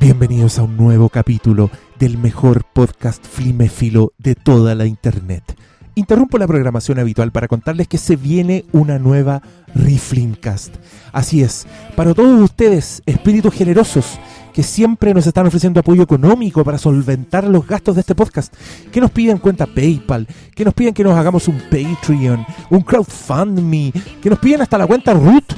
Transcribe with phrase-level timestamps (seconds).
[0.00, 5.56] Bienvenidos a un nuevo capítulo del mejor podcast fliméfilo de toda la internet.
[5.94, 9.42] Interrumpo la programación habitual para contarles que se viene una nueva
[9.74, 10.76] Reflimcast.
[11.12, 14.18] Así es, para todos ustedes, espíritus generosos,
[14.54, 18.54] que siempre nos están ofreciendo apoyo económico para solventar los gastos de este podcast,
[18.90, 23.92] que nos piden cuenta PayPal, que nos piden que nos hagamos un Patreon, un crowdfundme,
[24.22, 25.54] que nos piden hasta la cuenta Root.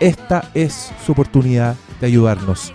[0.00, 2.72] Esta es su oportunidad de ayudarnos.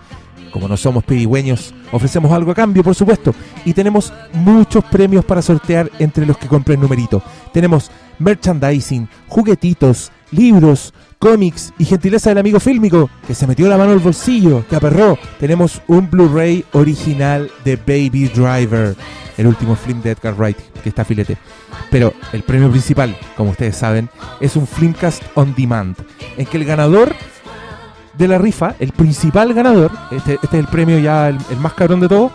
[0.53, 3.33] Como no somos pedigüeños, ofrecemos algo a cambio, por supuesto.
[3.65, 7.23] Y tenemos muchos premios para sortear entre los que compren numerito.
[7.51, 7.89] Tenemos
[8.19, 13.99] merchandising, juguetitos, libros, cómics y gentileza del amigo fílmico que se metió la mano al
[13.99, 15.17] bolsillo, que aperró.
[15.39, 18.95] Tenemos un Blu-ray original de Baby Driver,
[19.37, 21.35] el último film de Edgar Wright, que está filete.
[21.89, 24.07] Pero el premio principal, como ustedes saben,
[24.39, 25.97] es un Filmcast on Demand,
[26.37, 27.15] en que el ganador
[28.17, 31.99] de la rifa, el principal ganador, este, este es el premio ya el, más cabrón
[31.99, 32.31] de todo,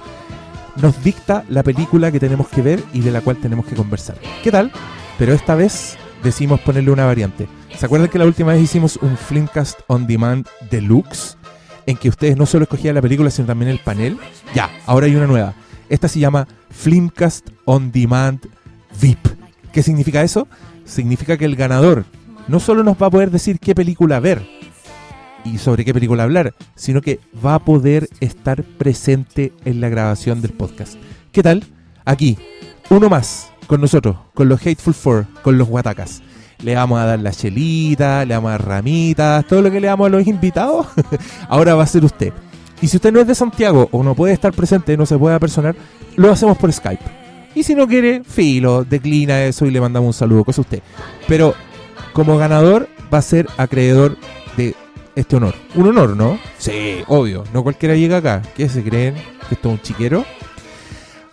[0.76, 4.16] nos dicta la película que tenemos que ver y de la cual tenemos que conversar.
[4.42, 4.72] ¿Qué tal?
[5.18, 7.48] Pero esta vez decimos ponerle una variante.
[7.76, 11.36] ¿Se acuerdan que la última vez hicimos un Filmcast on Demand Deluxe?
[11.86, 14.18] En que ustedes no solo escogían la película, sino también el panel.
[14.54, 15.54] Ya, ahora hay una nueva.
[15.88, 18.40] Esta se llama Filmcast on Demand
[19.00, 19.26] VIP.
[19.72, 20.48] ¿Qué significa eso?
[20.84, 22.04] Significa que el ganador
[22.46, 24.57] no solo nos va a poder decir qué película ver
[25.52, 30.40] y sobre qué película hablar, sino que va a poder estar presente en la grabación
[30.40, 30.94] del podcast.
[31.32, 31.64] ¿Qué tal?
[32.04, 32.38] Aquí,
[32.90, 36.22] uno más con nosotros, con los Hateful Four, con los Guatacas.
[36.62, 39.86] Le vamos a dar la chelita, le vamos a dar ramitas, todo lo que le
[39.86, 40.86] damos a los invitados,
[41.48, 42.32] ahora va a ser usted.
[42.80, 45.34] Y si usted no es de Santiago o no puede estar presente, no se puede
[45.34, 45.76] apersonar,
[46.16, 47.04] lo hacemos por Skype.
[47.54, 50.82] Y si no quiere, filo, declina eso y le mandamos un saludo, cosa usted.
[51.26, 51.54] Pero
[52.12, 54.16] como ganador va a ser acreedor
[54.56, 54.74] de
[55.18, 55.54] este honor.
[55.74, 56.38] Un honor, ¿no?
[56.58, 57.44] Sí, obvio.
[57.52, 58.42] No cualquiera llega acá.
[58.56, 59.14] ¿Qué se creen?
[59.48, 60.24] ¿Que esto es un chiquero?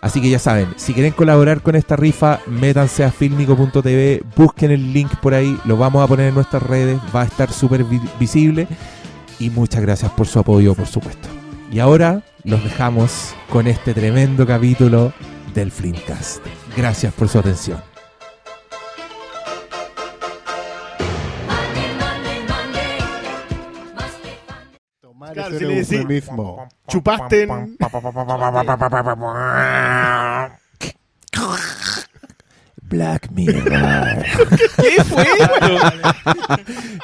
[0.00, 4.92] Así que ya saben, si quieren colaborar con esta rifa, métanse a filmico.tv, busquen el
[4.92, 8.00] link por ahí, lo vamos a poner en nuestras redes, va a estar súper vi
[8.20, 8.68] visible.
[9.38, 11.28] Y muchas gracias por su apoyo, por supuesto.
[11.72, 15.12] Y ahora los dejamos con este tremendo capítulo
[15.54, 16.40] del Flimcast.
[16.76, 17.95] Gracias por su atención.
[25.36, 26.30] Claro, si le decís,
[26.88, 27.76] chupaste en...
[32.88, 34.24] Black Mirror.
[34.76, 35.78] ¿Qué fue esto?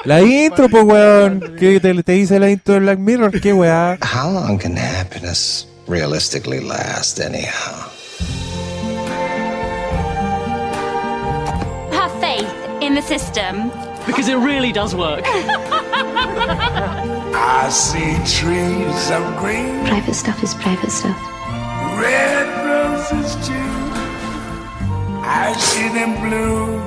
[0.05, 1.55] la intro, pues, weón.
[1.59, 3.39] ¿Qué te, te dice la intro de Black Mirror?
[3.39, 3.99] ¿Qué weá?
[4.01, 7.91] How long can happiness realistically last, anyhow?
[11.91, 12.49] Have faith
[12.81, 13.69] in the system.
[14.05, 15.23] Because it really does work.
[17.45, 21.17] I see trees of green, Private stuff is private stuff.
[21.99, 23.53] red roses too.
[25.25, 26.79] I see them blue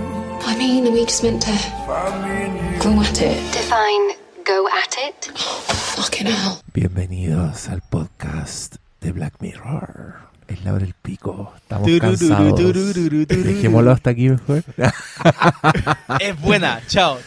[0.46, 1.52] I mean, are we just meant to
[1.84, 2.82] for me and you.
[2.82, 3.36] go at it?
[3.52, 4.10] Define
[4.44, 5.24] go at it.
[5.96, 6.60] Fucking hell.
[6.72, 10.25] Bienvenidos al podcast de Black Mirror.
[10.48, 11.52] Es la hora del pico.
[11.56, 12.60] Estamos cansados.
[13.28, 14.62] Dejémoslo hasta aquí mejor.
[16.20, 17.18] Es buena, chao.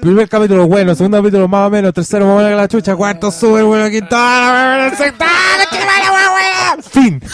[0.00, 3.30] Primer capítulo bueno, segundo capítulo más o menos, tercero más bueno que la chucha, cuarto
[3.30, 4.96] súper bueno, quinto, ah, ah, la
[6.76, 6.82] la.
[6.82, 7.20] Fin.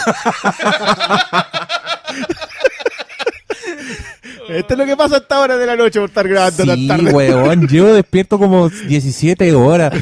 [4.48, 6.76] Esto es lo que pasa a esta hora de la noche por estar grabando tan
[6.76, 7.12] Sí, tarde.
[7.12, 9.92] weón, llevo despierto como 17 horas.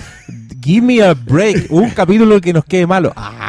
[0.61, 1.71] Give me a break.
[1.71, 3.13] Un capítulo que nos quede malo.
[3.17, 3.41] Ah.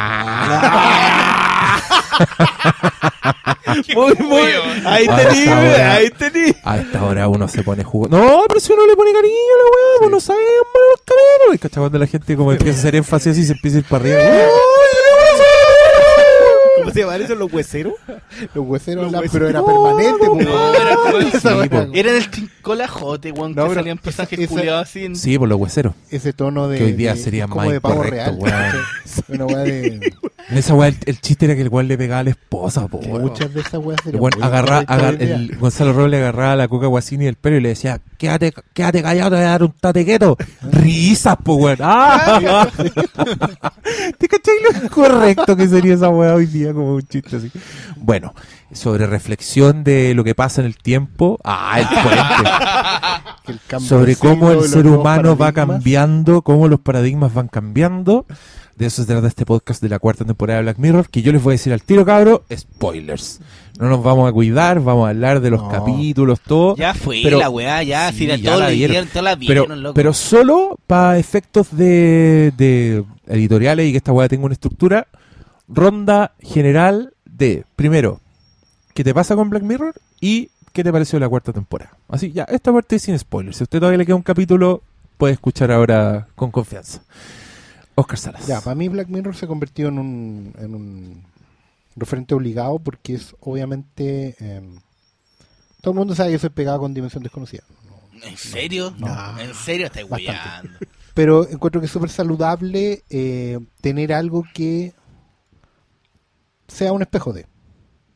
[3.95, 4.51] Muy, muy.
[4.85, 6.53] Ahí tení, ahí tení.
[6.63, 8.07] A esta hora uno se pone jugo.
[8.09, 11.01] No, pero si uno le pone cariño a la weá, pues no sabe malo los
[11.01, 11.55] capítulos.
[11.55, 14.03] Y cuando la gente como empieza a hacer énfasis y se empieza a ir para
[14.03, 14.19] arriba.
[16.91, 17.93] ¿Cómo se llaman esos los hueseros?
[18.53, 19.31] Los hueseros, Los la- hueseros.
[19.33, 20.75] pero era permanente, po, No, weón.
[20.75, 21.87] era como- Esa Sí, weá.
[21.93, 25.05] Era en el tincolajote, weón, No, que pero salían personajes esa- culiados así.
[25.05, 25.93] en- Sí, por los hueseros.
[26.09, 26.77] Ese tono de.
[26.77, 28.37] Que hoy día de- sería como más de pavo incorrecto, real.
[28.39, 28.51] weón.
[29.05, 29.35] ¿cachai?
[29.35, 30.13] Una weá de.
[30.51, 32.87] En esa weá, el, el chiste era que el weón le pegaba a la esposa,
[32.87, 32.99] po.
[33.01, 34.79] Muchas de esas weas El weón agarra,
[35.17, 39.01] el Gonzalo Robles agarraba a la Coca Guasini del pelo y le decía, quédate, quédate
[39.01, 40.37] callado, te voy a dar un tatequeto.
[40.69, 41.77] Risas, po, weón.
[41.81, 42.67] ¡Ah!
[44.17, 47.49] ¿Te cachai lo correcto que sería esa weá hoy día como un chiste así?
[47.95, 48.33] Bueno,
[48.73, 51.39] sobre reflexión de lo que pasa en el tiempo.
[51.45, 53.79] ¡Ah, el puente!
[53.79, 58.25] Sobre cómo el ser humano va cambiando, cómo los paradigmas van cambiando.
[58.81, 61.31] De eso se trata este podcast de la cuarta temporada de Black Mirror, que yo
[61.31, 63.39] les voy a decir al tiro, cabro, spoilers.
[63.79, 65.69] No nos vamos a cuidar, vamos a hablar de los No.
[65.69, 66.75] capítulos, todo.
[66.77, 68.91] Ya fue Pero- la weá, ya, Sí, si la- ya todos la vieron.
[68.93, 69.93] vieron, todos la pero, vieron, loco.
[69.93, 75.05] pero solo para efectos de, de editoriales y que esta weá tenga una estructura.
[75.67, 78.19] Ronda general de, primero,
[78.95, 79.93] ¿qué te pasa con Black Mirror?
[80.19, 81.91] Y ¿qué te pareció la cuarta temporada?
[82.09, 83.57] Así, ya, esta parte es sin spoilers.
[83.57, 84.81] Si a usted todavía le queda un capítulo,
[85.17, 87.03] puede escuchar ahora con confianza.
[87.95, 88.47] Oscar Salas.
[88.47, 91.23] Ya, para mí Black Mirror se convirtió en un, en un
[91.95, 94.35] referente obligado porque es obviamente...
[94.39, 94.79] em,
[95.81, 97.63] todo el mundo sabe que soy pegado con Dimensión Desconocida.
[98.23, 98.93] ¿En serio?
[98.97, 99.39] No.
[99.39, 99.87] ¿En serio?
[99.87, 100.69] Estáis weyando.
[101.13, 104.93] Pero encuentro que es súper saludable eh, tener algo que
[106.67, 107.47] sea un espejo de.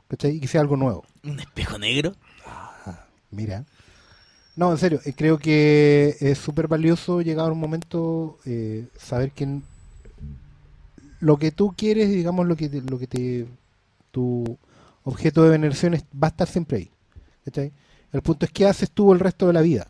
[0.08, 0.36] ¿Cachai?
[0.36, 1.04] Y que sea algo nuevo.
[1.24, 2.14] ¿Un espejo negro?
[3.32, 3.66] Mira.
[4.56, 9.32] No, en serio, eh, creo que es súper valioso llegar a un momento eh, saber
[9.32, 9.60] que
[11.20, 13.48] lo que tú quieres, digamos, lo que te, lo que te
[14.12, 14.58] tu
[15.04, 16.92] objeto de veneración es- va a estar siempre ahí.
[18.12, 19.88] El punto es qué haces tú el resto de la vida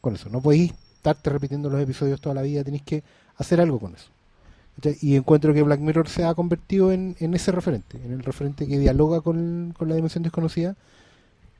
[0.00, 0.28] con eso.
[0.30, 3.02] No podéis estarte repitiendo los episodios toda la vida, tenéis que
[3.36, 4.10] hacer algo con eso.
[5.02, 8.66] Y encuentro que Black Mirror se ha convertido en, en ese referente, en el referente
[8.66, 10.76] que dialoga con, con la dimensión desconocida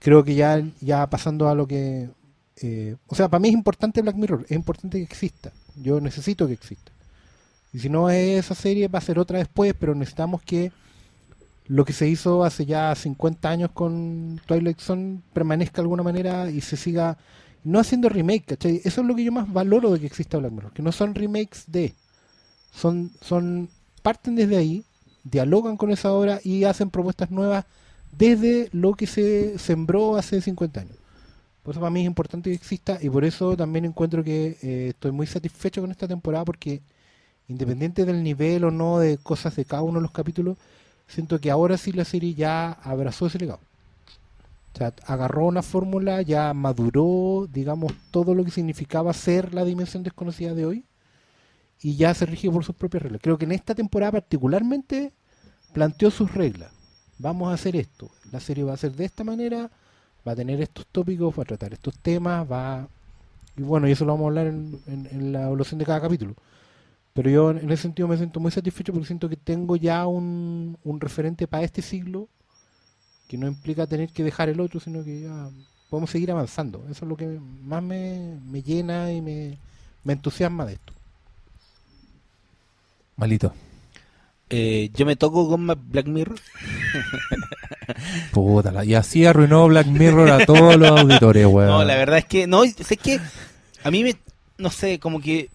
[0.00, 2.10] creo que ya, ya pasando a lo que...
[2.62, 5.52] eh, o sea, para mí es importante Black Mirror, es importante que exista.
[5.76, 6.92] Yo necesito que exista.
[7.72, 10.72] Y si no es esa serie, va a ser otra después, pero necesitamos que
[11.66, 16.50] lo que se hizo hace ya 50 años con Twilight Zone permanezca de alguna manera
[16.50, 17.16] y se siga
[17.64, 18.80] no haciendo remake, ¿cachai?
[18.84, 21.14] Eso es lo que yo más valoro de que exista Black Mirror, que no son
[21.14, 21.94] remakes de...
[22.72, 23.68] Son, son
[24.02, 24.84] parten desde ahí,
[25.24, 27.66] dialogan con esa obra y hacen propuestas nuevas
[28.12, 30.96] desde lo que se sembró hace 50 años.
[31.62, 34.88] Por eso para mí es importante que exista y por eso también encuentro que eh,
[34.90, 36.80] estoy muy satisfecho con esta temporada porque
[37.48, 40.56] independiente del nivel o no de cosas de cada uno de los capítulos,
[41.08, 43.60] siento que ahora sí la serie ya abrazó ese legado.
[44.72, 50.04] O sea, agarró una fórmula, ya maduró, digamos, todo lo que significaba ser la dimensión
[50.04, 50.84] desconocida de hoy
[51.82, 53.20] y ya se rige por sus propias reglas.
[53.22, 55.12] Creo que en esta temporada particularmente
[55.72, 56.70] planteó sus reglas.
[57.20, 58.10] Vamos a hacer esto.
[58.32, 59.70] La serie va a ser de esta manera,
[60.26, 62.88] va a tener estos tópicos, va a tratar estos temas, va...
[63.58, 66.34] Y bueno, y eso lo vamos a hablar en, la evaluación de cada capítulo.
[67.12, 70.78] Pero yo en ese sentido me siento muy satisfecho porque siento que tengo ya un,
[70.82, 72.28] un referente para este siglo
[73.28, 75.50] que no implica tener que dejar el otro, sino que ya
[75.90, 76.82] podemos seguir avanzando.
[76.90, 77.26] Eso es lo que
[77.62, 79.58] más me, llena y me
[80.06, 80.94] entusiasma de esto.
[83.16, 83.52] Malito.
[84.50, 86.38] Eh, yo me toco con Black Mirror.
[88.32, 91.68] Puta, y así arruinó Black Mirror a todos los auditores, weón.
[91.68, 93.20] No, la verdad es que, no, es que
[93.84, 94.16] a mí me,
[94.58, 95.48] no sé, como que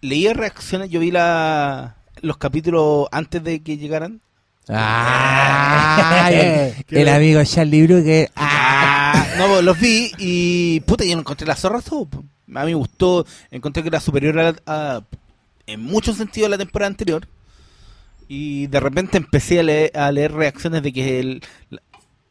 [0.00, 4.20] leía reacciones, yo vi la, los capítulos antes de que llegaran.
[4.68, 8.30] Ah, el, el amigo Charlie Bru que...
[8.36, 12.08] Ah, no, los vi y puta, yo no encontré la zorra todo.
[12.54, 15.02] A mí me gustó, encontré que era superior a, a-
[15.66, 17.26] en muchos sentidos a la temporada anterior.
[18.28, 21.42] Y de repente empecé a leer, a leer reacciones de que el,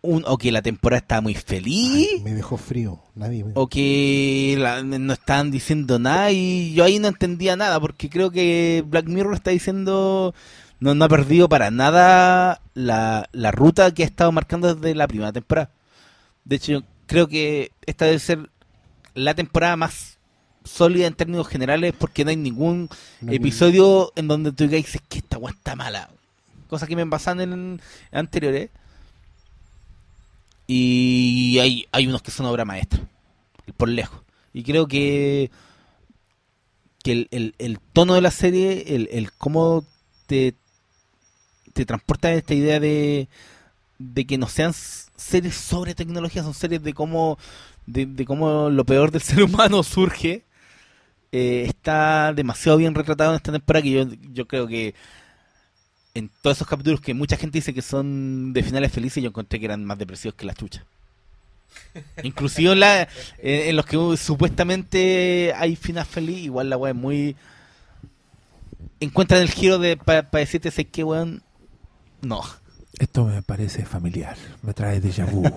[0.02, 2.08] un, o que la temporada estaba muy feliz.
[2.14, 3.00] Ay, me dejó frío.
[3.16, 3.52] Nadie me...
[3.56, 8.30] o que la- no estaban diciendo nada y yo ahí no entendía nada porque creo
[8.32, 10.36] que Black Mirror está diciendo
[10.80, 15.08] no, no ha perdido para nada la, la ruta que ha estado marcando desde la
[15.08, 15.72] primera temporada.
[16.46, 18.50] De hecho, creo que esta debe ser
[19.16, 20.17] la temporada más
[20.68, 22.90] sólida en términos generales porque no hay ningún
[23.22, 26.10] No episodio en donde tú digas "Es que esta weá está mala.
[26.70, 28.70] Cosas que me pasan en anteriores.
[30.68, 33.00] Y hay, hay unos que son obra maestra,
[33.78, 34.22] por lejos.
[34.54, 35.50] Y creo que,
[37.04, 39.86] que el, el- el tono de la serie, el, el cómo
[40.26, 40.56] te,
[41.74, 43.30] te transporta esta idea de,
[44.00, 44.74] de que no sean
[45.16, 47.38] series sobre tecnología, son series de cómo,
[47.86, 50.44] de, de cómo lo peor del ser humano surge,
[51.32, 54.96] eh, está demasiado bien retratado en esta temporada que yo, yo creo que
[56.14, 59.60] en todos esos capítulos que mucha gente dice que son de finales felices, yo encontré
[59.60, 60.84] que eran más depresivos que la chucha.
[62.24, 63.10] Inclusive en, la- en-
[63.70, 67.36] en los que uh, supuestamente hay final feliz, igual la weá es muy...
[69.00, 71.44] Encuentran el giro de para decirte, sé que weón...
[72.22, 72.42] No.
[72.98, 75.44] Esto me parece familiar, me trae déjà vu.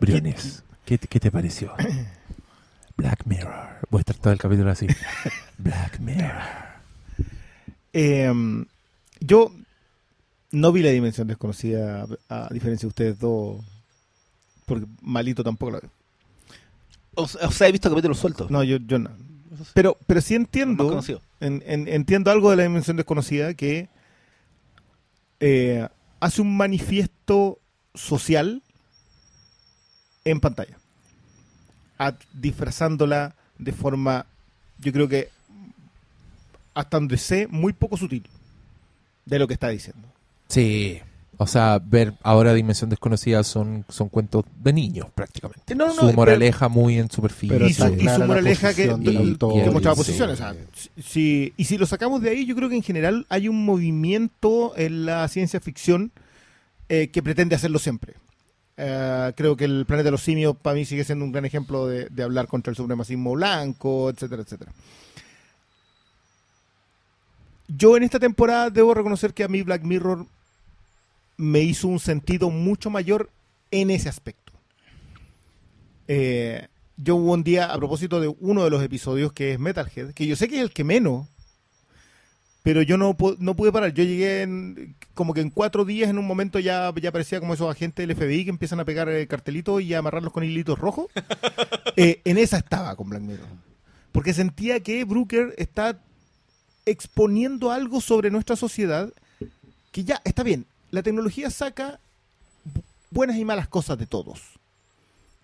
[0.00, 1.72] Briones, ¿qué, ¿qué te pareció?
[2.98, 3.78] Black Mirror.
[3.90, 4.86] Voy a estar todo el capítulo así.
[5.58, 6.42] Black Mirror.
[7.94, 8.30] Eh,
[9.20, 9.52] yo
[10.50, 13.64] no vi la dimensión desconocida, a, diferencia de ustedes dos,
[14.66, 15.90] porque malito tampoco la veo.
[17.14, 18.50] O, o sea, he visto capítulos sueltos.
[18.50, 19.10] No, yo, yo no.
[19.74, 21.22] Pero, pero sí Más entiendo, conocido.
[21.40, 23.88] En- en- entiendo algo de la dimensión desconocida que
[25.40, 25.88] eh,
[26.20, 27.58] hace un manifiesto
[27.94, 28.62] social
[30.24, 30.77] en pantalla,
[32.32, 34.26] disfrazándola de forma,
[34.78, 35.28] yo creo que
[36.74, 38.24] hasta donde sé, muy poco sutil
[39.26, 40.06] de lo que está diciendo.
[40.48, 41.00] Sí.
[41.40, 45.74] O sea, ver ahora Dimensión Desconocida son, son cuentos de niños prácticamente.
[45.76, 47.56] No, no, su pero- moraleja muy en superficie.
[47.56, 50.00] Pero y su, y moraleja que, posición del y- autor, que mostraba sí.
[50.00, 50.34] posiciones.
[50.34, 53.24] o sea, si- si- y si lo sacamos de ahí, yo creo que en general
[53.28, 56.10] hay un movimiento en la ciencia ficción
[56.88, 58.14] eh, que pretende hacerlo siempre.
[58.80, 61.88] Eh, creo que el planeta de los simios para mí sigue siendo un gran ejemplo
[61.88, 64.72] de, hablar contra el supremacismo blanco, etcétera, etcétera.
[67.66, 70.26] Yo en esta temporada debo reconocer que a mí Black Mirror
[71.36, 73.30] me hizo un sentido mucho mayor
[73.72, 74.52] en ese aspecto.
[76.06, 80.12] Eh, yo hubo un día, a propósito de uno de los episodios que es Metalhead,
[80.12, 81.26] que yo sé que es el que menos,
[82.62, 83.92] pero yo no, no pude parar.
[83.94, 87.54] Yo llegué en- como que en cuatro días, en un momento ya, ya parecía como
[87.54, 90.78] esos agentes del FBI que empiezan a pegar eh, cartelitos y a amarrarlos con hilitos
[90.78, 91.06] rojos.
[92.00, 93.48] Eh, en esa estaba con Black Mirror.
[94.12, 95.98] Porque sentía que Brooker está
[96.86, 99.12] exponiendo algo sobre nuestra sociedad
[99.90, 100.64] que ya está bien.
[100.92, 101.98] La tecnología saca
[102.64, 104.40] bu- buenas y malas cosas de todos.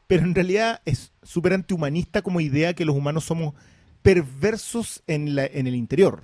[0.07, 3.55] Pero en realidad es súper antihumanista como idea que los humanos somos
[4.03, 6.23] perversos en, la- en el interior.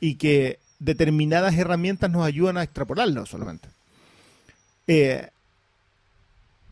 [0.00, 3.68] Y que determinadas herramientas nos ayudan a extrapolarlo solamente.
[4.86, 5.28] Eh,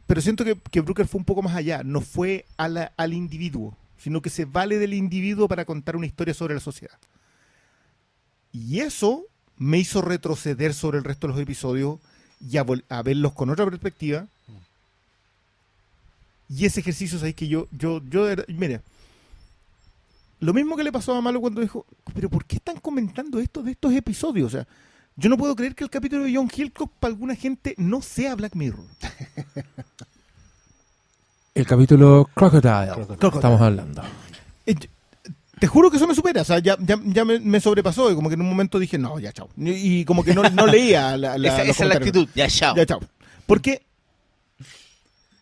[0.07, 1.83] pero siento que, que Brooker fue un poco más allá.
[1.83, 6.07] No fue a la- al individuo, sino que se vale del individuo para contar una
[6.07, 6.99] historia sobre la sociedad.
[8.53, 9.25] Y eso
[9.57, 11.99] me hizo retroceder sobre el resto de los episodios
[12.51, 14.27] y a, a verlos con otra perspectiva.
[16.51, 18.83] Y ese ejercicio, ¿sabéis que yo, yo, yo, mire,
[20.45, 23.63] lo mismo que le pasó a Malo cuando dijo, pero ¿por qué están comentando esto
[23.63, 24.47] de estos episodios?
[24.49, 24.67] O sea,
[25.17, 28.35] yo no puedo creer que el capítulo de John Hillcock para alguna gente no sea
[28.35, 28.85] Black Mirror.
[31.55, 32.93] El capítulo Crocodile.
[33.07, 33.29] Crocodile.
[33.37, 34.03] Estamos hablando.
[34.67, 34.75] Eh,
[35.61, 38.15] Te juro que eso me supera, o sea, ya, ya, ya me, me sobrepasó y
[38.17, 39.49] como que en un momento dije, no, ya chao.
[39.57, 42.29] Y, y como que no, no leía la, la- esa, es la actitud.
[42.35, 42.75] Ya, chao.
[42.75, 43.01] Ya, chao.
[43.47, 43.83] Porque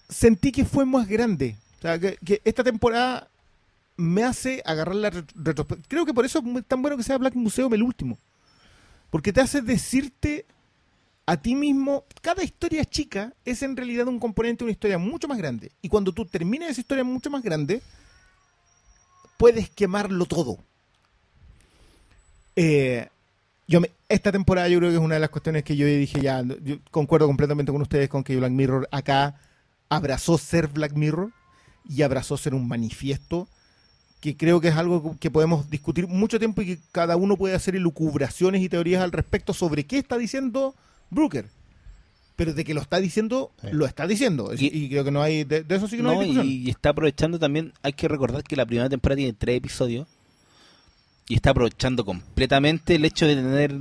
[0.09, 1.57] sentí que fue más grande.
[1.79, 3.29] O sea, que, que esta temporada
[4.03, 5.89] me hace agarrar la retrospectiva.
[5.89, 8.19] Creo que por eso es tan bueno que sea Black Museum el último.
[9.11, 10.47] Porque te hace decirte
[11.27, 15.29] a ti mismo, cada historia chica es en realidad un componente de una historia mucho
[15.29, 15.71] más grande.
[15.81, 17.81] Y cuando tú terminas esa historia mucho más grande,
[19.37, 20.59] puedes quemarlo todo.
[22.57, 23.09] Eh,
[23.69, 26.43] yo esta temporada yo creo que es una de las cuestiones que yo dije ya,
[26.43, 29.41] yo concuerdo completamente con ustedes con que Black Mirror acá
[29.89, 31.33] abrazó ser Black Mirror
[31.89, 33.49] y abrazó ser un manifiesto
[34.23, 37.57] que creo que es algo que podemos discutir mucho tiempo y que cada uno puede
[37.57, 40.77] hacer elucubraciones y teorías al respecto sobre qué está diciendo
[41.11, 41.47] Brooker.
[42.37, 43.67] Pero de que lo está diciendo, Sí.
[43.73, 44.53] lo está diciendo.
[44.57, 46.47] Y, creo que no hay, de, de eso sí que no, No, hay discusión.
[46.47, 50.07] y, y está aprovechando también, hay que recordar que la primera temporada tiene tres episodios
[51.29, 53.75] y está aprovechando completamente el hecho de tener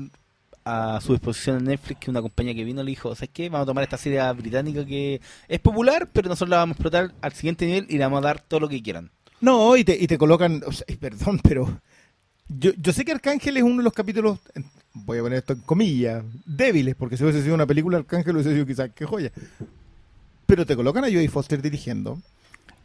[0.65, 3.47] a su disposición en Netflix que una compañía que vino le dijo, ¿sabes qué?
[3.49, 7.13] Vamos a tomar esta serie británica que es popular, pero nosotros la vamos a explotar
[7.21, 9.11] al siguiente nivel y le vamos a dar todo lo que quieran.
[9.41, 11.81] No, y te, y te colocan, o sea, perdón, pero
[12.47, 14.39] yo, yo sé que Arcángel es uno de los capítulos,
[14.93, 18.53] voy a poner esto en comillas, débiles, porque si hubiese sido una película, Arcángel hubiese
[18.53, 19.31] sido quizás, qué joya.
[20.45, 22.21] Pero te colocan a Jodie Foster dirigiendo,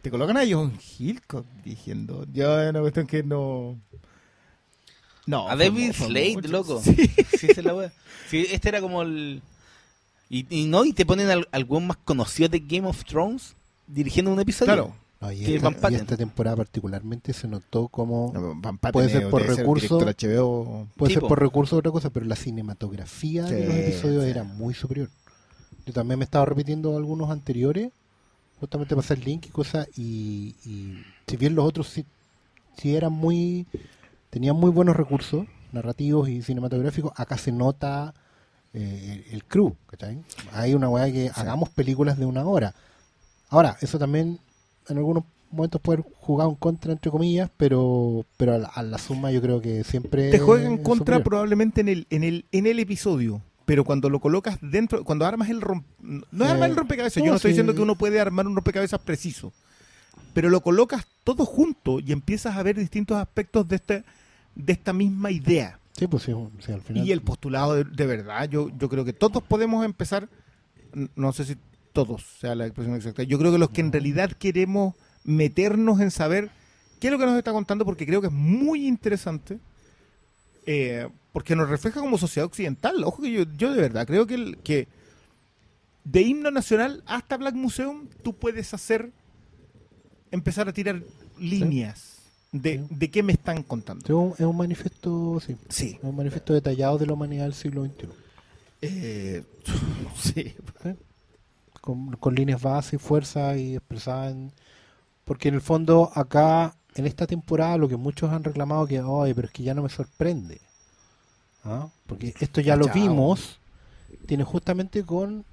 [0.03, 3.79] te colocan a John Hillcock dirigiendo, yo es una cuestión que no...
[5.27, 6.81] No, a David Slade, loco.
[6.81, 6.95] Sí.
[7.37, 7.93] Sí, es la.
[8.31, 9.43] Sí, este era como el...
[10.31, 13.57] Y, y no, y te ponen al, al weón más conocido de Game of Thrones
[13.89, 14.73] dirigiendo un episodio.
[14.73, 15.06] Claro.
[15.21, 15.99] No, y, Que esta, Van Patten.
[15.99, 19.99] y esta temporada particularmente se notó como No, Van Patten Puede ser por debe recurso.
[19.99, 20.89] director HBO.
[20.97, 21.21] puede tipo.
[21.21, 24.31] ser por recursos otra cosa, pero la cinematografía de los episodios sí.
[24.31, 25.09] era muy superior.
[25.87, 27.91] Yo también me estaba repitiendo algunos anteriores,
[28.61, 32.05] justamente para hacer link y cosas, y, y si bien los otros sí,
[32.77, 33.67] sí eran muy,
[34.31, 38.15] tenían muy buenos recursos narrativos y cinematográficos, acá se nota
[38.75, 40.23] eh, el, el crew, ¿cachai?
[40.53, 42.75] Hay una weá que hagamos películas de una hora.
[43.49, 44.41] Ahora, eso también
[44.89, 48.99] en algunos momentos puede jugar en contra, entre comillas, pero pero a la, a la
[48.99, 51.23] suma yo creo que siempre te juega en contra superior.
[51.25, 53.43] probablemente en el, en el, en el episodio.
[53.65, 55.85] Pero cuando lo colocas dentro, cuando armas el romp...
[55.99, 57.55] No Eh, armar el rompecabezas, no, yo no estoy sí.
[57.55, 59.53] diciendo que uno puede armar un rompecabezas preciso.
[60.35, 64.05] Pero lo colocas todo junto y empiezas a ver distintos aspectos de, este,
[64.55, 65.81] de esta misma idea.
[65.99, 67.05] Sí, pues sí, sí, al final.
[67.09, 70.29] Y el postulado de, de verdad, yo, yo creo que todos podemos empezar,
[71.17, 71.57] no sé si
[72.05, 76.11] todos sea la expresión exacta, yo creo que los que en realidad queremos meternos en
[76.11, 76.51] saber
[77.01, 79.59] qué es lo que nos está contando, porque creo que es muy interesante,
[80.67, 83.03] eh, porque nos refleja como sociedad occidental.
[83.05, 84.89] Ojo que yo, yo de verdad creo que, el- que
[86.05, 89.11] de himno nacional hasta Black Museum tú puedes hacer,
[90.31, 91.03] empezar a tirar
[91.39, 92.19] líneas
[92.53, 94.05] de, de qué me están contando.
[94.05, 95.97] Es un, es un manifiesto, sí, Sí.
[95.99, 98.09] es un manifiesto detallado de la humanidad del siglo XXI.
[98.83, 99.43] Eh,
[100.23, 100.55] sí.
[101.87, 104.53] Con, con líneas base y fuerza y expresada en...
[105.25, 109.33] Porque en el fondo acá, en esta temporada, lo que muchos han reclamado que, ay,
[109.35, 110.61] pero es que ya no me sorprende.
[111.65, 111.89] ¿Ah?
[112.07, 113.03] Porque esto ya lo Cachao.
[113.03, 113.59] vimos,
[114.27, 115.45] tiene justamente con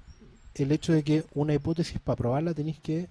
[0.54, 3.08] el hecho de que una hipótesis para probarla tenéis que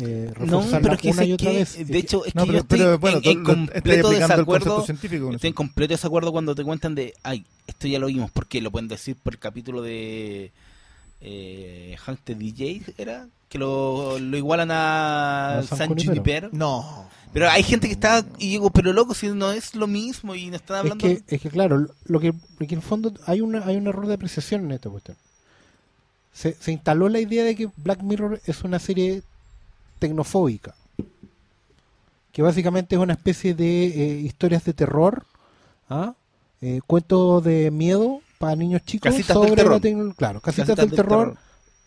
[0.00, 1.86] eh, No, pero es que, una y otra que- vez.
[1.88, 4.84] de hecho, es No, que yo pero- estoy pero, bueno, en, en completo desacuerdo.
[4.86, 8.70] Estoy en completo desacuerdo cuando te cuentan de, ay, esto ya lo vimos, porque lo
[8.70, 10.52] pueden decir por el capítulo de
[11.20, 13.28] eh, the DJ, ¿era?
[13.48, 16.12] Que lo, lo igualan a A San San Junipero.
[16.14, 16.48] Junipero.
[16.52, 17.08] No.
[17.32, 20.46] Pero hay gente que está, y digo, pero loco, si no es lo mismo y
[20.46, 21.06] no están es hablando...
[21.06, 24.06] que, es que claro, lo que, que en el fondo hay, una, hay un error
[24.06, 25.16] de apreciación en esta cuestión.
[26.32, 29.22] Se, se instaló la idea de que Black Mirror es una serie
[29.98, 30.74] tecnofóbica.
[32.32, 35.26] Que básicamente es una especie de eh, historias de terror,
[35.88, 36.14] ¿ah?
[36.60, 40.16] Eh, cuentos de miedo para niños chicos Casitas sobre la tecnología.
[40.16, 41.38] Claro, casitas, Casitas del, del terror, terror.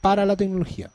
[0.02, 0.90] para la tecnología.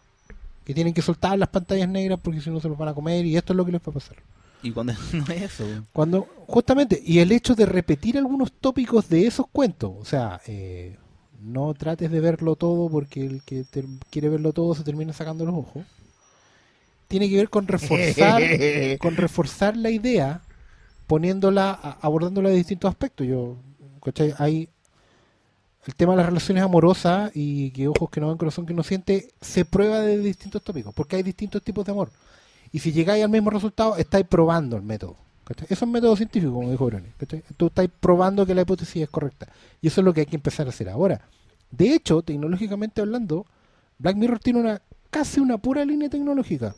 [0.65, 3.25] Que tienen que soltar las pantallas negras porque si no se los van a comer
[3.27, 4.17] y esto es lo que les va a pasar.
[4.63, 5.65] Y cuando no es eso.
[5.93, 10.97] Cuando, justamente, y el hecho de repetir algunos tópicos de esos cuentos, o sea, eh,
[11.43, 15.45] no trates de verlo todo porque el que te- quiere verlo todo se termina sacando
[15.45, 15.85] los ojos,
[17.09, 18.43] tiene que ver con reforzar,
[18.99, 20.41] con reforzar la idea,
[21.07, 21.71] poniéndola,
[22.01, 23.27] abordándola de distintos aspectos.
[23.27, 23.57] Yo,
[24.03, 24.35] ¿cachai?
[24.39, 24.69] Hay
[25.87, 28.83] el tema de las relaciones amorosas y que ojos que no ven, corazón que no
[28.83, 32.11] siente, se prueba de distintos tópicos, porque hay distintos tipos de amor.
[32.73, 35.17] Y si llegáis al mismo resultado, estáis probando el método.
[35.45, 35.67] ¿cachai?
[35.71, 36.91] Eso es método científico, como dijo.
[37.19, 37.43] ¿cachai?
[37.57, 39.49] Tú estáis probando que la hipótesis es correcta.
[39.81, 41.29] Y eso es lo que hay que empezar a hacer ahora.
[41.71, 43.47] De hecho, tecnológicamente hablando,
[43.99, 46.75] Black Mirror tiene una casi una pura línea tecnológica.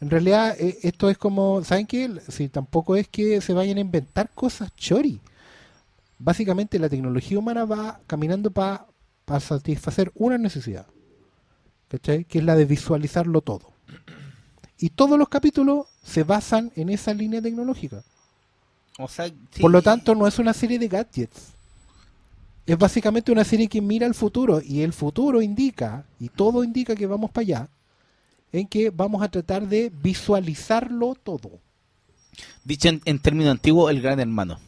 [0.00, 2.10] En realidad, eh, esto es como, ¿saben qué?
[2.28, 5.20] Si tampoco es que se vayan a inventar cosas chori.
[6.18, 8.86] Básicamente, la tecnología humana va caminando para
[9.40, 10.86] satisfacer una necesidad,
[11.88, 12.24] ¿cachai?
[12.24, 13.72] Que es la de visualizarlo todo.
[14.78, 18.02] Y todos los capítulos se basan en esa línea tecnológica.
[18.98, 19.60] O sea, sí.
[19.60, 21.52] Por lo tanto, no es una serie de gadgets.
[22.66, 26.96] Es básicamente una serie que mira al futuro y el futuro indica, y todo indica
[26.96, 27.68] que vamos para allá,
[28.52, 31.60] en que vamos a tratar de visualizarlo todo.
[32.64, 34.58] Dicho en, en términos antiguos, el gran hermano.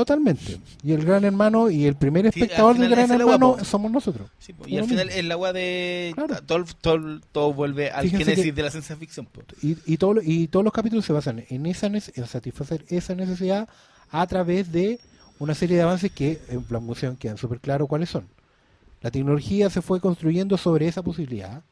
[0.00, 0.58] Totalmente.
[0.82, 4.30] Y el gran hermano y el primer espectador del gran hermano somos nosotros.
[4.38, 6.12] Sí, y al final es la weá de...
[6.14, 6.36] Claro.
[6.46, 9.28] Todo, todo, todo vuelve al Fíjense génesis que- de la ciencia ficción.
[9.62, 13.68] Y, y, todo y todos los capítulos se basan en, esa, en satisfacer esa necesidad
[14.10, 14.98] a través de
[15.38, 18.26] una serie de avances que en Plan Museum quedan súper claros cuáles son.
[19.02, 21.62] La tecnología se fue construyendo sobre esa posibilidad,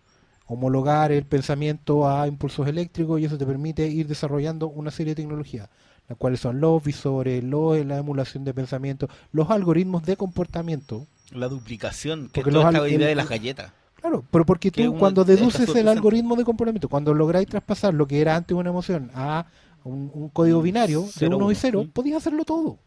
[0.46, 5.22] homologar el pensamiento a impulsos eléctricos y eso te permite ir desarrollando una serie de
[5.22, 5.68] tecnologías,
[6.08, 11.06] las cuales son los visores, los, la emulación de pensamiento, los algoritmos de comportamiento.
[11.32, 13.72] La duplicación, que es toda esta idea el- de las galletas.
[14.00, 18.06] Claro, pero porque Que tú cuando deduces el algoritmo de comportamiento, cuando lográis traspasar lo
[18.06, 19.46] que era antes una emoción a
[19.84, 21.58] un, un código binario de Cero, 1 y uno.
[21.60, 21.88] 0, Mm.
[21.88, 22.78] podías hacerlo todo.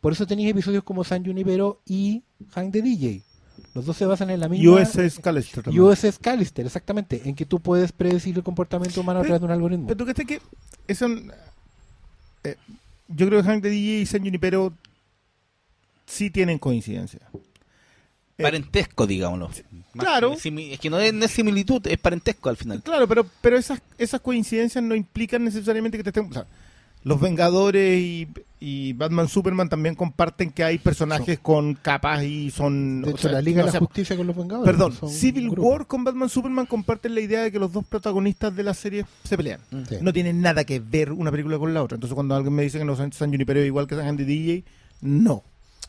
[0.00, 2.22] Por eso tenéis episodios como San Junipero y
[2.54, 3.22] Hank the DJ.
[3.74, 4.72] Los dos se basan en la misma...
[4.80, 5.82] USS Callister también.
[5.84, 9.52] USS Callister, exactamente, en que tú puedes predecir el comportamiento humano a través de un
[9.52, 9.86] algoritmo.
[9.88, 10.40] Pero tú crees que
[10.88, 11.06] eso,
[12.44, 12.56] eh,
[13.08, 14.72] yo creo que Hank de DJ y San Junipero
[16.06, 17.20] sí tienen coincidencia.
[18.38, 19.50] Eh, Parentesco, digámoslo.
[19.96, 20.32] Claro.
[20.32, 22.82] Es que no es, no es similitud, es parentesco al final.
[22.82, 26.30] Claro, pero, pero esas, esas coincidencias no implican necesariamente que te estén...
[26.30, 26.46] o sea,
[27.04, 28.26] los Vengadores y,
[28.58, 33.02] y Batman Superman también comparten que hay personajes con capas y son...
[33.02, 34.72] de o hecho, sea, la Liga no de la Justicia con los Vengadores.
[34.72, 35.50] Perdón, Civil.
[35.50, 39.04] War con Batman Superman comparten la idea de que los dos protagonistas de la serie
[39.22, 39.60] se pelean.
[39.88, 39.96] Sí.
[40.00, 41.96] No tienen nada que ver una película con la otra.
[41.96, 44.24] Entonces cuando alguien me dice que no San, San Junipero es igual que San de
[44.24, 44.64] DJ,
[45.02, 45.42] no.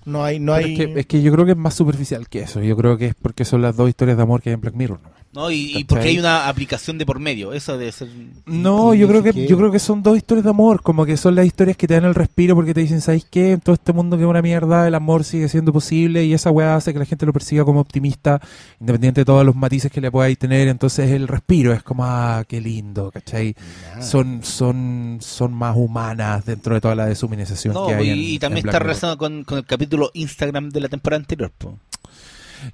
[0.04, 0.40] No hay...
[0.40, 0.74] No Pero hay...
[0.74, 2.62] es, que, es que yo creo que es más superficial que eso.
[2.62, 4.76] Yo creo que es porque son las dos historias de amor que hay en Black
[4.76, 5.00] Mirror.
[5.02, 5.15] ¿no?
[5.36, 5.52] ¿No?
[5.52, 7.54] Y, porque hay una aplicación de por medio.
[7.54, 8.08] Eso debe ser.
[8.46, 11.36] No, yo creo que yo creo que son dos historias de amor, como que son
[11.36, 13.52] las historias que te dan el respiro porque te dicen, ¿sabes qué?
[13.54, 16.50] En todo este mundo que es una mierda, el amor sigue siendo posible y esa
[16.52, 18.40] weá hace que la gente lo persiga como optimista,
[18.80, 22.44] independiente de todos los matices que le podáis tener, entonces el respiro es como, ah,
[22.48, 23.56] qué lindo, ¿cachai?
[24.02, 28.18] Son, son, son más humanas dentro de toda la deshumanización No, que hay y, en-
[28.20, 31.52] y en también está relacionado con, con el capítulo Instagram de la temporada anterior.
[31.58, 31.78] po.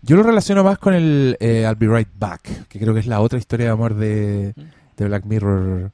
[0.01, 3.08] Yo lo relaciono más con el eh, I'll Be Right Back, que creo que es
[3.08, 4.54] la otra historia de amor de,
[4.97, 5.91] de Black Mirror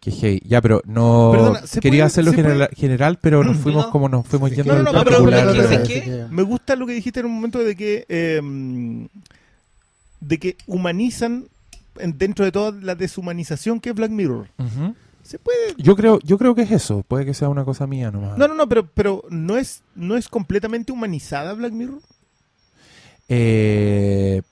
[0.00, 0.42] Qué hey.
[0.44, 3.90] Ya, pero no Perdona, ¿se quería puede- hacerlo general, puede- general, pero nos fuimos No.
[3.90, 6.28] como nos fuimos Sí, yendo no, no, no, pero-.
[6.30, 8.40] Me gusta lo que dijiste en un momento de que eh,
[10.20, 11.46] de que humanizan
[11.98, 14.48] en- dentro de toda la deshumanización que es Black Mirror.
[15.22, 17.02] Se puede Yo creo, yo creo que es eso.
[17.08, 18.36] Puede que sea una cosa mía nomás.
[18.36, 22.00] No, no, no, pero pero no es no es completamente humanizada Black Mirror.
[23.28, 24.42] Eh,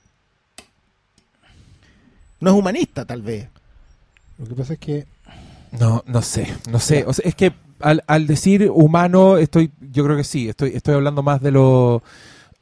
[2.39, 3.47] No es humanista tal vez.
[4.37, 5.05] Lo que pasa es que
[5.79, 7.05] no, no sé, no sé.
[7.07, 10.49] O sea, es que al, al decir humano, estoy, yo creo que sí.
[10.49, 12.03] Estoy, estoy hablando más de lo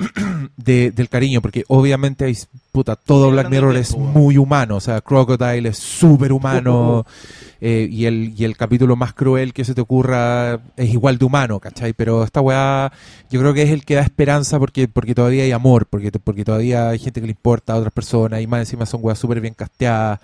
[0.57, 2.37] de- del cariño, porque obviamente hay,
[2.71, 4.77] puta, todo Black Mirror es muy humano.
[4.77, 7.05] O sea, Crocodile es súper humano.
[7.61, 11.25] eh, y, el, y el capítulo más cruel que se te ocurra es igual de
[11.25, 11.93] humano, ¿cachai?
[11.93, 12.91] Pero esta weá,
[13.29, 16.43] yo creo que es el que da esperanza porque, porque todavía hay amor, porque, porque
[16.43, 19.41] todavía hay gente que le importa a otras personas, y más encima son weas súper
[19.41, 20.19] bien casteadas,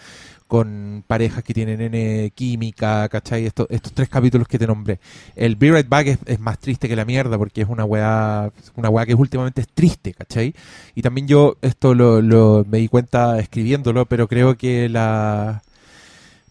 [0.48, 3.46] con parejas que tienen N química, ¿cachai?
[3.46, 5.00] Estos, tres capítulos que te nombré.
[5.36, 8.52] El Be Right Back es, es más triste que la mierda porque es una weá,
[8.76, 10.54] una weá que últimamente es triste, ¿cachai?
[10.96, 15.62] Y también yo esto lo, lo- me di cuenta escribiéndolo, pero creo que la...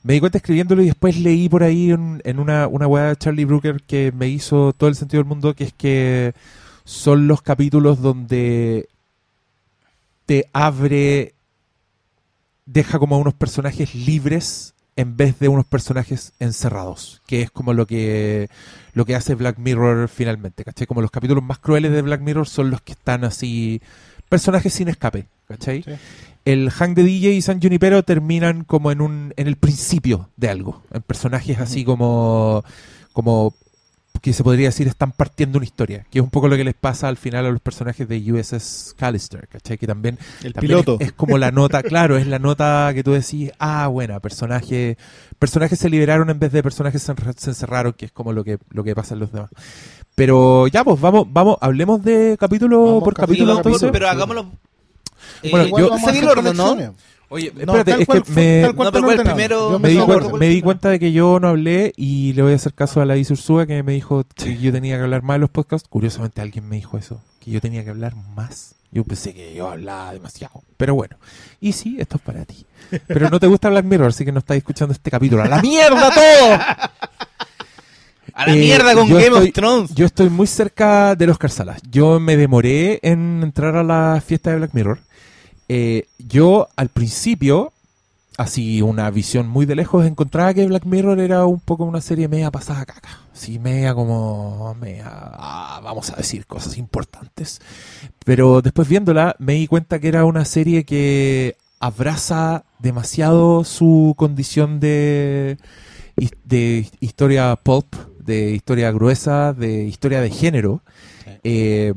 [0.03, 3.17] Me di cuenta escribiéndolo y después leí por ahí en, en una, una weá de
[3.17, 6.33] Charlie Brooker que me hizo todo el sentido del mundo, que es que
[6.85, 8.89] son los capítulos donde
[10.27, 11.35] te abre,
[12.67, 17.75] deja como a unos personajes libres en vez de unos personajes encerrados, que es como
[17.75, 18.49] lo que
[18.95, 20.87] lo que hace Black Mirror finalmente, ¿cachai?
[20.87, 23.83] Como los capítulos más crueles de Black Mirror son los que están así,
[24.29, 25.83] personajes sin escape, ¿cachai?
[25.83, 25.93] Sí.
[26.47, 30.49] El Hank de DJ y San Junipero terminan como en un en el principio de
[30.49, 32.65] algo, en personajes así como
[33.13, 33.55] como
[34.27, 36.75] que se podría decir están partiendo una historia, que es un poco lo que les
[36.75, 39.79] pasa al final a los personajes de USS Callister, ¿cachai?
[39.79, 40.97] Que también El también piloto.
[40.99, 44.99] Es, es como la nota, claro, es la nota que tú decís, ah, buena, personaje,
[45.39, 48.59] personajes se liberaron en vez de personajes se, se encerraron, que es como lo que,
[48.71, 49.51] lo que pasa en los demás.
[50.17, 54.51] Pero ya, pues vamos, vamos, hablemos de capítulo Vamos por capítulo capítulo, pero hagámoslo.
[55.43, 56.95] eh, Bueno, igual yo- vamos a seguir hacer el orden, ¿no?
[57.29, 59.35] Oye, espérate, es cual que me, No, pero fue ¿cuál ordenado.
[59.37, 59.79] primero?
[59.81, 60.37] Me, di cuenta, acuerdo.
[60.39, 63.05] me di cuenta de que yo no hablé y le voy a hacer caso a
[63.05, 65.89] la Isursúa que me dijo que yo tenía que hablar más en los podcasts.
[65.89, 68.75] Curiosamente alguien me dijo eso, que yo tenía que hablar más.
[68.93, 70.63] Yo pensé que yo hablaba demasiado.
[70.77, 71.17] Pero bueno,
[71.61, 72.65] y sí, esto es para ti.
[73.09, 75.43] Pero no te gusta Black Mirror, así que no estás escuchando este capítulo.
[75.43, 76.53] ¡A la mierda todo!
[78.35, 79.95] A la Eh, mierda con Game estoy- of Thrones.
[79.95, 81.81] Yo estoy muy cerca de los Salas.
[81.91, 84.99] Yo me demoré en entrar a la fiesta de Black Mirror.
[85.69, 87.73] Eh, yo al principio,
[88.37, 92.29] así una visión muy de lejos, encontraba que Black Mirror era un poco una serie
[92.29, 93.21] media pasada caca.
[93.33, 97.61] Sí, media como, media, ah, vamos a decir cosas importantes.
[98.25, 104.81] Pero después viéndola me di cuenta que era una serie que abraza demasiado su condición
[104.81, 105.59] de,
[106.45, 110.83] de historia pulp, de historia gruesa, de historia de género.
[111.45, 111.93] Eh,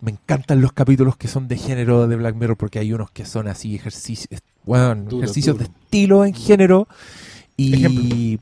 [0.00, 3.24] me encantan los capítulos que son de género de Black Mirror porque hay unos que
[3.24, 5.68] son así ejercicios, bueno, Duro, ejercicios duro.
[5.68, 6.88] de estilo en género
[7.56, 8.40] y Ejemplo.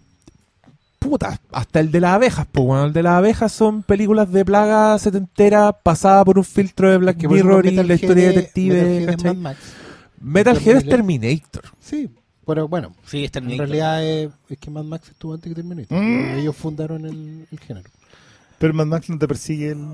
[0.98, 4.44] puta, hasta el de las abejas, pues bueno, el de las abejas son películas de
[4.44, 9.06] plaga setentera pasada por un filtro de Black Que, Mirror y la historia es- detective.
[9.06, 9.34] ¿cachai?
[9.34, 9.58] Mad Max.
[10.20, 10.90] Metalhead es Terminator.
[11.62, 11.64] Terminator.
[11.80, 12.10] Sí,
[12.46, 15.96] pero bueno, Sí, está en realidad es, es que Mad Max estuvo antes que Terminator.
[16.00, 16.38] Mm.
[16.38, 17.88] Ellos fundaron el, el género.
[18.58, 19.86] Pero Mad Max no te persigue el...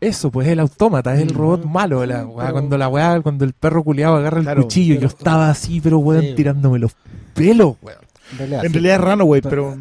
[0.00, 2.04] Eso, pues el autómata, es el robot malo.
[2.04, 4.92] La, sí, weá, pero- cuando la weá, cuando el perro culiado agarra el Claro, cuchillo
[4.94, 6.34] y yo pero- estaba así, pero weón, Sí.
[6.34, 6.92] tirándome los
[7.34, 7.98] pelos, weón.
[8.32, 9.78] En realidad, En realidad es Runaway, pero...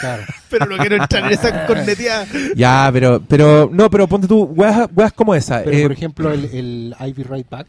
[0.00, 0.22] claro.
[0.50, 2.26] pero no quiero entrar en esa corneteada.
[2.54, 5.62] Ya, pero, pero, no, pero ponte tú, weas, weas como esa.
[5.64, 7.66] Pero eh, por ejemplo, el, el Ivy Right Back,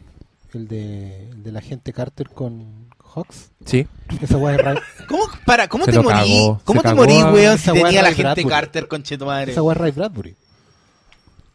[0.54, 3.86] el de, el de la gente Carter con Hawks, sí.
[4.20, 6.14] esa weá es Ray- ¿Cómo, para, ¿cómo Se te morí?
[6.16, 8.48] cagó, ¿Cómo te cagó morí, weón, si esa weá tenía la gente Bradbury.
[8.48, 9.52] Carter, conchetumadre?
[9.52, 10.34] esa weá es Ray Bradbury.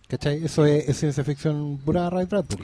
[0.07, 0.43] ¿Cachai?
[0.43, 2.63] Eso es, es ciencia ficción pura Ray Bradbury.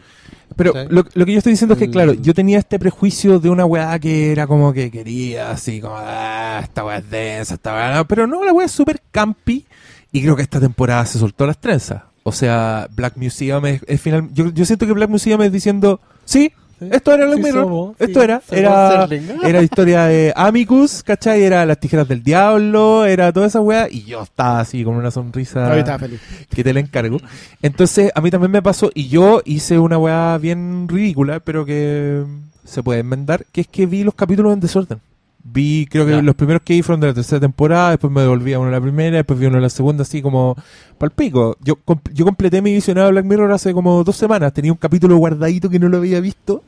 [0.56, 3.50] Pero lo, lo que yo estoy diciendo es que, claro, yo tenía este prejuicio de
[3.50, 7.74] una weá que era como que quería, así como, ah, esta weá es densa, esta
[7.74, 8.08] weá no.
[8.08, 9.66] Pero no, la weá es súper campi
[10.12, 12.04] y creo que esta temporada se soltó las trenzas.
[12.24, 14.30] O sea, Black Museum es, es final.
[14.34, 18.22] Yo, yo siento que Black Museum es diciendo, Sí, esto era Black Mirror, somos, esto
[18.22, 19.08] era, era,
[19.44, 21.44] era historia de Amicus, ¿cachai?
[21.44, 25.12] Era las tijeras del diablo, era toda esa weá, y yo estaba así con una
[25.12, 26.22] sonrisa feliz.
[26.50, 27.18] que te la encargo.
[27.62, 32.24] Entonces, a mí también me pasó, y yo hice una weá bien ridícula, pero que
[32.64, 35.00] se puede enmendar, que es que vi los capítulos en desorden.
[35.42, 38.54] Vi, creo que los primeros que vi fueron de la tercera temporada, después me devolví
[38.54, 40.56] a uno de la primera, después vi uno de la segunda, así como
[40.98, 41.58] palpico.
[41.62, 44.78] Yo, com- yo completé mi visionado de Black Mirror hace como dos semanas, tenía un
[44.78, 46.64] capítulo guardadito que no lo había visto,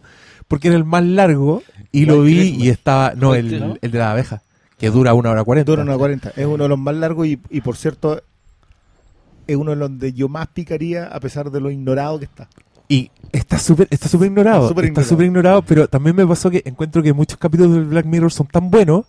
[0.48, 4.12] porque era el más largo, y lo vi y estaba, no, el, el de la
[4.12, 4.42] abeja.
[4.80, 5.70] que dura una hora cuarenta.
[5.72, 6.32] Dura una 40.
[6.36, 8.22] Es uno de los más largos y, y, por cierto,
[9.48, 12.48] es uno de los donde yo más picaría a pesar de lo ignorado que está.
[12.92, 14.70] Y está súper está súper ignorado.
[14.84, 15.62] Está súper ignorado.
[15.62, 19.06] pero también me pasó que encuentro que muchos capítulos de Black Mirror son tan buenos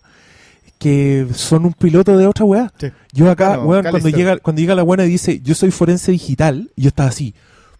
[0.79, 2.71] que son un piloto de otra weá.
[2.79, 2.87] Sí.
[3.13, 6.11] Yo acá, Bueno, weón, cuando llega, cuando llega la buena y dice, yo soy forense
[6.11, 7.33] digital, yo estaba así,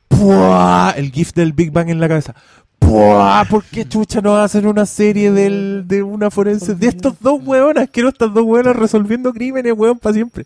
[0.07, 0.91] ¡puah!
[0.95, 2.33] el gif del Big Bang en la cabeza.
[2.79, 3.45] ¡Puah!
[3.49, 6.75] ¿Por qué chucha no hacen una serie del, de una forense?
[6.75, 10.45] De estos dos weonas, quiero estas dos weonas resolviendo crímenes, weón, para siempre.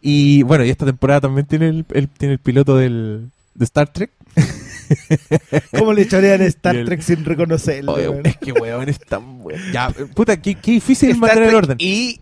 [0.00, 3.88] Y bueno, y esta temporada también tiene el, el- tiene el piloto del, de Star
[3.92, 4.10] Trek.
[5.78, 7.92] ¿Cómo le chorean Star el- Trek sin reconocerlo?
[7.92, 8.26] Oye, weón?
[8.26, 9.62] es que weón es tan bueno.
[9.72, 11.76] Ya, puta, qué, qué difícil Star mantener el orden.
[11.80, 12.20] Y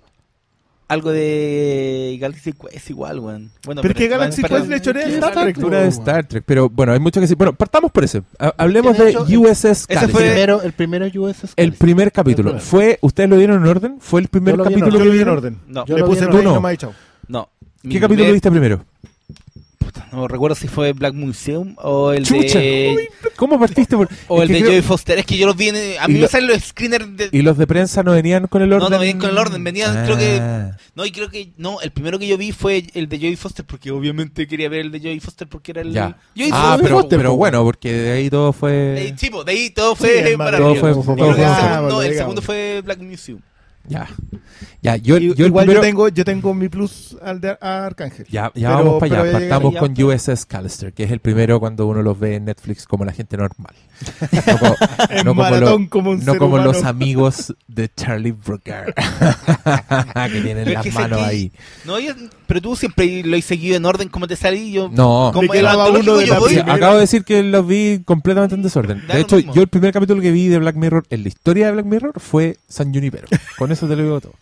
[0.89, 3.51] algo de Galaxy Quest igual, weón.
[3.65, 5.57] Bueno, Pero es que Galaxy Quest le chorea ¿Qué Star Star Trek.
[5.57, 7.37] De Star Trek, pero bueno, hay mucho que decir.
[7.37, 8.23] Bueno, partamos por ese.
[8.39, 12.51] Ha- Hablemos de hecho, USS ese fue- primero, el primero USS el primer capítulo.
[12.55, 12.61] El.
[12.61, 13.97] Fue, ¿Ustedes lo vieron en orden?
[14.01, 15.59] ¿Fue el primer capítulo Yo que lo vi en orden.
[15.69, 16.33] No, Yo Le lo vi puse no
[17.29, 17.49] no.
[17.89, 18.85] ¿Qué capítulo viste primero?
[20.13, 22.59] No recuerdo si fue Black Museum o el Chucha.
[22.59, 23.97] de Uy, ¿Cómo partiste?
[23.97, 24.09] Por...
[24.29, 25.19] o es el de creo- Joey Foster.
[25.19, 27.43] Es que yo los vi en, a mí lo- me salen los screeners de Y
[27.43, 28.91] los de prensa no venían con el No, orden.
[28.91, 30.77] no venían con el orden, venían, creo que- Ah.
[30.95, 33.65] No, y creo que no, el primero que yo vi fue el de Joey Foster
[33.65, 36.17] porque obviamente quería ver el de Joey Foster porque era el Ya.
[36.37, 38.95] Joey Ah, Foster, pero, bueno, porque de ahí todo de fue.
[38.99, 42.15] ahí, sí, po, de ahí todo fue Sí, para todo fue- el fue- segundo, el
[42.15, 43.41] segundo fue Black Museum.
[43.89, 44.09] Ya.
[44.83, 47.87] Ya, yo, Y- yo Igual primero- yo tengo yo tengo mi plus al de a
[47.87, 48.27] Arcángel.
[48.31, 49.33] Ya, ya Pero- vamos para allá.
[49.33, 53.05] Partamos con USS Callister, que es el primero cuando uno los ve en Netflix como
[53.05, 53.75] la gente normal.
[55.25, 55.45] No, como,
[56.17, 58.95] lo- no los amigos de Charlie Brooker,
[60.33, 61.53] que tienen Pero es las que manos ahí.
[61.85, 62.15] No, yo-
[62.47, 64.89] pero tú siempre lo has seguido en orden como te salí yo.
[64.91, 68.63] No, como el uno de yo voy- acabo de decir que los vi completamente en
[68.63, 69.07] desorden.
[69.07, 71.73] De hecho, yo el primer capítulo que vi de Black Mirror en la historia de
[71.73, 73.29] Black Mirror fue San Junipero.
[73.59, 74.33] Con eso te lo digo todo.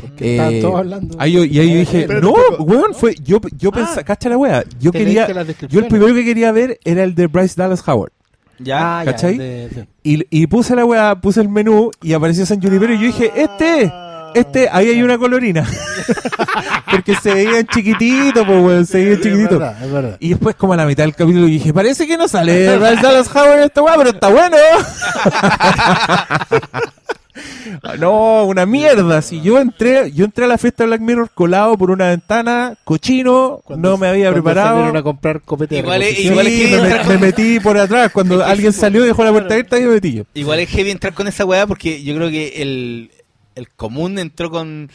[0.00, 1.16] Porque estaban Eh, todos hablando.
[1.18, 4.64] Ahí yo- y ahí yo dije, no, weón, fue, yo, yo pensaba, cacha la wea,
[4.80, 5.90] yo Te quería, las yo el descripciones.
[5.90, 8.12] primero que quería ver era el de Bryce Dallas Howard.
[8.58, 9.00] Ya.
[9.00, 9.36] Ah, ya, ¿cachai?
[9.38, 12.98] de- de- Y, y puse la weá, puse el menú y apareció San Junipero y
[13.00, 13.92] yo dije, este,
[14.34, 15.66] este, ahí hay una colorina.
[16.90, 19.58] Porque se veían chiquitito, pues weón, se veían Es chiquitito.
[19.58, 20.16] verdad, es verdad.
[20.20, 23.28] Y después como a la mitad del capítulo dije, parece que no sale Bryce Dallas
[23.34, 24.56] Howard en esta weá, pero está bueno.
[27.98, 29.22] No, una mierda.
[29.22, 32.76] Si yo entré, yo entré a la fiesta de Black Mirror colado por una ventana,
[32.84, 34.84] cochino, Cuando- no me había preparado.
[34.96, 37.60] a comprar copete de Igual es- igual Sí, es que me, entrar me con- metí
[37.60, 38.10] por atrás.
[38.12, 40.24] Cuando alguien salió y dejó la puerta abierta, yo me metí yo.
[40.34, 43.10] Igual es heavy entrar con esa weá porque yo creo que el,
[43.54, 44.90] el común entró con,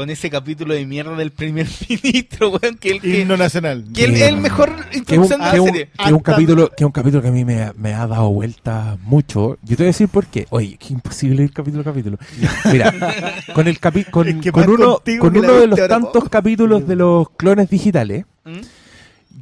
[0.00, 3.84] con ese capítulo de mierda del primer ministro, weón, que el que, Himno nacional.
[3.94, 5.88] que el, el mejor que introducción de que la un- serie.
[5.98, 8.96] que es un capítulo que un capítulo que a mí me, me ha dado vuelta
[9.02, 12.16] mucho yo te voy a decir por qué oye qué imposible ir capítulo a capítulo
[12.72, 12.94] mira
[13.54, 16.12] con el capi con, Es que con más uno con que uno de los tantos
[16.14, 16.30] poco.
[16.30, 18.60] capítulos de los clones digitales ¿Mm?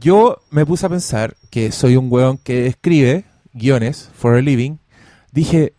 [0.00, 4.78] yo me puse a pensar que soy un weón que escribe guiones for a living
[5.30, 5.72] dije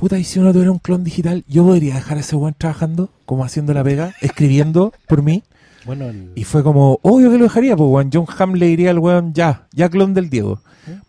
[0.00, 3.10] puta y si uno tuviera un clon digital yo podría dejar a ese weón trabajando
[3.26, 5.42] como haciendo la pega escribiendo por mí
[5.86, 8.10] Bueno, el- y fue como, obvio que lo dejaría, pues, weón.
[8.12, 10.60] John Hamm le diría al weón, ya, ya clon del Diego.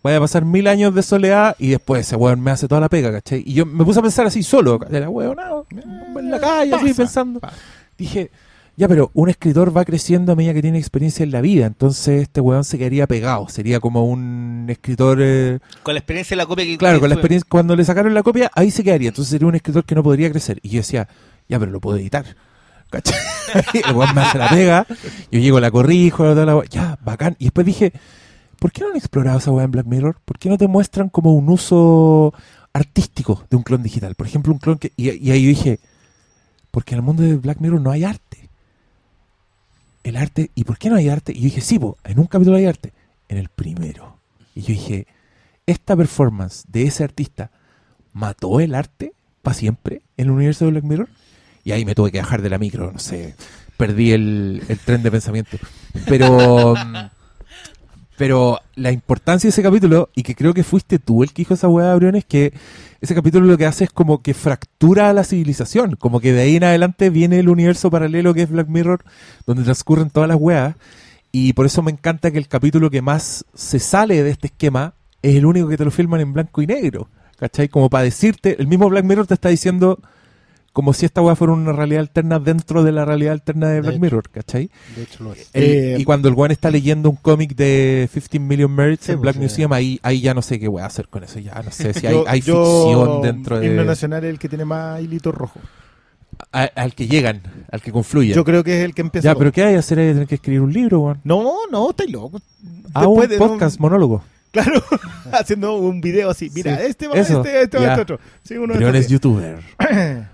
[0.02, 2.88] Vaya a pasar mil años de soledad y después ese weón me hace toda la
[2.88, 3.42] pega, ¿cachai?
[3.44, 5.36] Y yo me puse a pensar así solo, de la weón,
[6.18, 7.40] en la calle, así pensando.
[7.98, 8.30] Dije,
[8.76, 12.22] ya, pero un escritor va creciendo a medida que tiene experiencia en la vida, entonces
[12.22, 13.48] este weón se quedaría pegado.
[13.48, 15.18] Sería como un escritor.
[15.20, 18.14] eh, Con la experiencia de la copia que Claro, con la experiencia, cuando le sacaron
[18.14, 19.08] la copia, ahí se quedaría.
[19.08, 20.58] Entonces sería un escritor que no podría crecer.
[20.62, 21.06] Y yo decía,
[21.48, 22.24] ya, pero lo puedo editar.
[22.90, 23.18] ¿Cachai?
[23.88, 24.86] El weón me hace la pega,
[25.30, 27.36] yo llego, la corrijo, la weá, ya, bacán.
[27.38, 27.92] Y después dije,
[28.58, 30.16] ¿por qué no han explorado esa weá en Black Mirror?
[30.24, 32.34] ¿Por qué no te muestran como un uso
[32.74, 34.14] artístico de un clon digital?
[34.14, 34.92] Por ejemplo, un clon que.
[34.96, 35.80] Y, y ahí yo dije,
[36.70, 38.50] porque en el mundo de Black Mirror no hay arte.
[40.02, 41.32] El arte, ¿y por qué no hay arte?
[41.32, 42.92] Y yo dije, sí, en un capítulo hay arte.
[43.28, 44.18] En el primero.
[44.54, 45.06] Y yo dije,
[45.66, 47.50] esta performance de ese artista
[48.12, 49.12] mató el arte
[49.42, 51.08] para siempre en el universo de Black Mirror.
[51.64, 53.36] Y ahí me tuve que bajar de la micro, no sé,
[53.76, 55.56] perdí el, el tren de pensamiento.
[56.06, 56.74] Pero,
[58.16, 61.54] pero la importancia de ese capítulo, y que creo que fuiste tú el que dijo
[61.54, 62.52] esa hueá, Brión, es que
[63.02, 66.42] ese capítulo lo que hace es como que fractura a la civilización, como que de
[66.42, 69.04] ahí en adelante viene el universo paralelo que es Black Mirror,
[69.44, 70.76] donde transcurren todas las weas.
[71.32, 74.94] Y por eso me encanta que el capítulo que más se sale de este esquema
[75.20, 77.08] es el único que te lo filman en blanco y negro.
[77.38, 77.68] ¿Cachai?
[77.68, 79.98] Como para decirte, el mismo Black Mirror te está diciendo
[80.72, 83.98] como si esta weá fuera una realidad alterna dentro de la realidad alterna de Black.
[83.98, 84.70] Mirror, ¿cachai?
[84.96, 85.50] de hecho lo es.
[85.52, 89.18] Eh, y cuando el weón está leyendo un cómic de 15 Million Merits Sí, en
[89.18, 89.40] pues, Black sí.
[89.42, 91.38] Museum, ahí, ahí ya no sé qué a hacer con eso.
[91.40, 93.86] Ya no sé si hay, Yo- hay yo- ficción dentro Himno de.
[93.88, 95.60] nacional es el que tiene más hilito rojo.
[96.50, 98.34] a- al que llegan, al que confluyen.
[98.34, 99.26] Yo creo que es el que empieza.
[99.26, 99.38] ya, todo.
[99.40, 99.98] pero ¿qué hay que hacer?
[99.98, 101.20] Hay que tener que escribir un libro, weón.
[101.24, 102.40] No, no, estáis loco.
[102.94, 104.24] Ah, un de- podcast, monólogo.
[104.50, 104.82] Claro,
[105.32, 106.50] haciendo un video así.
[106.54, 108.20] Mira, Sí, este va, este, este va, este otro.
[108.42, 109.08] Sí, uno estos días.
[109.08, 109.60] youtuber.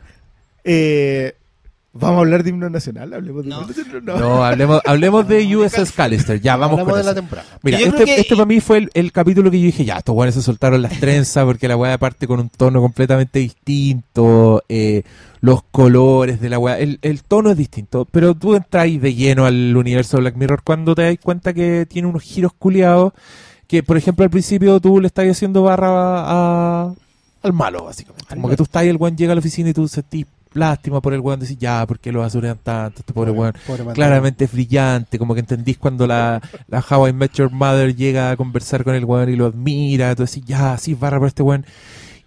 [0.71, 1.35] Eh,
[1.95, 3.13] Vamos a hablar de himno nacional.
[3.13, 3.57] Hablemos de No.
[3.63, 4.03] himno nacional.
[4.05, 4.19] No.
[4.19, 6.41] No, hablemos, hablemos de USS Callister.
[6.41, 7.49] Ya, vamos Hablamos con de la temporada.
[7.63, 10.15] Mira, este, que- este para mí fue el, el capítulo que yo dije, ya, estos
[10.15, 15.03] weones se soltaron las trenzas porque la weá parte con un tono completamente distinto, eh,
[15.41, 19.47] los colores de la weá, el, el tono es distinto, pero tú entras de lleno
[19.47, 23.13] al universo de Black Mirror cuando te das cuenta que tiene unos giros culiados
[23.67, 26.93] que, por ejemplo, al principio tú le estás haciendo barra a,
[27.43, 28.27] al malo, básicamente.
[28.35, 31.01] Como que tú estás ahí, el weón llega a la oficina y tú sentís lástima
[31.01, 33.01] por el weón, decís, ya, ¿por qué lo basurean tanto?
[33.01, 33.95] Este pobre weón Pobre Mateo.
[33.95, 38.31] claramente es brillante, como que entendís cuando la, la How I Met Your Mother llega
[38.31, 41.43] a conversar con el weón y lo admira, tú decís, ya, sí, barra por este
[41.43, 41.65] weón,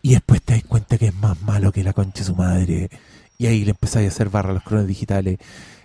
[0.02, 2.90] y después te das cuenta que es más malo que la concha de su madre,
[3.38, 5.40] y ahí le empezáis a hacer barra a los crones digitales,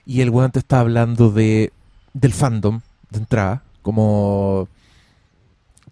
[0.05, 1.72] y el weón te está hablando de
[2.12, 4.68] del fandom, de entrada, como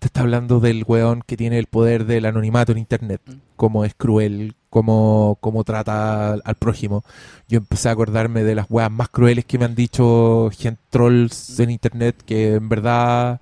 [0.05, 3.23] te está hablando del weón que tiene el poder del anonimato en internet,
[3.57, 7.03] cómo es cruel, cómo, cómo trata al, al prójimo.
[7.49, 11.59] Yo empecé a acordarme de las weas más crueles que me han dicho gente trolls
[11.59, 13.41] en internet, que en verdad,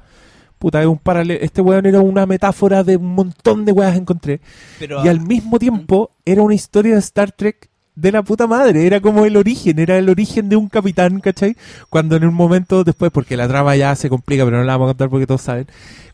[0.61, 1.41] puta, es un paralelo.
[1.43, 4.41] Este weón era una metáfora de un montón de weas que encontré.
[4.79, 8.87] Pero Y al mismo tiempo era una historia de Star Trek de la puta madre,
[8.87, 11.57] era como el origen, era el origen de un capitán, ¿cachai?
[11.91, 14.87] Cuando en un momento después, porque la trama ya se complica, pero no la vamos
[14.87, 15.67] a contar porque todos saben,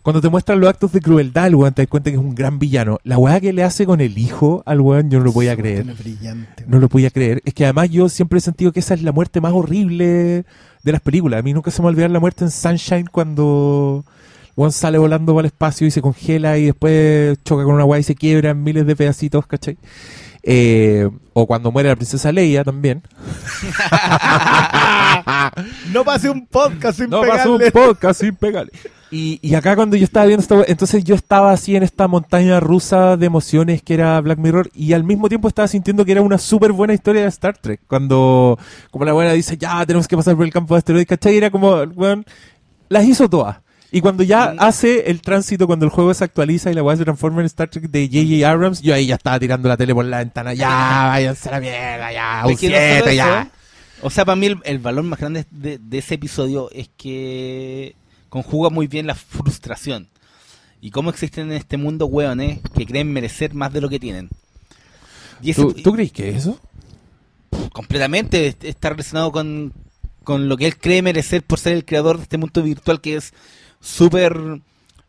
[0.03, 2.35] cuando te muestran los actos de crueldad, el weón te das cuenta que es un
[2.35, 2.99] gran villano.
[3.05, 5.85] La weá que le hace con el hijo al weón, yo no lo podía creer.
[5.85, 6.65] Brillante.
[6.67, 7.43] No lo podía creer.
[7.45, 10.45] Es que además yo siempre he sentido que esa es la muerte más horrible
[10.83, 11.41] de las películas.
[11.41, 14.05] A mí nunca se me va a olvidar la muerte en Sunshine cuando
[14.55, 18.01] Juan sale volando para el espacio y se congela y después choca con una weá
[18.01, 19.77] y se quiebra en miles de pedacitos, ¿cachai?
[20.43, 23.03] Eh, o cuando muere la princesa Leia también.
[25.93, 27.73] No pase un podcast sin No pasó un pegarle.
[27.73, 28.73] podcast sin pegarle.
[29.11, 32.61] Y, y acá cuando yo estaba viendo esto, entonces yo estaba así en esta montaña
[32.61, 36.21] rusa de emociones que era Black Mirror y al mismo tiempo estaba sintiendo que era
[36.23, 37.81] una súper buena historia de Star Trek.
[37.87, 38.59] Cuando,
[38.91, 41.37] como la buena dice, ya tenemos que pasar por el campo de asteroides, ¿cachai?
[41.39, 42.23] Era como, bueno,
[42.91, 43.57] las hizo todas.
[43.91, 47.05] Y cuando ya hace el tránsito, cuando el juego se actualiza y la weá se
[47.05, 48.51] transforma en Star Trek de J.J.
[48.51, 50.53] Abrams, yo ahí ya estaba tirando la tele por la ventana.
[50.53, 50.69] Ya,
[51.09, 53.51] váyanse a la mierda, ya, un 7, ya.
[54.03, 57.95] O sea, para mí el, el valor más grande de, de ese episodio es que
[58.29, 60.09] conjuga muy bien la frustración.
[60.83, 64.29] Y cómo existen en este mundo hueones que creen merecer más de lo que tienen.
[65.43, 66.61] Y ese- ¿Tú, ¿Tú crees que es eso?
[67.73, 69.73] completamente est- está relacionado con,
[70.25, 73.17] con lo que él cree merecer por ser el creador de este mundo virtual que
[73.17, 73.33] es
[73.81, 74.37] súper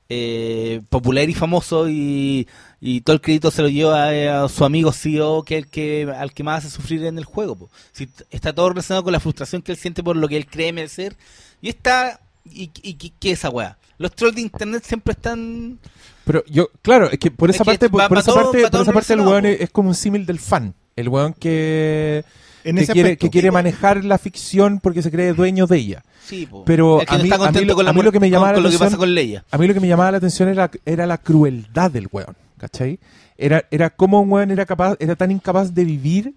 [0.10, 2.48] eh, popular y famoso y,
[2.82, 5.70] y todo el crédito se lo lleva eh, a, su amigo CEO que es el
[5.70, 7.70] que al que más hace sufrir en el juego po.
[7.92, 10.74] Si está todo relacionado con la frustración que él siente por lo que él cree
[10.74, 11.16] merecer
[11.62, 13.78] y está y, y, y- ¿qué es esa weá?
[14.00, 15.78] los trolls de internet siempre están
[16.26, 18.82] Pero yo, claro, es que por Es esa que parte, por, esa todo- parte, por
[18.82, 20.74] esa parte el weón es, es como un símil del fan.
[20.96, 22.24] El weón que,
[22.64, 23.26] En que ese quiere, aspecto.
[23.26, 26.04] que quiere manejar la ficción porque se cree dueño de ella.
[26.26, 26.66] sí, po.
[26.66, 28.20] Pero que a no mí- está a mí lo- con la a mí lo que
[28.20, 29.88] me llamaba con, la con lo que pasa atención- con A mí lo que me
[29.88, 33.00] llamaba la atención era, era la crueldad del weón, ¿cachai?
[33.38, 36.34] Era, era cómo un weón era capaz, era tan incapaz de vivir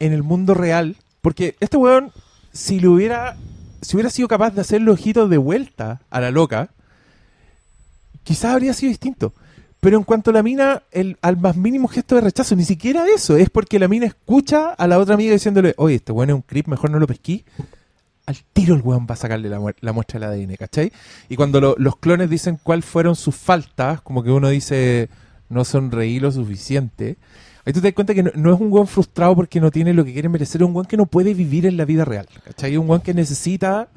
[0.00, 0.96] en el mundo real.
[1.22, 2.10] Porque este weón,
[2.52, 3.36] si le hubiera,
[3.82, 6.70] si hubiera sido capaz de hacer los ojitos de vuelta a la loca,
[8.24, 9.32] quizás habría sido distinto.
[9.80, 13.06] Pero en cuanto a la mina, el, al más mínimo gesto de rechazo, ni siquiera
[13.08, 16.36] eso, es porque la mina escucha a la otra amiga diciéndole, oye, este weón es
[16.36, 17.44] un creep, mejor no lo pesquí.
[18.26, 20.92] Al tiro el weón va a sacarle la, muer- la muestra del ADN, ¿cachai?
[21.30, 25.08] Y cuando lo- los clones dicen cuáles fueron sus faltas, como que uno dice,
[25.48, 27.16] no sonreí lo suficiente.
[27.64, 29.94] Ahí tú te das cuenta que no, no es un weón frustrado porque no tiene
[29.94, 32.28] lo que quiere merecer, es un weón que no puede vivir en la vida real,
[32.44, 32.72] ¿cachai?
[32.72, 33.88] Es un weón que necesita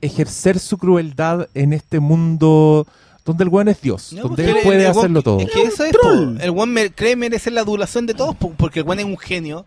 [0.00, 2.86] ejercer su crueldad en este mundo
[3.24, 5.40] donde el weón es Dios, No, donde porque él el- puede el hacerlo todo.
[5.40, 6.10] Es que eso es, po.
[6.10, 9.18] el weón me- cree merecer la adulación de todos, po, porque el weón es un
[9.18, 9.66] genio.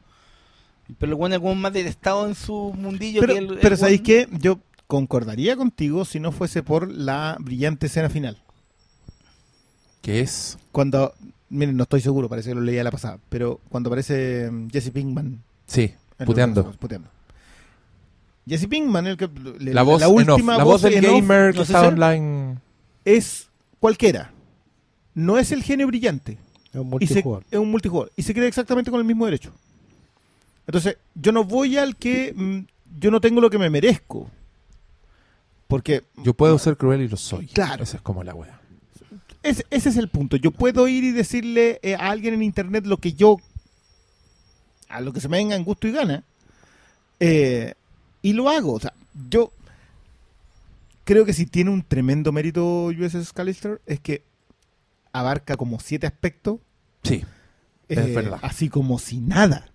[0.99, 4.27] Pero el weón es weón más detestado en su mundillo Pero, que pero ¿sabéis qué?
[4.39, 8.37] Yo concordaría contigo si no fuese por la brillante escena final.
[10.01, 11.13] Que es Cuando,
[11.49, 14.91] miren, no estoy seguro, parece que lo leía la pasada, pero cuando aparece mm, Jesse
[14.91, 15.41] Pinkman.
[15.67, 15.93] sí,
[16.25, 16.63] puteando.
[16.63, 17.07] los- puteando.
[18.45, 19.29] Jesse Pinkman, el que,
[19.59, 21.65] le- La voz, la en off, última la voz del en off gamer que no
[21.65, 22.57] sé está si- online.
[23.05, 23.47] Es
[23.79, 24.31] cualquiera.
[25.13, 26.37] No es el genio brillante.
[26.73, 27.45] Es un y se- multijugador.
[27.51, 28.11] es un multijugador.
[28.15, 29.51] Y se queda exactamente con el mismo derecho.
[30.65, 32.59] Entonces, yo no voy al que mm,
[32.99, 34.29] yo no tengo lo que me merezco.
[35.67, 37.47] Porque Yo puedo ser cruel y lo soy.
[37.47, 37.83] Claro.
[37.83, 38.59] Esa es como la wea.
[39.43, 40.37] es- ese es el punto.
[40.37, 43.37] Yo puedo ir y decirle eh, a alguien en internet lo que yo
[44.89, 46.23] a lo que se me venga en gusto y gana.
[47.19, 47.73] Eh,
[48.21, 48.73] y lo hago.
[48.73, 48.93] O sea,
[49.29, 49.51] yo
[51.03, 54.23] creo que si tiene un tremendo mérito USS Callister es que
[55.11, 56.59] abarca como siete aspectos.
[57.03, 57.23] Sí,
[57.87, 58.39] es eh, verdad.
[58.41, 59.69] Así como si nada.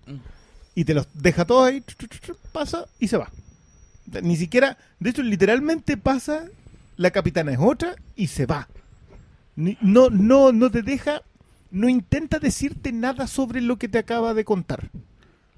[0.74, 1.83] Y te los deja todos ahí,
[2.53, 3.31] pasa y se va.
[4.22, 6.47] Ni siquiera, de hecho, literalmente pasa,
[6.97, 8.68] la capitana es otra y se va.
[9.57, 11.22] No, no, no te deja,
[11.70, 14.91] no intenta decirte nada sobre lo que te acaba de contar.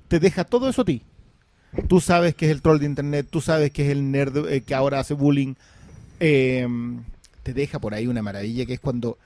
[0.09, 1.03] Te deja todo eso a ti.
[1.89, 4.63] Tú sabes que es el troll de internet, tú sabes que es el nerd eh,
[4.63, 5.55] que ahora hace bullying.
[6.19, 6.67] Eh,
[7.43, 9.19] te deja por ahí una maravilla que es cuando,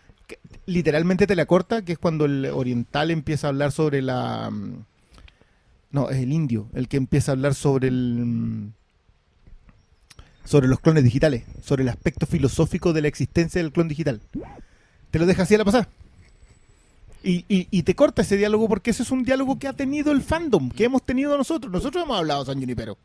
[0.66, 4.50] literalmente te la corta, que es cuando el oriental empieza a hablar sobre la...
[4.50, 4.84] mm,
[5.90, 8.22] No, es el indio, el que empieza a hablar sobre el...
[8.24, 8.72] mm,
[10.44, 14.20] sobre los clones digitales, sobre el aspecto filosófico de la existencia del clon digital.
[15.10, 15.88] Te lo deja así a la pasada.
[17.26, 20.20] Y, y- te corta ese diálogo porque ese es un diálogo que ha tenido el
[20.20, 21.72] fandom, que hemos tenido nosotros.
[21.72, 22.98] Nosotros hemos hablado San Junipero.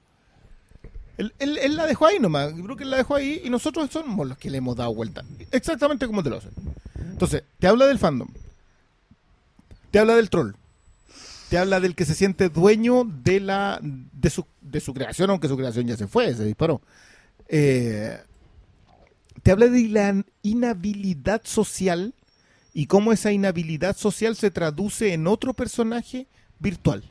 [1.18, 1.34] Él,
[1.76, 4.50] la dejó ahí nomás, creo que él la dejó ahí y nosotros somos los que
[4.50, 5.24] le hemos dado vuelta.
[5.52, 6.52] Exactamente como te lo hacen.
[7.12, 8.28] Entonces, te habla del fandom.
[9.92, 10.54] Te habla del troll.
[11.50, 15.48] Te habla del que se siente dueño de la de su, de su creación, aunque
[15.48, 16.82] su creación ya se fue, se disparó.
[17.48, 18.18] Eh,
[19.44, 22.14] te habla de la inhabilidad social
[22.74, 26.28] y cómo esa inhabilidad social se traduce en otro personaje
[26.60, 27.04] virtual.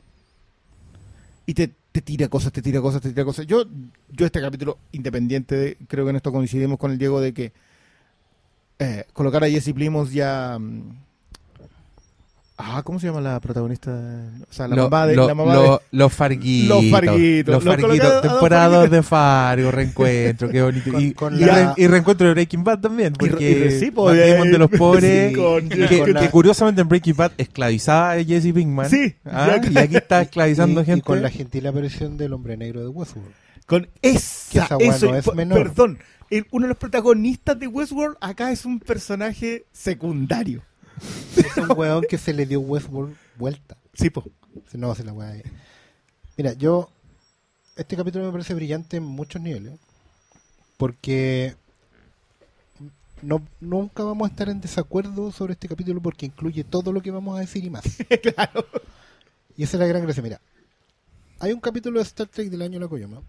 [1.45, 3.45] Y te, te tira cosas, te tira cosas, te tira cosas.
[3.47, 3.63] Yo,
[4.11, 7.51] yo este capítulo, independiente, de- creo que en esto coincidimos con el Diego de que
[8.79, 10.57] eh, colocar a Jesse Plimos ya...
[10.59, 11.08] mm,
[12.61, 13.89] Ah, ¿cómo se llama la protagonista?
[14.49, 15.15] O sea, la Lo- mamá de...
[15.15, 16.83] lo- la mamá lo- de- Los Farguitos.
[16.83, 17.53] Los Farguitos.
[17.55, 18.21] Los Lo Farguitos.
[18.21, 20.91] Temporada de Fargo, reencuentro, qué bonito.
[20.91, 23.79] Con- y, con y la- re- y reencuentro de Breaking Bad también, porque y re-
[23.79, 26.81] sí, po, Matt Damon eh, de los pobres, sí, con- que, con la- que curiosamente
[26.81, 28.89] en Breaking Bad esclavizaba a Jesse Pinkman.
[28.89, 31.01] Sí, Ah, y aquí está esclavizando y, y gente.
[31.03, 33.31] con la gentil aparición del hombre negro de Westworld.
[33.67, 35.59] Con esa, Que esa eso, no es po- menor.
[35.63, 35.99] Perdón,
[36.29, 40.61] el- uno de los protagonistas de Westworld acá es un personaje secundario.
[41.37, 43.77] Es un weón que se le dio Westworld vuelta.
[43.93, 44.23] Sí, po.
[44.71, 45.29] Si No, se la weá.
[45.29, 45.43] ahí.
[46.37, 46.89] Mira, yo.
[47.75, 49.73] Este capítulo me parece brillante en muchos niveles.
[50.77, 51.55] Porque.
[53.21, 57.11] No, nunca vamos a estar en desacuerdo sobre este capítulo porque incluye todo lo que
[57.11, 57.83] vamos a decir y más.
[58.21, 58.65] claro.
[59.57, 60.23] Y esa es la gran gracia.
[60.23, 60.39] Mira,
[61.39, 63.21] hay un capítulo de Star Trek del año la Coyoma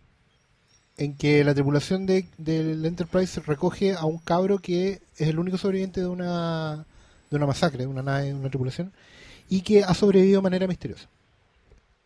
[1.01, 5.57] en que la tripulación de, del Enterprise recoge a un cabro que es el único
[5.57, 6.85] sobreviviente de una,
[7.31, 8.93] de una masacre, de una nave, de una tripulación,
[9.49, 11.09] y que ha sobrevivido de manera misteriosa.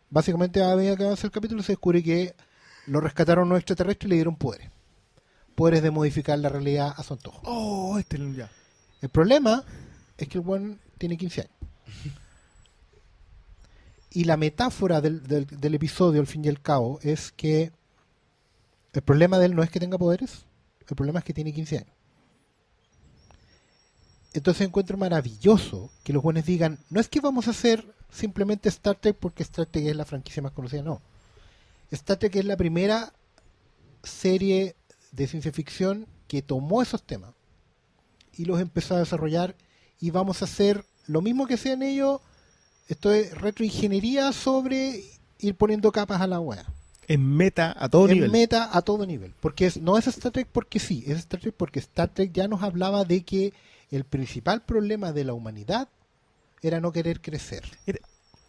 [0.09, 2.35] Básicamente, a medida que avanza el capítulo, se descubre que
[2.87, 4.69] lo rescataron unos extraterrestres y le dieron poderes.
[5.55, 7.41] Poderes de modificar la realidad a su antojo.
[7.45, 8.49] Oh, este ya.
[9.01, 9.63] El problema
[10.17, 11.51] es que el one tiene 15 años.
[14.11, 17.71] Y la metáfora del, del- del episodio, al fin y al cabo, es que
[18.93, 20.45] el problema de él no es que tenga poderes,
[20.87, 21.89] el problema es que tiene 15 años.
[24.35, 28.97] Entonces encuentro maravilloso que los buenos digan, no es que vamos a hacer simplemente Star
[28.97, 31.01] Trek porque Star Trek es la franquicia más conocida, no.
[31.89, 33.13] Star Trek es la primera
[34.03, 34.75] serie
[35.13, 37.33] de ciencia ficción que tomó esos temas
[38.33, 39.55] y los empezó a desarrollar
[40.01, 42.19] y vamos a hacer lo mismo que hacían ellos,
[42.89, 45.01] esto es retroingeniería sobre
[45.39, 46.65] ir poniendo capas a la wea.
[47.07, 48.31] En meta a todo en nivel.
[48.31, 49.33] meta a todo nivel.
[49.39, 52.49] Porque es, no es Star Trek porque sí, es Star Trek porque Star Trek ya
[52.49, 53.53] nos hablaba de que
[53.91, 55.89] el principal problema de la humanidad
[56.61, 57.63] era no querer crecer.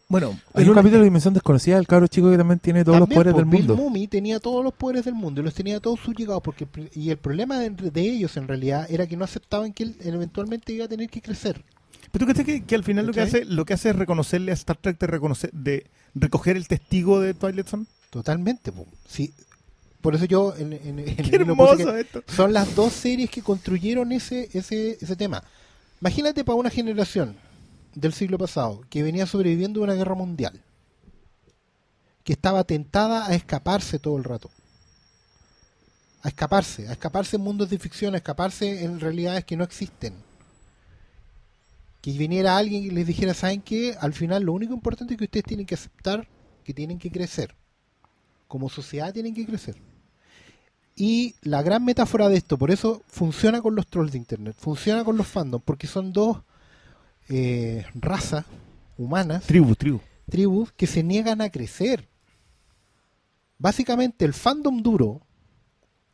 [0.08, 3.08] Bueno, Hay un capítulo de Dimensión Desconocida del cabro chico que también tiene todos los
[3.08, 3.82] También, poderes pues, del Bill mundo.
[3.82, 7.16] Mumy tenía todos los poderes del mundo y los tenía todos subyugados porque y el
[7.16, 10.88] problema de, de ellos en realidad era que no aceptaban que él eventualmente iba a
[10.88, 11.64] tener que crecer.
[12.12, 14.52] Pero tú crees que, que al final lo que hace lo que hace es reconocerle
[14.52, 17.86] a Star Trek de reconocer de recoger el testigo de Twilight Zone.
[18.10, 18.86] Totalmente, po.
[19.08, 19.34] sí.
[20.00, 22.22] Por eso yo en, en- Qué puse hermoso que esto.
[22.28, 25.42] son las dos series que construyeron ese, ese, ese tema.
[26.00, 27.36] Imagínate para una generación
[27.94, 30.60] del siglo pasado que venía sobreviviendo de una guerra mundial,
[32.24, 34.50] que estaba tentada a escaparse todo el rato.
[36.22, 40.14] A escaparse, a escaparse en mundos de ficción, a escaparse en realidades que no existen.
[42.02, 43.96] Que viniera alguien y les dijera, ¿saben qué?
[44.00, 46.28] Al final lo único importante es que ustedes tienen que aceptar
[46.64, 47.54] que tienen que crecer.
[48.48, 49.76] Como sociedad tienen que crecer.
[50.94, 55.04] Y la gran metáfora de esto, por eso funciona con los trolls de internet, funciona
[55.04, 56.38] con los fandoms, porque son dos
[57.28, 58.46] eh, razas
[58.96, 60.00] humanas, Tribu, tribu.
[60.30, 62.08] tribus, que se niegan a crecer.
[63.58, 65.20] Básicamente el fandom duro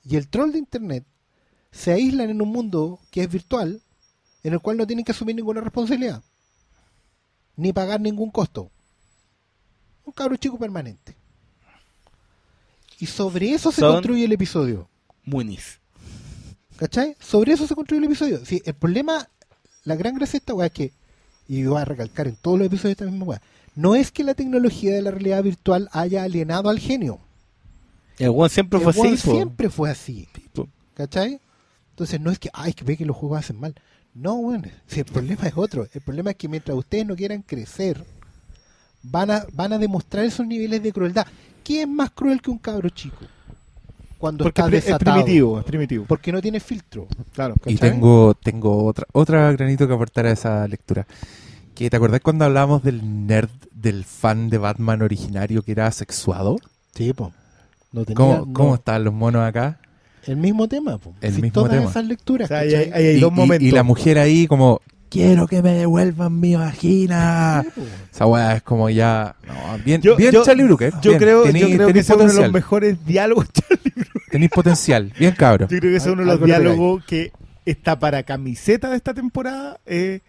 [0.04, 1.04] y el troll de internet
[1.70, 3.80] se aíslan en un mundo que es virtual,
[4.42, 6.22] en el cual no tienen que asumir ninguna responsabilidad,
[7.56, 8.70] ni pagar ningún costo.
[10.04, 11.14] Un cabro chico permanente.
[13.02, 14.88] Y sobre eso se Son- construye el episodio.
[15.24, 15.80] Muniz.
[16.76, 17.16] ¿Cachai?
[17.18, 18.46] Sobre eso se construye el episodio.
[18.46, 19.28] Sí, el problema,
[19.82, 20.92] la gran gracia de esta weá es que,
[21.48, 23.42] y voy a recalcar en todos los episodios de esta misma weá,
[23.74, 27.18] no es que la tecnología de la realidad virtual haya alienado al genio.
[28.20, 30.28] El weón siempre El fue weón así, siempre fue así.
[30.94, 31.40] ¿Cachai?
[31.90, 33.74] Entonces no es que, ay, que ve que los juegos hacen mal.
[34.14, 35.88] No, bueno, si el problema es otro.
[35.92, 38.04] El problema es que mientras ustedes no quieran crecer,
[39.02, 41.26] van a, van a demostrar esos niveles de crueldad.
[41.64, 43.24] ¿Quién es más cruel que un cabro chico?
[44.18, 45.16] Cuando Porque está es, desatado.
[45.16, 46.04] primitivo, es primitivo.
[46.06, 47.08] Porque no tiene filtro.
[47.34, 47.54] Claro.
[47.66, 51.06] Y tengo, tengo otra, otra granito que aportar a esa lectura.
[51.74, 56.58] Que te acordás cuando hablamos del nerd, del fan de Batman originario que era sexuado?
[56.94, 57.32] Sí, po.
[57.92, 59.78] No tenía, ¿Cómo, no- cómo están los monos acá?
[60.24, 61.14] El mismo tema, po.
[61.20, 61.90] El Si mismo todas tema.
[61.90, 62.46] esas lecturas.
[62.46, 63.66] O sea, ahí hay, dos y- momentos.
[63.68, 64.80] y la mujer ahí como,
[65.12, 67.62] quiero que me devuelvan mi vagina.
[68.10, 69.36] Esa weá es como ya...
[69.46, 70.92] no, bien, Yo- bien yo- Charlie Brooker.
[71.02, 73.92] Yo bien, creo, tení- yo creo que es uno de los mejores diálogos, Charlie.
[74.30, 75.12] Tenéis potencial.
[75.18, 75.68] Bien cabro.
[75.68, 77.30] Yo creo que ese es uno de los diálogos que
[77.66, 79.78] está para camiseta de esta temporada.
[79.84, 80.20] eh,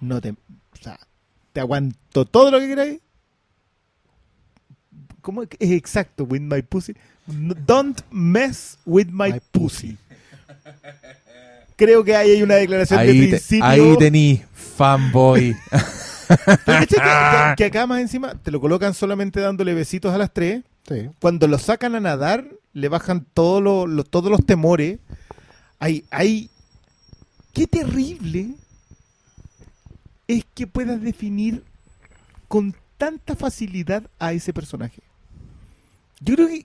[0.00, 0.36] no te, o
[0.82, 0.98] sea,
[1.54, 3.00] te aguanto todo lo que queráis.
[5.22, 6.24] ¿Cómo es que- es exacto?
[6.24, 6.94] With my pussy.
[7.26, 9.96] Don't mess with my, My pussy.
[11.76, 13.64] Creo que ahí hay una declaración de te, principio.
[13.64, 15.54] ahí tení, fanboy.
[16.28, 20.62] Pero ¿cachai que, acá más encima te lo colocan solamente dándole besitos a las tres.
[20.88, 21.08] Sí.
[21.20, 24.98] Cuando lo sacan a nadar, le bajan todo lo- lo- todos los temores.
[25.78, 26.50] Hay, hay.
[27.52, 28.54] Qué terrible
[30.28, 31.62] es que puedas definir
[32.48, 35.02] con tanta facilidad a ese personaje.
[36.20, 36.64] Yo creo que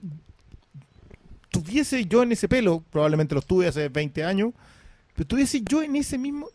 [1.50, 4.52] tuviese yo en ese pelo, probablemente lo tuve hace 20 años,
[5.14, 6.48] pero tuviese yo en ese mismo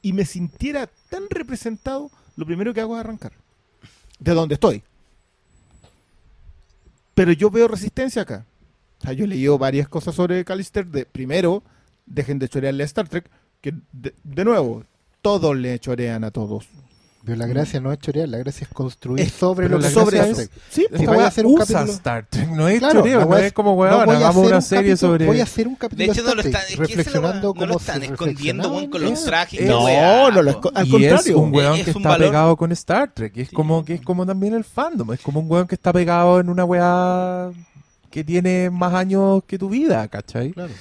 [0.00, 3.32] y me sintiera tan representado, lo primero que hago es arrancar.
[4.18, 4.82] De donde estoy.
[7.14, 8.46] Pero yo veo resistencia acá.
[9.00, 10.86] O sea, yo he leído varias cosas sobre Callister.
[10.86, 11.62] De, primero,
[12.06, 13.28] dejen de chorearle a Star Trek,
[13.60, 14.84] que de, de nuevo,
[15.20, 16.68] todos le chorean a todos.
[17.24, 19.92] Pero la gracia no es chorear, la gracia es construir Es- sobre lo que es-
[19.92, 23.20] Sí, Si Esta vaya a hacer un usa capítulo- Star Trek, no es Claro, choreo,
[23.26, 25.26] no es como no weón, voy a hagamos hacer una un serie capítulo- sobre...
[25.26, 27.54] Voy a hacer un capítulo De hecho, no lo Star están, Trek, es que reflexionando
[27.54, 29.60] no lo están escondiendo con los trajes.
[29.68, 31.16] No, lo al y contrario.
[31.18, 32.26] es un weón Es que un está valor.
[32.28, 33.36] pegado con Star Trek.
[33.36, 35.12] Y es como que es como también el fandom.
[35.12, 37.50] Es como un weón que está pegado en una weá
[38.10, 40.50] que tiene más años que tu vida, ¿cachai?
[40.52, 40.72] Claro.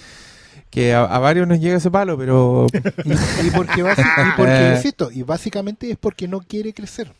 [0.72, 2.66] Que a, a varios nos llega ese palo, pero
[3.06, 3.84] Y, y porque, y
[4.38, 4.74] porque, Eh.
[4.78, 7.14] insisto, y básicamente es porque no quiere crecer.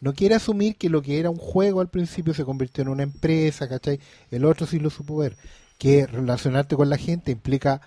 [0.00, 3.02] No quiere asumir que lo que era un juego al principio se convirtió en una
[3.02, 4.00] empresa, ¿cachai?
[4.30, 5.36] El otro sí lo supo ver.
[5.78, 7.80] Que relacionarte con la gente implica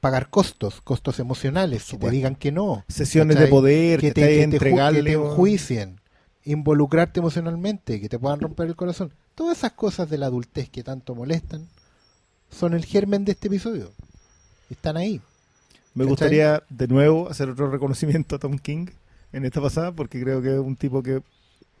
[0.00, 2.84] pagar costos, costos emocionales, que te digan que no.
[2.88, 3.46] Sesiones ¿cachai?
[3.46, 4.98] de poder, que, que te, te, que te entregarle.
[5.12, 6.00] que te enjuicien,
[6.44, 9.12] involucrarte emocionalmente, que te puedan romper el corazón.
[9.34, 11.68] Todas esas cosas de la adultez que tanto molestan
[12.50, 13.92] son el germen de este episodio.
[14.70, 15.20] Están ahí.
[15.94, 16.08] Me ¿Cachai?
[16.08, 18.86] gustaría de nuevo hacer otro reconocimiento a Tom King
[19.32, 21.22] en esta pasada, porque creo que es un tipo que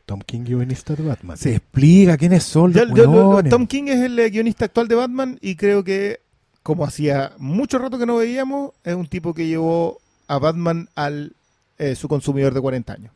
[0.06, 1.36] Tom King, guionista de Batman.
[1.36, 3.42] se explica quiénes son Yo- los yo-.
[3.50, 6.20] Tom King es el eh, guionista actual de Batman y creo que,
[6.62, 11.34] como hacía mucho rato que no veíamos, es un tipo que llevó a Batman al
[11.78, 13.12] eh, su consumidor de 40 años.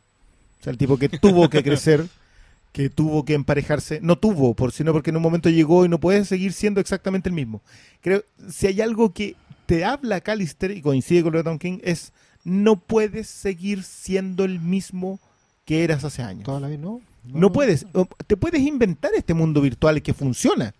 [0.61, 2.05] O sea, el tipo que tuvo que crecer,
[2.71, 5.99] que tuvo que emparejarse, no tuvo, por sino porque en un momento llegó y no
[5.99, 7.61] puede seguir siendo exactamente el mismo.
[8.01, 9.35] Creo, si hay algo que
[9.65, 14.43] te habla Callister y coincide con lo de Tom King, es no puedes seguir siendo
[14.43, 15.19] el mismo
[15.65, 16.43] que eras hace años.
[16.43, 17.01] Toda la vida, no.
[17.23, 17.85] No puedes.
[18.27, 20.73] Te puedes inventar este mundo virtual que funciona,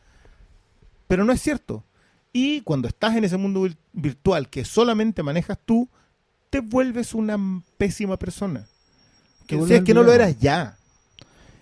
[1.08, 1.84] pero no es cierto.
[2.34, 5.88] Y cuando estás en ese mundo vir- virtual que solamente manejas tú,
[6.50, 7.38] te vuelves una
[7.78, 8.68] pésima persona.
[9.48, 10.78] Que, si es que no lo eras ya.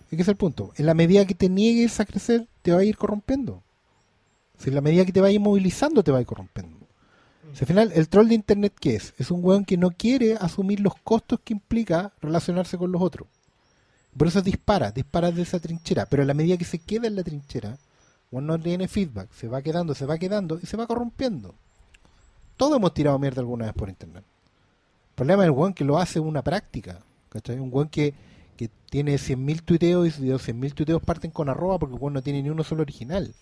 [0.10, 0.72] Es que es el punto.
[0.78, 3.62] En la medida que te niegues a crecer, te va a ir corrompiendo.
[4.58, 6.81] Si en la medida que te vayas movilizando, te va a ir corrompiendo.
[7.60, 9.14] Al final, el troll de internet, ¿qué es?
[9.18, 13.28] Es un weón que no quiere asumir los costos que implica relacionarse con los otros.
[14.16, 16.06] Por eso dispara, dispara de esa trinchera.
[16.06, 17.78] Pero en la medida que se queda en la trinchera,
[18.32, 21.54] uno no tiene feedback, se va quedando, se va quedando y se va corrompiendo.
[22.58, 24.24] Todos hemos tirado mierda alguna vez por internet.
[24.24, 27.00] El problema es el weón que lo hace una práctica.
[27.30, 27.60] ¿cachai?
[27.60, 28.14] Un weón que,
[28.62, 32.22] que tiene 100.000 tuiteos y los 100.000 tuiteos parten con arroba porque el weón no
[32.22, 33.34] tiene ni uno solo original.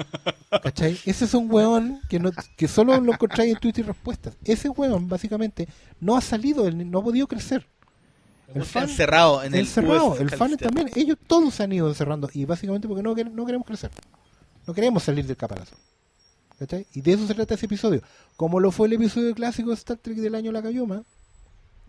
[0.64, 0.98] ¿Cachai?
[1.04, 4.36] Ese es un weón que, no, que solo lo encontráis en Twitter y respuestas.
[4.42, 5.68] Ese weón, básicamente,
[6.00, 7.68] no ha salido, no ha podido crecer.
[8.52, 11.88] El Está fan, encerrado en el encerrado, el fan también, ellos todos se han ido
[11.88, 13.92] encerrando y básicamente porque no queremos crecer.
[14.66, 15.78] No queremos salir del caparazón.
[16.58, 16.84] ¿Cachai?
[16.94, 18.02] Y de eso se trata ese episodio.
[18.36, 21.04] Como lo fue el episodio clásico de Star Trek del año La Cayoma,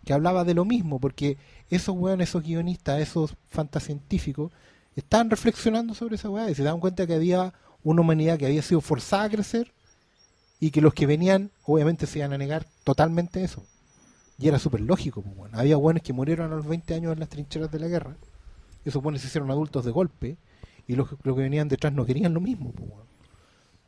[0.05, 1.37] que hablaba de lo mismo, porque
[1.69, 4.51] esos weones, esos guionistas, esos fantasientíficos,
[4.95, 7.53] estaban reflexionando sobre esa weá y se daban cuenta que había
[7.83, 9.71] una humanidad que había sido forzada a crecer
[10.59, 13.63] y que los que venían, obviamente, se iban a negar totalmente eso.
[14.37, 15.55] Y era súper lógico, pues, weón.
[15.55, 18.15] Había buenos que murieron a los 20 años en las trincheras de la guerra.
[18.85, 20.37] Esos buenos se hicieron adultos de golpe
[20.87, 23.05] y los, los que venían detrás no querían lo mismo, pues, weón.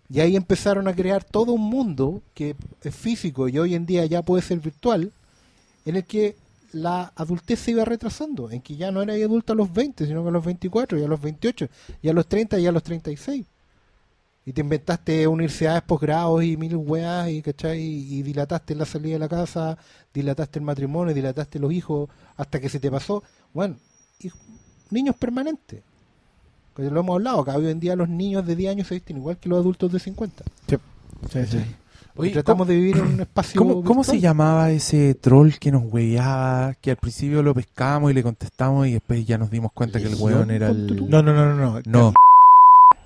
[0.10, 4.06] Y ahí empezaron a crear todo un mundo que es físico y hoy en día
[4.06, 5.12] ya puede ser virtual,
[5.88, 6.36] en el que
[6.74, 10.22] la adultez se iba retrasando, en que ya no era adulto a los 20, sino
[10.22, 11.70] que a los 24, y a los 28,
[12.02, 13.46] y a los 30, y a los 36.
[14.46, 17.82] Y te inventaste universidades, posgrados y mil weas, y, ¿cachai?
[17.82, 19.78] y dilataste la salida de la casa,
[20.14, 23.24] dilataste el matrimonio, dilataste los hijos, hasta que se te pasó.
[23.54, 23.78] Bueno,
[24.20, 24.30] y
[24.90, 25.84] niños permanentes.
[26.76, 29.18] Que lo hemos hablado, que hoy en día los niños de 10 años se visten
[29.18, 30.44] igual que los adultos de 50.
[31.32, 31.60] Sí, sí.
[32.34, 33.60] Tratamos de vivir en un espacio.
[33.60, 36.74] ¿Cómo, cómo se llamaba ese troll que nos hueveaba?
[36.82, 40.08] Que al principio lo pescamos y le contestamos y después ya nos dimos cuenta que
[40.08, 41.10] el weón era el...
[41.10, 41.80] No, no, no, no.
[41.80, 41.82] no.
[41.86, 42.14] No.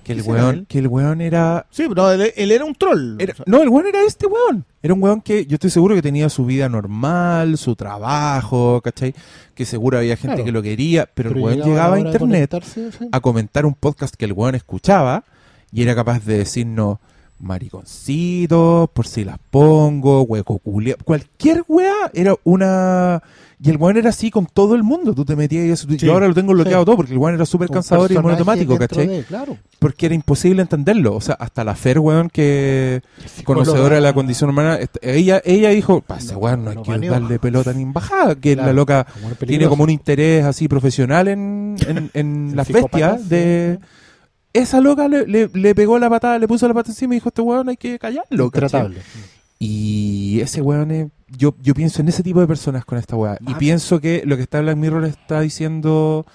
[0.04, 1.66] Que el ¿Ese era weón, que el weón era...
[1.70, 3.20] Sí, no, él, él era un troll.
[3.20, 4.64] era- no, el weón era este weón.
[4.82, 9.14] Era un weón que yo estoy seguro que tenía su vida normal, su trabajo, ¿cachai?
[9.54, 10.44] Que seguro había gente Claro.
[10.44, 12.88] que lo quería, pero, el Pero weón llegaba a internet sí.
[13.12, 15.22] a comentar un podcast que el weón escuchaba
[15.70, 16.98] y era capaz de decirnos
[17.42, 23.22] mariconcitos, por si las pongo, hueco culia, cualquier wea era una...
[23.64, 25.96] Y el weón era así con todo el mundo, tú te metías y eso, Sí,
[25.96, 26.84] yo ahora lo tengo bloqueado sí.
[26.86, 29.06] todo porque el weón era súper cansador y monotemático, ¿cachai?
[29.06, 29.56] de- claro.
[29.78, 33.02] Porque era imposible entenderlo, o sea, hasta la Fer, weón, que
[33.44, 37.08] conocedora de la condición humana, ella ella dijo, pa, ese No, weón no hay que
[37.08, 40.66] darle pelota ni en bajada, que Claro, la loca como tiene como un interés así
[40.66, 41.76] profesional en,
[42.14, 43.78] en, las bestias de...
[44.52, 47.28] Esa loca le, le, le pegó la patada, le puso la pata encima y dijo,
[47.30, 48.50] este weón hay que callarlo.
[48.50, 48.66] ¿cachai?
[48.66, 49.00] Intratable.
[49.58, 51.08] Y ese weón es...
[51.28, 53.38] Yo, yo pienso en ese tipo de personas con esta weá.
[53.40, 53.58] Y Ah.
[53.58, 56.26] pienso que lo que está Black Mirror está diciendo...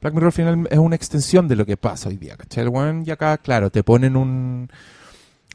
[0.00, 2.62] Black Mirror al final es una extensión de lo que pasa hoy día, ¿cachai?
[2.64, 4.70] El weón y acá, claro, te ponen un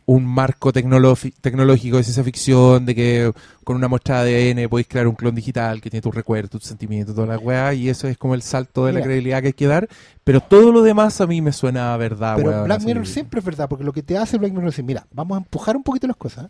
[0.06, 3.34] un marco tecnológico de ciencia ficción, de que
[3.64, 6.64] con una muestra de ADN podéis crear un clon digital que tiene tus recuerdos, tus
[6.64, 9.54] sentimientos, toda la weá, y eso es como el salto de la credibilidad que hay
[9.54, 9.88] que dar,
[10.24, 12.84] pero todo lo demás a mí me suena a verdad, Pero weón, Black.
[12.84, 15.36] Mirror siempre es verdad, porque lo que te hace Black Mirror es decir, mira, vamos
[15.36, 16.50] a empujar un poquito las cosas,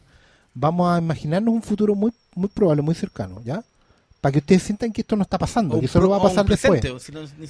[0.54, 3.64] vamos a imaginarnos un futuro muy muy probable, muy cercano, ¿ya?
[4.22, 6.82] Para que ustedes sientan que esto no está pasando, que solo va a pasar después.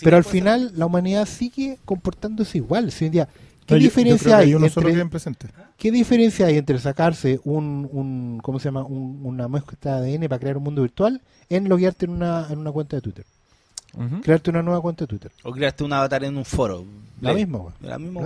[0.01, 2.91] Pero al final la humanidad sigue comportándose igual.
[2.91, 3.29] Si hoy en día,
[3.71, 5.47] ¿qué no, yo- yo diferencia creo que hay entre queda en presente.
[5.77, 8.83] qué diferencia hay entre sacarse un, un ¿cómo se llama?
[8.83, 12.59] Un- una muestra de ADN para crear un mundo virtual en loguearte en una en
[12.59, 13.25] una cuenta de Twitter,
[14.23, 15.31] crearte una nueva cuenta de Twitter.
[15.43, 16.85] O creaste un avatar en un foro.
[17.19, 17.73] La misma, weón.
[17.81, 18.21] La misma.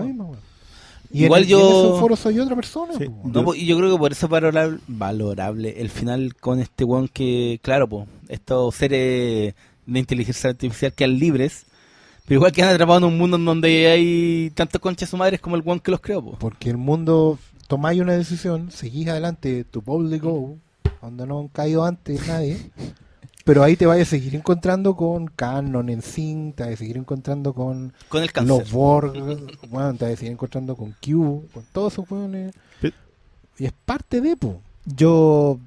[1.11, 2.93] Y Igual en, yo- en ese foro soy otra persona.
[2.97, 3.05] Sí.
[3.23, 7.07] No, y yo creo que por eso es valorable, valorable el final con este weón
[7.07, 9.53] que, claro, pues, estos seres
[9.85, 11.65] de inteligencia artificial quedan libres,
[12.25, 15.55] pero igual quedan atrapados en un mundo en donde hay tantos conchas su madres como
[15.55, 16.37] el weón que los creó, po.
[16.39, 20.57] Porque el mundo tomáis una decisión, seguís adelante, tu go,
[21.01, 22.57] donde no han caído antes nadie,
[23.43, 26.97] pero ahí te vayas a seguir encontrando con Canon en Sync, te vas a seguir
[26.97, 28.57] encontrando con Con el cáncer.
[28.57, 29.13] los Borg,
[29.69, 32.53] bueno, te vas a seguir encontrando con Q, con todos esos weones.
[33.57, 34.61] Y es parte de, po.
[34.85, 35.59] Yo,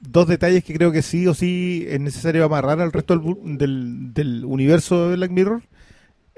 [0.00, 4.44] dos detalles que creo que sí o sí es necesario amarrar al resto del, del
[4.44, 5.62] universo de Black Mirror.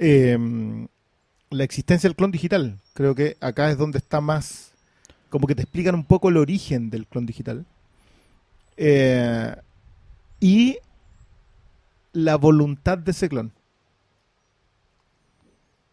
[0.04, 0.36] Eh,
[1.50, 2.76] la existencia del clon digital.
[2.94, 4.72] Creo que acá es donde está más.
[5.30, 7.64] Como que te explican un poco el origen del clon digital.
[8.76, 9.54] Eh,
[10.40, 10.78] y
[12.12, 13.52] la voluntad de ese clon.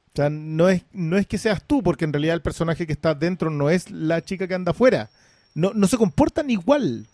[0.07, 2.93] O sea, no es, no es que seas tú, porque en realidad el personaje que
[2.93, 5.12] está dentro no es la chica que anda afuera.
[5.53, 7.05] No, no se comportan igual.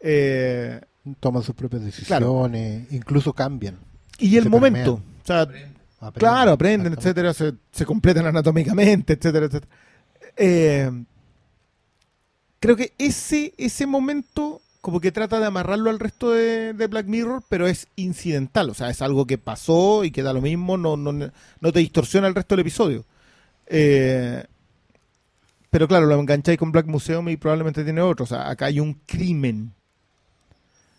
[0.00, 0.78] Eh,
[1.20, 3.78] Toman sus propias decisiones, incluso cambian.
[4.18, 4.96] y el momento.
[4.96, 5.16] permean.
[5.22, 5.48] O sea,
[5.98, 9.72] aprenden, claro, aprenden, etcétera, se, se completan anatómicamente, etcétera, etcétera.
[10.36, 10.90] Eh,
[12.60, 17.06] creo que ese, ese momento como que trata de amarrarlo al resto de, de Black
[17.06, 20.76] Mirror, pero es incidental, o sea, es algo que pasó y que da lo mismo,
[20.76, 23.04] no, no, no te distorsiona el resto del episodio.
[23.66, 24.44] Eh,
[25.70, 28.78] pero claro, lo engancháis con Black Museum y probablemente tiene otro, o sea, acá hay
[28.78, 29.72] un crimen.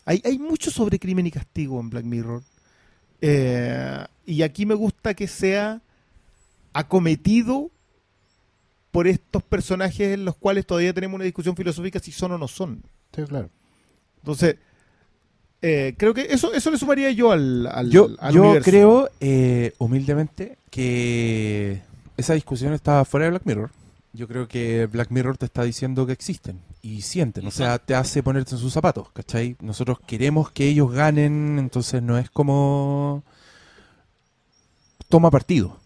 [0.04, 2.44] Hay, hay mucho sobre crimen y castigo en Black Mirror.
[3.22, 5.82] Eh, y aquí me gusta que sea
[6.74, 7.72] acometido
[8.92, 12.48] por estos personajes en los cuales todavía tenemos una discusión filosófica si son o no
[12.48, 12.84] son.
[13.16, 13.50] Sí, claro.
[14.20, 14.58] Entonces,
[15.62, 18.70] eh, creo que eso, eso le sumaría yo al, al, Yo, al yo universo.
[18.70, 21.82] creo, eh, humildemente, que
[22.18, 23.72] esa discusión está fuera de Black Mirror.
[24.18, 27.94] Yo creo que Black Mirror te está diciendo que existen y sienten, o sea, te
[27.94, 29.56] hace ponerte en sus zapatos, ¿cachai?
[29.62, 33.24] Nosotros queremos que ellos ganen, entonces no es como...
[35.10, 35.80] toma partido.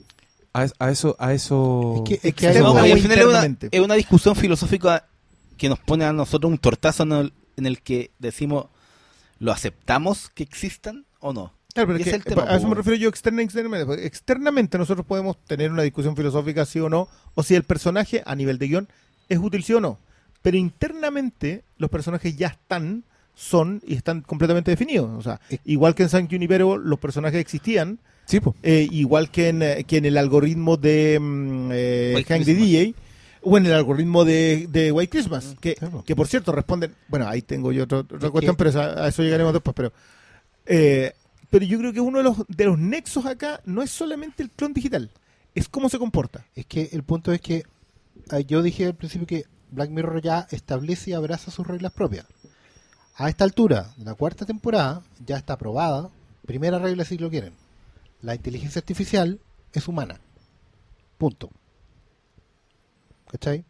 [0.53, 2.03] A, es- a eso, a eso.
[2.05, 3.39] Es que- es que No, al final es una,
[3.71, 5.05] es una discusión filosófica
[5.57, 8.65] que nos pone a nosotros un tortazo en el, en el que decimos,
[9.39, 11.53] ¿lo aceptamos que existan o no?
[11.73, 13.45] Claro, pero Y es que, es el tema, a eso me refiero yo externa y
[13.45, 14.05] externamente.
[14.05, 18.35] Externamente nosotros podemos tener una discusión filosófica sí o no, o si el personaje a
[18.35, 18.87] nivel de guion
[19.29, 19.97] es útil sí o no.
[20.41, 23.03] Pero internamente los personajes ya están,
[23.35, 25.09] son y están completamente definidos.
[25.17, 29.49] O sea, Es- igual que en San Junipero los personajes existían, Sí, eh, igual que
[29.49, 32.53] en, eh, que en el algoritmo de mm, eh, Hank the.
[32.55, 32.93] DJ,
[33.41, 36.03] o en el algoritmo de, de White Christmas, que, Sí, po.
[36.03, 39.03] que por cierto responden, bueno, ahí tengo yo otra, otra Es cuestión, que- pero esa-
[39.03, 39.91] a eso llegaremos después, pero
[40.65, 41.13] eh,
[41.51, 44.49] pero yo creo que uno de los, de los nexos acá no es solamente el
[44.49, 45.11] clon digital,
[45.53, 46.45] es cómo se comporta.
[46.55, 47.65] Es que el punto es que
[48.29, 52.25] ah, yo dije al principio que Black Mirror ya establece y abraza sus reglas propias.
[53.15, 56.09] A esta altura, la cuarta temporada, ya está aprobada.
[56.45, 57.53] Primera regla si lo quieren.
[58.21, 59.39] La inteligencia artificial
[59.73, 60.21] es humana.
[61.17, 61.49] Punto.
[63.27, 63.65] ¿Cachai?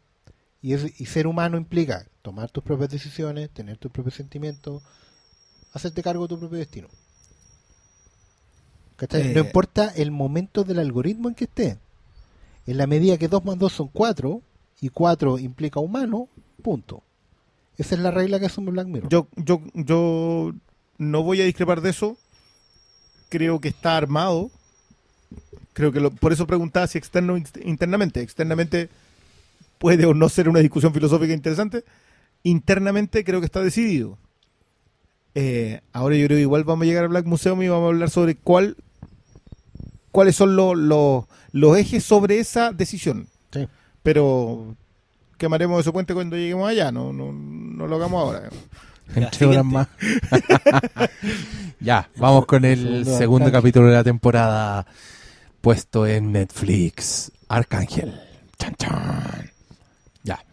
[0.61, 4.83] Y ser humano implica tomar tus propias decisiones, tener tus propios sentimientos,
[5.73, 6.87] hacerte cargo de tu propio destino.
[9.01, 9.31] ¿Cachai?
[9.31, 9.33] Eh.
[9.33, 11.77] No importa el momento del algoritmo en que esté.
[12.67, 14.41] En la medida que 2 más 2 son 4
[14.79, 16.27] y 4 implica humano,
[16.61, 17.01] punto.
[17.79, 19.09] Esa es la regla que asume Black Mirror.
[19.09, 20.53] Yo, yo, yo
[20.99, 22.15] no voy a discrepar de eso,
[23.29, 24.51] creo que está armado,
[25.73, 28.21] creo que lo- por eso preguntaba si externo internamente.
[28.21, 28.89] Externamente
[29.79, 31.83] puede o no ser una discusión filosófica interesante,
[32.43, 34.19] internamente creo que está decidido.
[35.33, 37.87] Eh, ahora yo creo que igual vamos a llegar al Black Museum y vamos a
[37.93, 38.77] hablar sobre cuál
[40.11, 43.27] cuáles son los, los, los ejes sobre esa decisión.
[43.51, 43.67] Sí.
[44.03, 44.75] Pero
[45.37, 48.49] quemaremos ese puente cuando lleguemos allá, no, no, no lo hagamos ahora.
[49.13, 49.87] En Ya, tres horas más.
[51.81, 53.51] ya, vamos con el segundo segundo Arcángel.
[53.51, 54.85] capítulo de la temporada
[55.59, 57.29] puesto en Netflix.
[57.49, 58.17] Arcángel.
[58.57, 59.51] Chan, chan.
[60.23, 60.43] Ya.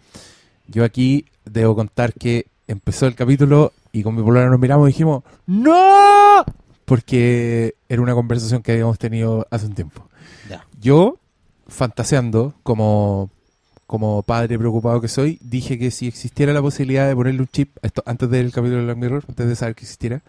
[0.66, 4.92] Yo aquí debo contar que empezó el capítulo y con mi polola nos miramos y
[4.92, 6.44] dijimos ¡No!
[6.88, 10.08] Porque era una conversación que habíamos tenido hace un tiempo.
[10.48, 10.66] Ya.
[10.80, 11.18] Yo,
[11.66, 13.28] fantaseando, como,
[13.86, 17.76] como padre preocupado que soy, dije que si existiera la posibilidad de ponerle un chip,
[17.82, 20.22] esto antes del capítulo de Black Mirror, antes de saber que existiera,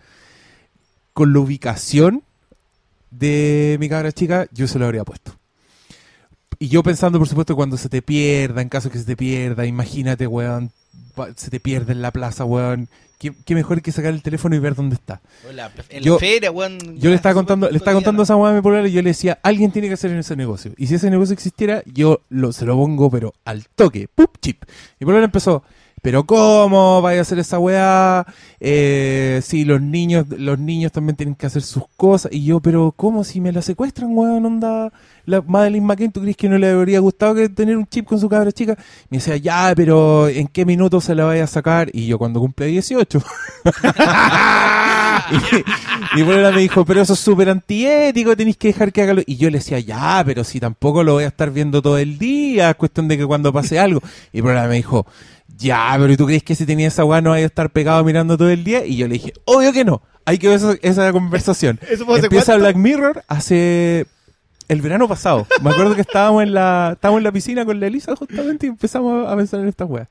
[1.14, 2.24] con la ubicación
[3.10, 5.39] de mi cabra chica, yo se lo habría puesto.
[6.60, 9.66] Y yo pensando, por supuesto, cuando se te pierda, en caso que se te pierda,
[9.66, 10.72] imagínate, weón,
[11.38, 12.90] se te pierde en la plaza, weón.
[13.18, 15.20] ¿Qué, qué mejor que sacar el teléfono y ver dónde está?
[15.54, 16.78] La, en Yo- la feria, weón.
[16.98, 18.24] Yo le estaba contando, le estaba contando cotidiano.
[18.24, 20.36] esa weá a mi polola y yo le decía, alguien tiene que hacer en ese
[20.38, 20.72] negocio.
[20.78, 24.38] Y si ese negocio existiera, yo lo, se lo pongo, pero al toque, ¡pup!
[24.42, 24.64] chip.
[25.02, 25.64] Y polola empezó,
[26.02, 28.26] pero ¿cómo vaya a hacer esa weá?
[28.60, 32.32] Eh, sí, los niños, los niños también tienen que hacer sus cosas.
[32.34, 34.46] Y yo, pero ¿cómo si me la secuestran, weón?
[34.46, 34.92] Onda,
[35.26, 38.20] la Madeline McCain, ¿tú crees que no le habría gustado que tener un chip con
[38.20, 38.78] su cabra chica?
[39.10, 41.90] Me decía, ya, pero ¿en qué minuto se la vaya a sacar?
[41.94, 43.22] Y yo cuando cumple 18.
[45.32, 49.14] y, y Polola me dijo, pero eso es súper antiético, tenéis que dejar que haga
[49.14, 49.22] lo...
[49.26, 52.18] Y yo le decía, ya, pero si tampoco lo voy a estar viendo todo el
[52.18, 54.02] día, es cuestión de que cuando pase algo.
[54.34, 55.06] Y Polola me dijo,
[55.60, 58.04] ya, pero ¿y tú crees que si tenía esa weá no vaya a estar pegado
[58.04, 58.86] mirando todo el día?
[58.86, 61.80] Y yo le dije, obvio que no, hay que ver esa, esa conversación.
[61.90, 62.64] ¿Eso fue hace Empieza cuánto?
[62.64, 64.08] Black Mirror hace
[64.70, 65.46] el verano pasado.
[65.62, 68.70] Me acuerdo que estábamos en la estábamos en la piscina con la Elisa justamente y
[68.70, 70.08] empezamos a pensar en estas weas.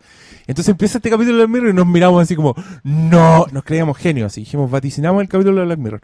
[0.46, 3.96] Entonces empieza este capítulo de Black Mirror y nos miramos así como, no, nos creíamos
[3.96, 4.26] genios.
[4.26, 6.00] Así dijimos, vaticinamos el capítulo de Black Mirror.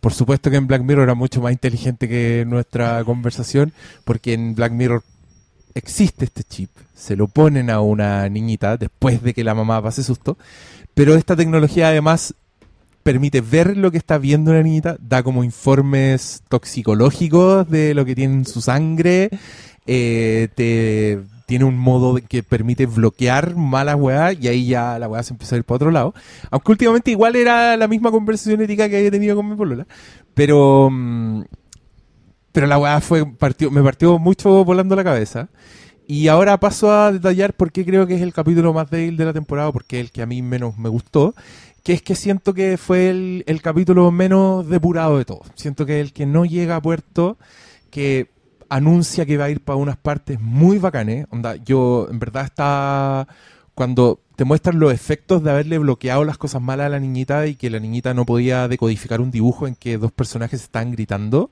[0.00, 3.72] Por supuesto que en Black Mirror era mucho más inteligente que nuestra conversación,
[4.04, 5.02] porque en Black Mirror
[5.76, 10.02] existe este chip, se lo ponen a una niñita después de que la mamá pase
[10.02, 10.38] susto,
[10.94, 12.34] pero esta tecnología además
[13.02, 18.14] permite ver lo que está viendo la niñita, da como informes toxicológicos de lo que
[18.14, 19.30] tiene en su sangre,
[19.86, 25.22] eh, te, tiene un modo que permite bloquear malas weas y ahí ya la weá
[25.22, 26.14] se empieza a ir para otro lado.
[26.50, 29.86] Aunque últimamente igual era la misma conversación ética que había tenido con mi polola,
[30.34, 30.88] pero...
[30.90, 31.42] mm,
[32.56, 35.50] pero la weá fue, me partió mucho volando la cabeza.
[36.06, 39.26] Y ahora paso a detallar por qué creo que es el capítulo más débil de
[39.26, 41.34] la temporada, porque es el que a mí menos me gustó,
[41.84, 45.48] que es que siento que fue el, capítulo menos depurado de todos.
[45.54, 47.36] Siento que el que no llega a puerto,
[47.90, 48.30] que
[48.70, 51.26] anuncia que va a ir para unas partes muy bacanes.
[51.28, 53.28] Onda, yo en verdad está
[53.74, 57.54] cuando te muestran los efectos de haberle bloqueado las cosas malas a la niñita y
[57.54, 61.50] que la niñita no podía decodificar un dibujo en que dos personajes están gritando.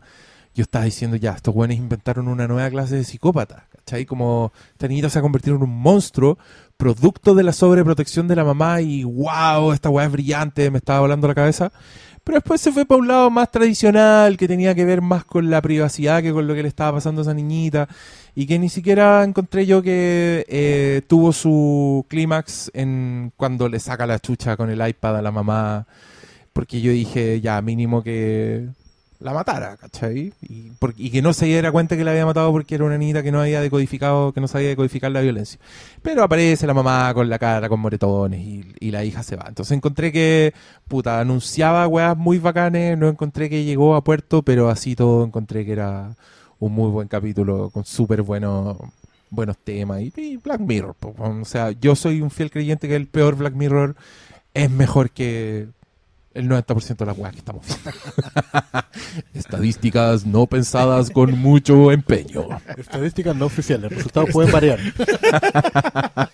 [0.55, 4.07] Yo estaba diciendo, ya, estos güeyes inventaron una nueva clase de psicópata, ¿cachai?
[4.07, 6.39] Como esta niñita se ha convertido en un monstruo,
[6.77, 11.01] producto de la sobreprotección de la mamá y wow, esta weá es brillante, me estaba
[11.01, 11.73] volando la cabeza.
[12.25, 15.51] Pero después se fue para un lado más tradicional, que tenía que ver más con
[15.51, 17.87] la privacidad que con lo que le estaba pasando a esa niñita.
[18.35, 24.07] Y que ni siquiera encontré yo que eh, tuvo su clímax en cuando le saca
[24.07, 25.87] la chucha con el iPad a la mamá.
[26.55, 28.69] Porque yo dije, ya, mínimo que
[29.25, 30.35] la matara, ¿cachai?
[30.43, 33.33] Y, que no se diera cuenta que la había matado porque era una niñita que
[33.33, 35.59] no había decodificado, que no sabía decodificar la violencia.
[36.03, 38.41] Pero aparece la mamá con la cara, con moretones
[38.79, 39.47] y, la hija se va.
[39.49, 40.53] Entonces encontré que,
[40.89, 45.65] puta, anunciaba weas muy bacanes, no encontré que llegó a puerto, pero así todo encontré
[45.65, 46.15] que era
[46.61, 48.77] un muy buen capítulo con súper buenos
[49.31, 50.03] buenos temas.
[50.03, 53.97] Y, Black Mirror, o sea, yo soy un fiel creyente que el peor Black Mirror
[54.53, 55.69] es mejor que
[56.35, 57.91] el 90% de las weas que estamos viendo.
[59.35, 62.49] Estadísticas no pensadas con mucho empeño.
[62.77, 64.79] Estadísticas no oficiales, resultados pueden variar.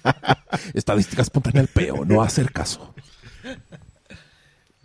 [0.75, 2.95] Estadísticas espontánea al peo, no hacer caso.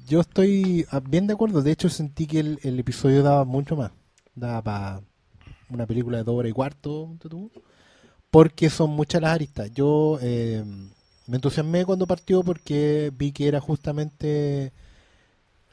[0.07, 1.61] Yo estoy ah, bien de acuerdo.
[1.61, 3.91] De hecho, sentí que el, el episodio daba mucho más.
[4.35, 5.01] Daba para
[5.69, 7.27] una película de dos horas y cuarto, ponte
[8.35, 9.71] porque son muchas las aristas.
[9.73, 10.61] Yo eh,
[11.25, 14.73] me entusiasmé cuando partió porque vi que era justamente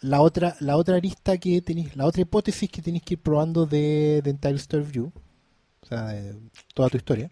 [0.02, 3.66] la otra la otra arista que tenéis, la otra hipótesis que tenéis que ir probando
[3.66, 5.12] de, de Entire Story View,
[5.82, 6.36] o sea, de
[6.74, 7.30] toda tu historia.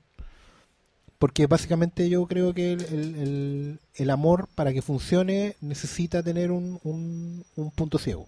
[1.18, 7.44] Porque básicamente yo creo que el, el- amor para que funcione necesita tener un, un-
[7.56, 8.26] un punto ciego.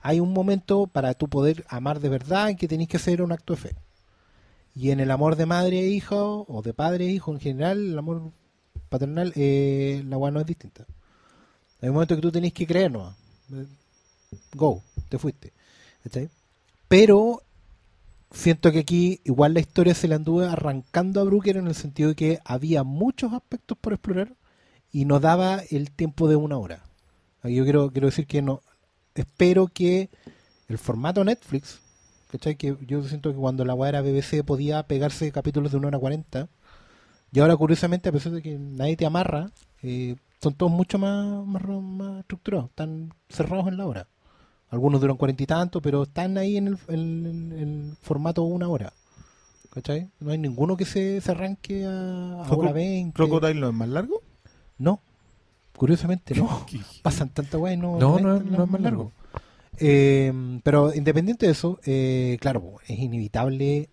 [0.00, 3.30] Hay un momento para tú poder amar de verdad en que tenéis que hacer un
[3.32, 3.76] acto de fe.
[4.74, 7.78] Y en el amor de madre e hijo, o de padre e hijo en general,
[7.78, 8.32] el amor
[8.88, 10.86] paternal, eh, la weá no es distinta.
[11.82, 13.14] Hay un momento que tú tenéis que creer, ¿no?
[14.54, 15.52] Go, te fuiste.
[16.04, 16.28] ¿Cachai?
[16.88, 17.42] Pero
[18.30, 22.10] siento que aquí igual la historia se la anduvo arrancando a Brooker en el sentido
[22.10, 24.34] de que había muchos aspectos por explorar
[24.90, 26.84] y no daba el tiempo de una hora.
[27.44, 28.62] Yo quiero, quiero decir que no
[29.14, 30.10] espero que
[30.68, 31.80] el formato Netflix,
[32.30, 32.56] ¿cachai?
[32.56, 35.98] Que yo siento que cuando la weá era BBC podía pegarse capítulos de una hora
[35.98, 36.48] cuarenta
[37.32, 39.50] y ahora curiosamente a pesar de que nadie te amarra,
[39.82, 44.08] eh, son todos mucho más, más, más estructurados, están cerrados en la hora.
[44.70, 48.68] Algunos duran cuarenta y tanto, pero están ahí en el, en- en el formato una
[48.68, 48.92] hora.
[49.70, 50.10] ¿Cachai?
[50.20, 53.14] No hay ninguno que se, se arranque a, a hora 20.
[53.14, 54.20] ¿Crocodile no es más largo?
[54.78, 55.00] No,
[55.76, 56.66] curiosamente no.
[57.02, 59.12] Pasan tanta weá y no, No, es no, es más largo.
[59.78, 60.32] Eh,
[60.62, 63.88] pero independiente de eso, eh, claro, es inevitable.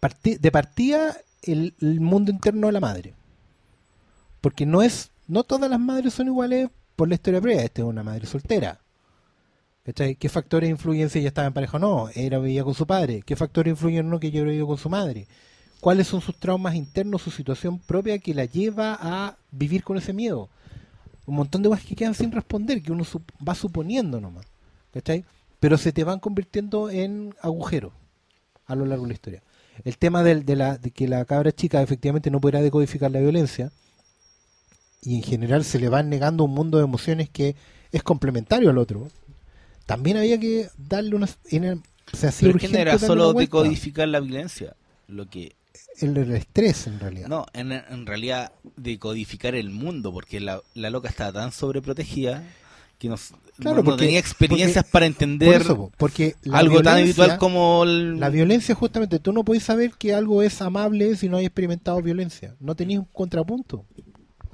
[0.00, 3.14] parti- de partida, el, el mundo interno de la madre.
[4.44, 5.10] Porque no es.
[5.26, 7.62] No todas las madres son iguales por la historia previa.
[7.62, 8.78] Esta es una madre soltera.
[9.86, 10.16] ¿Cachai?
[10.16, 12.10] ¿Qué factores influyen si ella estaba en pareja o no?
[12.14, 13.22] Era vivía con su padre.
[13.24, 15.26] ¿Qué factores influyen o no que ella vivido con su madre?
[15.80, 20.12] ¿Cuáles son sus traumas internos, su situación propia que la lleva a vivir con ese
[20.12, 20.50] miedo?
[21.24, 23.04] Un montón de cosas que quedan sin responder, que uno
[23.48, 24.44] va suponiendo nomás.
[24.92, 25.24] ¿Cachai?
[25.58, 27.94] Pero se te van convirtiendo en agujeros
[28.66, 29.42] a lo largo de la historia.
[29.86, 33.20] El tema del- de, la, de que la cabra chica efectivamente no podrá decodificar la
[33.20, 33.72] violencia
[35.04, 37.54] y en general se le van negando un mundo de emociones que
[37.92, 39.08] es complementario al otro.
[39.86, 41.28] También había que darle una...
[41.50, 41.82] en-
[42.12, 44.76] o sea, Pero urgente era solo decodificar la violencia.
[45.08, 45.54] Lo que
[46.00, 47.28] el, el estrés en realidad.
[47.28, 52.42] No, en, en realidad decodificar el mundo, porque la, la loca estaba tan sobreprotegida
[52.98, 56.34] que nos, Claro, no, no porque- tenía experiencias porque- para entender Por eso, po, porque
[56.52, 58.18] algo tan habitual como el...
[58.20, 62.00] La violencia, justamente, tú no podés saber que algo es amable si no hay experimentado
[62.02, 62.54] violencia.
[62.60, 63.84] No tenías un contrapunto.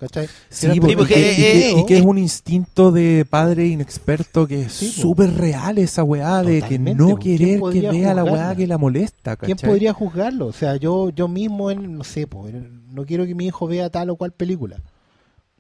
[0.00, 0.28] ¿Cachai?
[0.48, 4.46] Sí, Era porque- porque, y, eh, que, y que es un instinto de padre inexperto
[4.46, 7.16] que es Sí, súper real esa weá de que no.
[7.18, 8.56] ¿Quién querer que vea la weá juzgarla?
[8.56, 9.36] que la molesta.
[9.36, 9.68] ¿Quién ¿cachai?
[9.70, 10.46] podría juzgarlo?
[10.46, 13.66] O sea, yo yo mismo, en, no sé, po, en- no quiero que mi hijo
[13.66, 14.80] vea tal o cual película,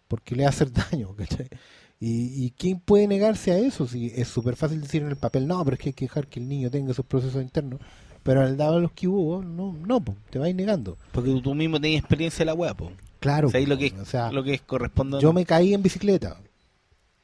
[0.08, 1.46] porque le va a hacer daño, ¿cachai?
[2.00, 3.86] ¿Y, y quién puede negarse a eso?
[3.86, 6.26] Si es súper fácil decir en el papel, no, pero es que hay que dejar
[6.28, 7.78] que el niño tenga esos procesos internos.
[8.22, 10.96] Pero al dado de los que hubo, no, no, po, te vais negando.
[11.12, 12.90] Porque tú mismo tenías experiencia de la weá, po.
[13.20, 13.48] Claro.
[13.48, 15.20] O sea, lo que, o sea, lo que corresponde.
[15.20, 16.36] Yo me caí en bicicleta.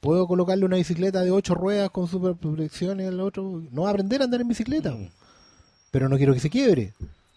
[0.01, 3.63] Puedo colocarle una bicicleta de ocho ruedas con super protecciones al otro.
[3.73, 4.93] No va a aprender a andar en bicicleta.
[4.93, 5.09] Mm.
[5.91, 6.93] Pero no quiero que se quiebre.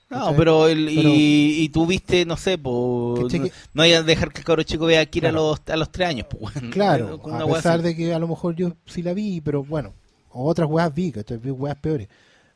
[0.10, 3.84] No, pero, el, Pero- y, y tú viste, no sé, po, ¿Cachai no, que- no
[3.84, 5.46] hay a dejar que el cabro chico vea Kira Claro.
[5.46, 6.26] a, los, a los tres años.
[6.72, 9.94] Claro, a pesar de que a lo mejor yo sí la vi, pero bueno,
[10.32, 11.38] otras weas vi, ¿cachai?
[11.38, 12.08] vi weas peores.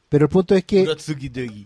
[0.09, 0.81] Pero el punto es que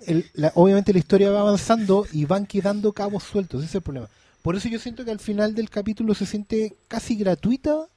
[0.08, 3.82] el- la- obviamente la historia va avanzando y van quedando cabos sueltos, ese es el
[3.82, 4.10] problema.
[4.48, 7.90] Por eso yo siento que al final del capítulo se siente casi gratuita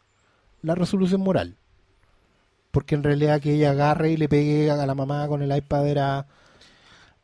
[0.63, 1.55] la resolución moral.
[2.73, 5.87] Porque en realidad que ella agarre y le pegue a la mamá con el iPad
[5.87, 6.27] era...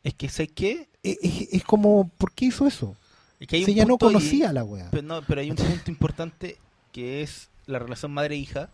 [0.01, 0.87] Es que, ¿sabes qué?
[1.03, 2.95] Es, es- es como, ¿por qué hizo eso?
[3.37, 4.87] Es que Si ella no y- conocía a la wea.
[4.91, 6.57] Pero, no, pero hay un punto importante
[6.93, 8.69] que es la relación madre-hija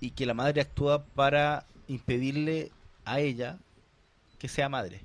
[0.00, 2.70] y que la madre actúa para impedirle
[3.04, 3.58] a ella
[4.38, 5.00] que sea madre.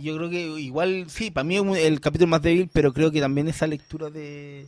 [0.00, 3.10] Y yo creo que igual, sí, para mí es el capítulo más débil, pero creo
[3.10, 4.66] que también esa lectura de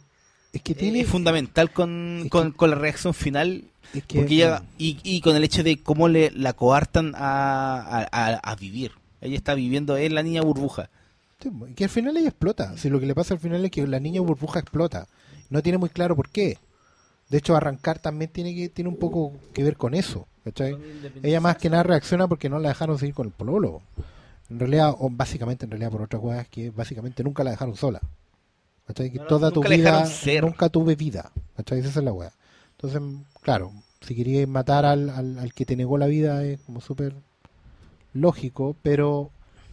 [0.53, 1.01] Es que eh, tiene.
[1.01, 4.99] es fundamental con, es con, que- con la reacción final es que- porque ella, y,
[5.03, 8.93] y con el hecho de cómo le la coartan a, a, a- a vivir.
[9.21, 10.89] Ella está viviendo, es la niña burbuja.
[11.43, 12.77] Sí, que al final ella explota.
[12.77, 15.07] Si lo que le pasa al final es que la niña burbuja explota.
[15.51, 16.59] No tiene muy claro por qué.
[17.29, 20.27] De hecho, arrancar también tiene que tiene un poco que ver con eso.
[20.45, 20.77] ¿cachai?
[21.23, 23.81] Ella más que nada reacciona porque no la dejaron seguir con el pololo.
[24.53, 28.01] En realidad, o básicamente en realidad por otras cosas que básicamente nunca la dejaron sola.
[28.87, 29.11] ¿Cachai?
[29.11, 30.05] Que No, toda tu vida,
[30.43, 31.33] nunca tuve vida.
[31.57, 31.79] ¿Cachai?
[31.79, 32.33] Esa es la.
[32.73, 33.01] Entonces,
[33.41, 33.73] claro,
[34.03, 37.15] si querías matar al, al, al que te negó la vida es como súper
[38.13, 39.31] lógico, pero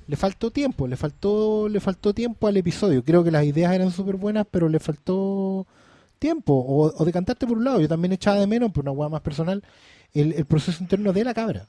[0.08, 3.04] le faltó tiempo, le faltó, le faltó tiempo al episodio.
[3.04, 5.68] Creo que las ideas eran súper buenas, pero le faltó
[6.20, 6.54] tiempo.
[6.54, 7.82] O, o decantarte por un lado.
[7.82, 9.62] Yo también echaba de menos, por una hueá más personal,
[10.14, 11.66] el, el proceso interno de la cabra.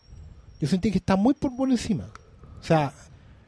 [0.61, 2.06] Yo sentí que está muy por, por encima.
[2.61, 2.92] O sea,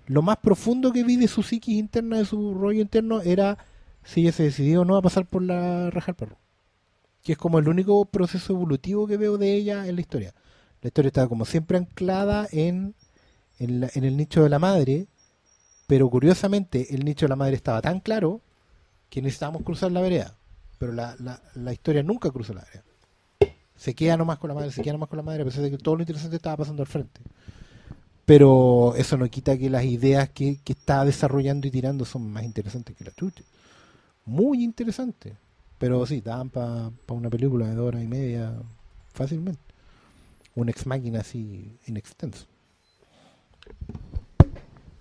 [0.06, 3.58] lo más profundo que vi de su psiquis interna, de su rollo interno, era
[4.04, 6.38] si ella se decidió o no a pasar por la raja del perro.
[7.22, 10.34] Que es como el único proceso evolutivo que veo de ella en la historia.
[10.80, 12.94] La historia está como siempre anclada en,
[13.58, 15.06] en, la- en el nicho de la madre,
[15.86, 18.40] pero curiosamente el nicho de la madre estaba tan claro
[19.08, 20.34] que necesitábamos cruzar la vereda.
[20.78, 22.82] Pero la, la, la historia nunca cruzó la vereda.
[23.76, 25.70] Se queda nomás con la madre, se queda nomás con la madre, a pesar de
[25.70, 27.20] que todo lo interesante estaba pasando al frente.
[28.25, 32.45] Pero eso no quita que las ideas que, que está desarrollando y tirando son más
[32.45, 33.43] interesantes que la chucha.
[34.25, 35.35] Muy interesantes.
[35.79, 38.55] Pero sí, daban para una película de dos horas y media
[39.12, 39.61] fácilmente.
[40.55, 42.47] Un ex máquina así en extenso.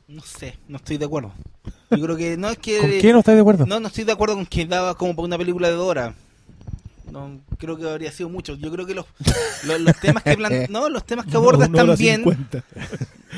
[0.08, 1.32] No sé, no estoy de acuerdo.
[1.92, 2.80] Yo creo que no es que...
[2.80, 3.66] ¿Con qué no estás de acuerdo?
[3.66, 6.16] No, no estoy de acuerdo con que daba como para una película de Dora.
[7.12, 8.56] No, creo que habría sido mucho.
[8.56, 9.06] Yo creo que los,
[9.66, 12.16] los, los temas que plan- no, los temas que aborda Una hora están bien.
[12.18, 12.64] cincuenta.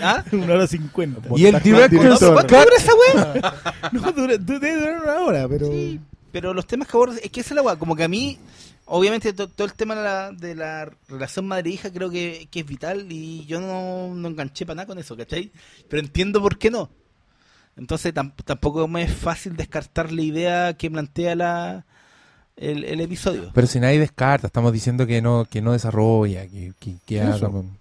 [0.01, 0.23] ¿Ah?
[0.31, 1.21] Una hora cincuenta.
[1.35, 3.53] Y el director's No, ¿Cuánto dura esa weá?
[3.91, 5.67] No, dura- debe durar una hora, pero...
[5.67, 5.99] Sí,
[6.31, 8.37] pero los temas que aborda, es que esa es la weá, como que a mí,
[8.85, 12.65] obviamente to- todo el tema de la, de la relación madre-hija creo que, que es
[12.65, 15.51] vital y yo no, no enganché para nada con eso, ¿cachai?
[15.89, 16.89] Pero entiendo por qué no.
[17.75, 21.85] Entonces tam- tampoco me es fácil descartar la idea que plantea la
[22.57, 23.51] el, el episodio.
[23.53, 27.35] Pero si nadie descarta, estamos diciendo que no, que no desarrolla, que, que, haga-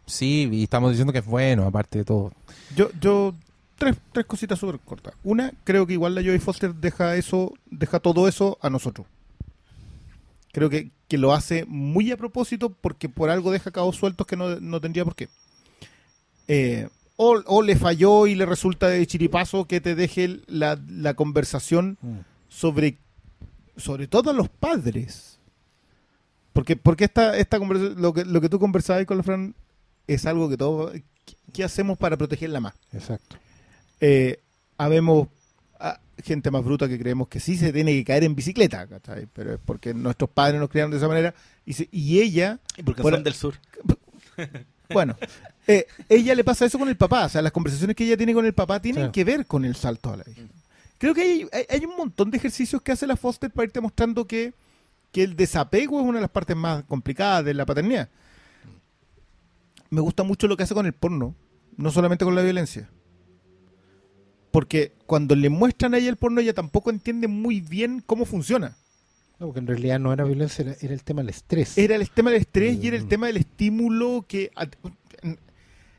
[0.07, 2.33] Sí, y estamos diciendo que es bueno, aparte de todo.
[2.77, 3.35] Yo, yo
[3.79, 5.15] tres, tres cositas súper cortas.
[5.25, 9.07] Una, creo que igual la Joy Foster deja eso, deja todo eso a nosotros.
[10.53, 14.37] Creo que, que lo hace muy a propósito porque por algo deja cabos sueltos que
[14.37, 15.29] no, no tendría por qué.
[16.49, 21.15] Eh, o, o le falló y le resulta de chiripazo que te deje la, la
[21.15, 21.97] conversación
[22.49, 22.99] sobre,
[23.77, 25.39] sobre todo a los padres.
[26.53, 29.55] Porque, porque esta, esta conversación, lo que, lo que tú conversabas con la Fran
[30.07, 31.03] es algo que todos, ¿qué-
[31.53, 32.75] ¿qué hacemos para protegerla más?
[32.93, 33.37] Exacto.
[34.01, 34.39] eh,
[34.77, 35.29] habemos
[35.81, 39.27] ah, gente más bruta que creemos que sí se tiene que caer en bicicleta, ¿cachai?
[39.33, 42.83] Pero es porque nuestros padres nos criaron de esa manera y, se- y ella, Y
[42.83, 43.55] porque Por- son del sur.
[44.91, 45.17] bueno,
[45.67, 48.35] eh, ella le pasa eso con el papá, o sea, las conversaciones que ella tiene
[48.35, 50.43] con el papá tienen que ver con el salto a la hija.
[51.03, 53.81] Creo que hay, hay- hay un montón de ejercicios que hace la Foster para irte
[53.81, 54.55] mostrando que,
[55.11, 58.09] que el desapego es una de las partes más complicadas de la paternidad.
[59.91, 61.35] Me gusta mucho lo que hace con el porno,
[61.77, 62.89] no solamente con la violencia.
[64.53, 68.77] Porque cuando le muestran a ella el porno, ella tampoco entiende muy bien cómo funciona.
[69.41, 71.77] No, porque en realidad no era violencia, era, era el tema del estrés.
[71.77, 73.09] Era el tema del estrés y era el Mm.
[73.09, 74.53] tema del estímulo que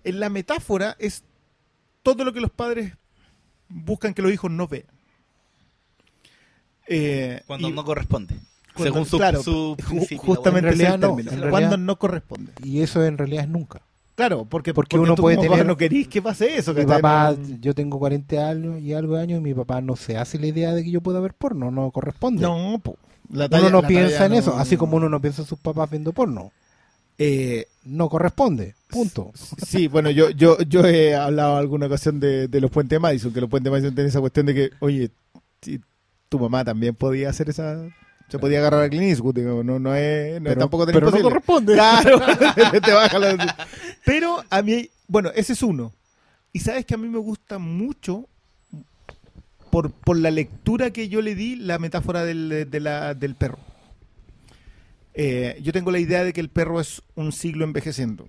[0.05, 1.23] en la metáfora es
[2.03, 2.93] todo lo que los padres
[3.67, 4.85] buscan que los hijos no vean.
[6.87, 8.35] Eh, Cuando y no corresponde.
[8.73, 11.31] cuando- según su, claro, su ju- principio, justamente En realidad el no, término.
[11.31, 12.51] en realidad- cuando no corresponde.
[12.63, 13.81] Y eso en realidad es nunca.
[14.15, 16.73] Claro, porque, Porque porque uno tú puede tener- no querís que pase eso.
[16.73, 19.95] Mi papá, No- yo tengo 40 años y algo de años y mi papá no
[19.95, 22.41] se hace la idea de que yo pueda ver porno, no corresponde.
[22.41, 22.97] No, po.
[23.31, 25.57] La uno no la piensa en eso, no- así como uno no piensa en sus
[25.57, 26.51] papás viendo porno.
[27.17, 29.31] Eh, No corresponde, punto.
[29.67, 33.33] Sí, bueno, yo, yo, yo he hablado alguna ocasión de, de los puentes de Madison,
[33.33, 35.11] que los puentes de Madison tienen esa cuestión de que, oye,
[35.61, 35.81] si
[36.33, 37.87] tu mamá también podía hacer esa...
[38.27, 41.11] Se podía agarrar a Clint Eastwood, no, no es, no es Pero- tampoco tan pero
[41.11, 41.29] no imposible.
[41.29, 41.73] corresponde.
[41.73, 42.19] Claro,
[42.83, 43.67] te baja la-
[44.03, 45.93] Pero a mí, bueno, ese es uno.
[46.51, 48.27] Y sabes que a mí me gusta mucho,
[49.69, 53.59] por, por la lectura que yo le di, la metáfora del, de la- del perro.
[55.13, 58.27] Eh, yo tengo la idea de que el perro es un siglo envejeciendo.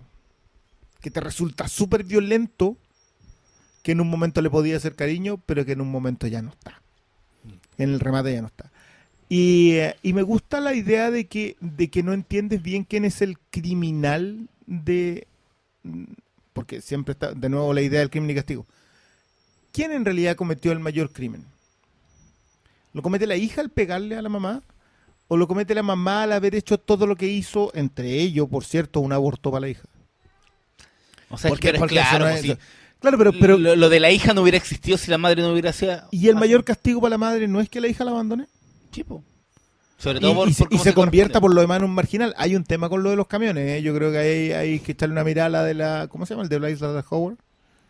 [1.01, 2.77] Que te resulta súper violento,
[3.83, 6.51] que en un momento le podía hacer cariño, pero que en un momento ya no
[6.51, 6.83] está.
[7.79, 8.71] En el remate ya no está.
[9.29, 13.21] Y, y me gusta la idea de que, de que no entiendes bien quién es
[13.23, 15.27] el criminal de...
[16.53, 18.65] Porque siempre está, de nuevo, la idea del crimen y castigo.
[19.73, 21.45] ¿Quién en realidad cometió el mayor crimen?
[22.93, 24.63] ¿Lo comete la hija al pegarle a la mamá?
[25.27, 28.65] ¿O lo comete la mamá al haber hecho todo lo que hizo, entre ellos, por
[28.65, 29.83] cierto, un aborto para la hija?
[31.31, 32.59] O sea, Porque- porque claro, no pues, es- sí.
[33.05, 35.53] Claro, pero, pero lo, lo de la hija no hubiera existido si la madre no
[35.53, 36.03] hubiera sido.
[36.11, 38.47] ¿y el mayor castigo para la madre no es que la hija la abandone?
[38.91, 39.23] tipo.
[39.99, 41.95] Sobre Y, todo por, y se- por y se convierta por lo demás en un
[41.95, 42.35] marginal.
[42.37, 43.69] Hay un tema con lo de los camiones.
[43.79, 43.83] ¿eh?
[43.83, 46.09] Yo creo que hay, hay que echarle una mirada a la de la.
[46.09, 46.43] ¿Cómo se llama?
[46.45, 47.37] El de Dallas Howard.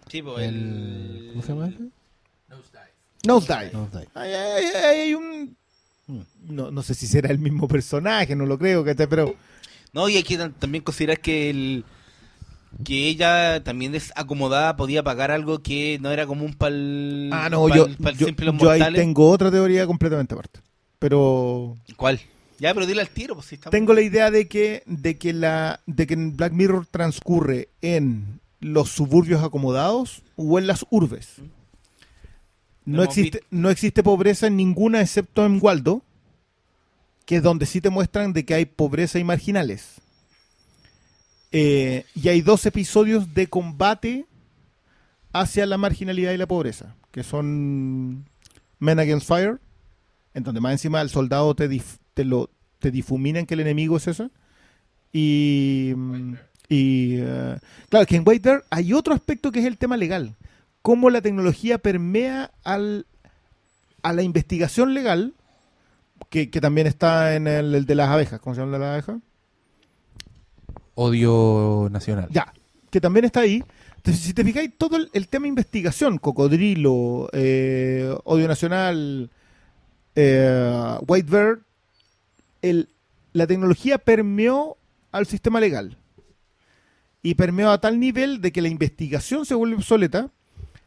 [0.09, 1.79] Sí, pues, El- el- ¿Cómo se llama ese?
[3.27, 3.71] Nosedive.
[3.73, 4.09] Nosedive.
[4.15, 5.57] Hay, hay- hay- hay un.
[6.47, 9.35] No, no sé si será el mismo personaje, no lo creo, que pero.
[9.93, 11.85] No, y hay que tam- también considerar que el
[12.83, 17.49] que ella también es acomodada, podía pagar algo que no era común para el, Ah,
[17.49, 17.87] no, yo,
[18.71, 20.61] ahí tengo otra teoría completamente aparte.
[20.99, 22.21] Pero ¿Cuál?
[22.59, 25.81] Ya, pero dile al tiro, pues si tengo la idea de que, de que la,
[25.87, 31.37] de que Black Mirror transcurre en los suburbios acomodados o en las urbes.
[32.85, 36.03] No Hemos existe, no existe pobreza en ninguna excepto en Waldo,
[37.27, 40.01] que es donde sí te muestran de que hay pobreza y marginales.
[41.57, 44.27] Eh, y hay dos episodios de combate
[45.33, 48.25] hacia la marginalidad y la pobreza, que son
[48.81, 49.61] Men Against Fire,
[50.35, 52.51] en donde más encima el soldado te, dif- te lo
[52.81, 54.31] te difuminan que el enemigo es ese.
[55.13, 55.95] Y,
[56.69, 57.57] y eh,
[57.89, 60.35] claro, que en White Bear hay otro aspecto que es el tema legal.
[60.83, 63.07] Cómo la tecnología permea al,
[64.03, 65.35] a la investigación legal,
[66.31, 68.41] que, que también está en el, el de las abejas.
[68.41, 69.23] ¿Cómo se llama el de las abejas?
[70.95, 72.29] Odio nacional.
[72.31, 72.53] Ya,
[72.91, 73.63] que también está ahí.
[73.97, 79.31] Entonces, si te fijáis, todo el, tema investigación, cocodrilo, eh, odio nacional,
[80.15, 81.63] eh, White
[82.63, 82.89] el,
[83.33, 84.77] la tecnología permeó
[85.11, 85.97] al sistema legal.
[87.23, 90.31] Y permeó a tal nivel de que la investigación se vuelve obsoleta,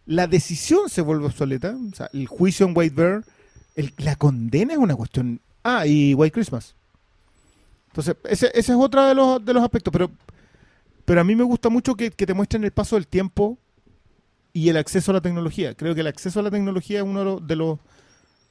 [0.06, 3.26] la decisión se vuelve obsoleta, o sea, el juicio en White Bear,
[3.98, 5.42] la condena es una cuestión...
[5.64, 6.76] Ah, y White Christmas.
[7.98, 10.12] Entonces, ese, ese es otro de los, de los aspectos, pero
[11.08, 13.58] pero a mí me gusta mucho que, que te muestren el paso del tiempo
[14.52, 15.74] y el acceso a la tecnología.
[15.74, 17.80] Creo que el acceso a la tecnología es uno de los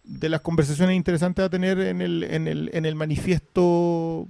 [0.05, 4.27] de, las conversaciones interesantes a tener en el, en el, en el manifiesto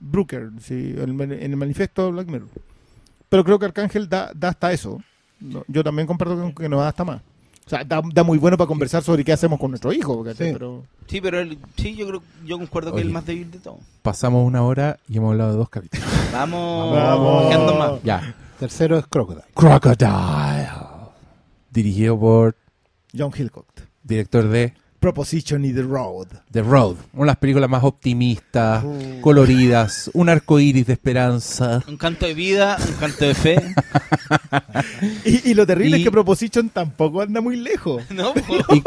[0.00, 2.48] Brooker, sí, en el manifiesto Black Mirror.
[3.28, 5.02] Pero creo que Arcángel da, da hasta eso.
[5.38, 7.20] No, yo también comparto que nos da hasta más.
[7.66, 10.24] O sea, da, da muy bueno para conversar sobre qué hacemos con nuestro hijo.
[10.28, 10.34] Sí.
[10.38, 13.58] Pero, Sí, pero él- sí, yo creo, yo concuerdo que es el más débil de
[13.58, 13.78] todo.
[14.02, 16.06] Pasamos una hora y hemos hablado de dos capítulos.
[16.32, 17.44] Vamos, Vamos.
[17.46, 17.92] bajando más.
[18.04, 18.34] Ya.
[18.60, 19.44] Tercero es Crocodile.
[19.54, 20.68] Crocodile.
[21.70, 22.54] Dirigido por
[23.16, 23.66] John Hillcock.
[24.02, 24.72] director de
[25.06, 26.26] Proposition y The Road.
[26.50, 26.96] The Road.
[27.12, 28.84] Una de las películas más optimistas,
[29.20, 31.80] coloridas, un arco iris de esperanza.
[31.86, 33.56] Un canto de vida, un canto de fe.
[35.24, 38.02] Y, y lo terrible Y- es que Proposition tampoco anda muy lejos.
[38.10, 38.32] ¿No?
[38.72, 38.82] Y,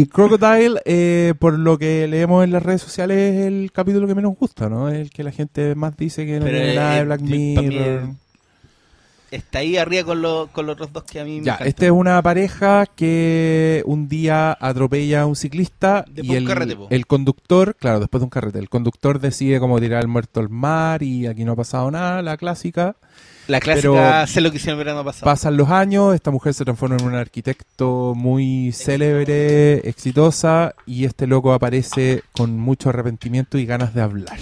[0.00, 4.14] y Crocodile, eh, por lo que leemos en las redes sociales, es el capítulo que
[4.14, 4.88] menos gusta, ¿no?
[4.88, 8.08] Es el que la gente más dice que no Pero, tiene nada de Black Mirror.
[9.34, 11.86] Está ahí arriba con, los con los otros dos que a mí me Ya, esta
[11.86, 17.06] es una pareja que un día atropella a un ciclista Después y el, carrete, el
[17.08, 21.02] conductor, claro, después de un carrete, el conductor decide como tirar al muerto al mar
[21.02, 22.94] y aquí no ha pasado nada, la clásica.
[23.48, 25.24] La clásica, pero- sé lo que hicieron el verano pasado.
[25.24, 31.26] Pasan los años, esta mujer se transforma en un arquitecto muy célebre, exitosa, y este
[31.26, 34.38] loco aparece con mucho arrepentimiento y ganas de hablar.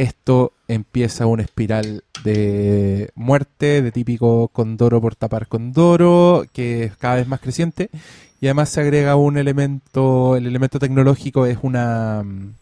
[0.00, 7.16] Esto empieza una espiral de muerte, de típico condoro por tapar condoro, que es cada
[7.16, 7.90] vez más creciente,
[8.40, 12.52] y además se agrega un elemento, el elemento tecnológico es una, mm,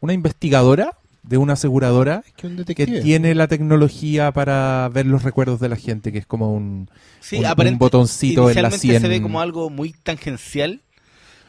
[0.00, 0.92] una investigadora
[1.22, 3.00] de una aseguradora Es que un que detective.
[3.00, 6.90] tiene la tecnología para ver los recuerdos de la gente, que es como un,
[7.20, 9.00] Sí, un- botoncito en la inicialmente sien.
[9.02, 10.80] se ve como algo muy tangencial,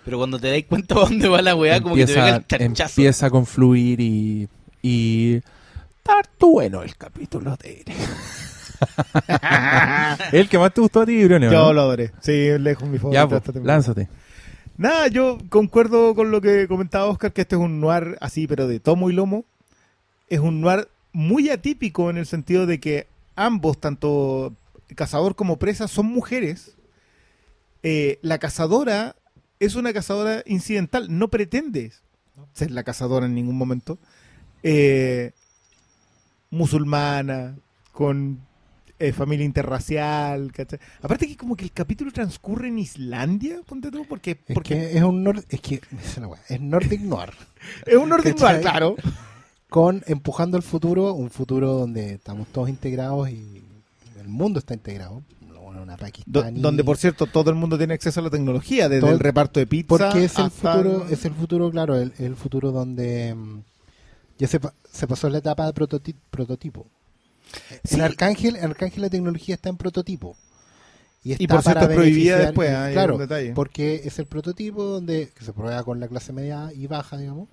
[0.06, 2.62] pero cuando te das cuenta de dónde va la weá, como que te pega el
[2.62, 4.48] empieza a confluir y,
[4.82, 5.42] y
[6.06, 7.86] harto bueno el capítulo de
[10.32, 11.74] el que más te gustó a ti, Brunio, Yo ¿no?
[11.74, 12.12] lo adoré.
[12.22, 13.22] Sí, lejos mi favorito.
[13.22, 14.08] Ya, pues, esta lánzate.
[14.78, 18.68] Nada, yo concuerdo con lo que comentaba Oscar, que este es un noir así, pero
[18.68, 19.44] de tomo y lomo.
[20.30, 24.54] Es un noir muy atípico en el sentido de que ambos, tanto
[24.96, 26.76] cazador como presa, son mujeres.
[27.84, 29.16] Eh, la cazadora
[29.60, 31.92] es una cazadora incidental, no pretende
[32.54, 33.98] ser la cazadora en ningún momento.
[34.64, 35.32] Eh,
[36.52, 37.56] musulmana,
[37.92, 38.40] con
[38.98, 40.80] eh, familia interracial, ¿cachai?
[41.02, 44.98] Aparte que como que el capítulo transcurre en Islandia, ponte tú, porque, Es porque que
[44.98, 46.20] es un nor- es que es
[46.50, 47.32] es Nordic Noir
[47.86, 48.96] es un dual, claro.
[49.70, 53.62] con empujando al futuro, un futuro donde estamos todos integrados y
[54.20, 55.22] el mundo está integrado.
[55.82, 55.96] Una
[56.56, 59.60] donde, por cierto, todo el mundo tiene acceso a la tecnología, desde Todo- el reparto
[59.62, 63.60] de pizza porque es el futuro, es el futuro, claro, el, el futuro donde mm,
[64.40, 64.60] ya se,
[64.92, 66.88] se pasó la etapa de prototi- prototipo.
[67.84, 67.96] Sí.
[67.96, 70.36] En Arcángel, en Arcángel la tecnología está en prototipo.
[71.24, 73.52] Y, está por cierto para es prohibida después, hay claro, detalle.
[73.54, 77.50] porque es el prototipo donde que se prueba con la clase media y baja, digamos,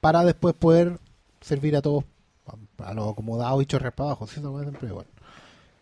[0.00, 0.98] para después poder
[1.40, 2.04] servir a todos,
[2.78, 4.26] a, los acomodados y chorrear para abajo.
[4.26, 5.06] Sí, siempre igual.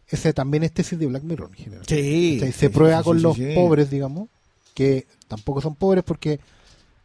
[0.06, 1.86] Ese también es tesis de Black Mirror en general.
[1.88, 4.28] Sí, O sea, y sí, se sí, prueba con los pobres, digamos,
[4.74, 6.38] que tampoco son pobres porque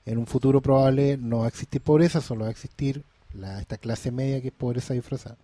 [0.07, 3.03] en un futuro probable no va a existir pobreza, solo va a existir
[3.33, 5.37] la, esta clase media que es pobreza disfrazada.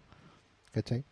[0.72, 1.04] ¿Cachai?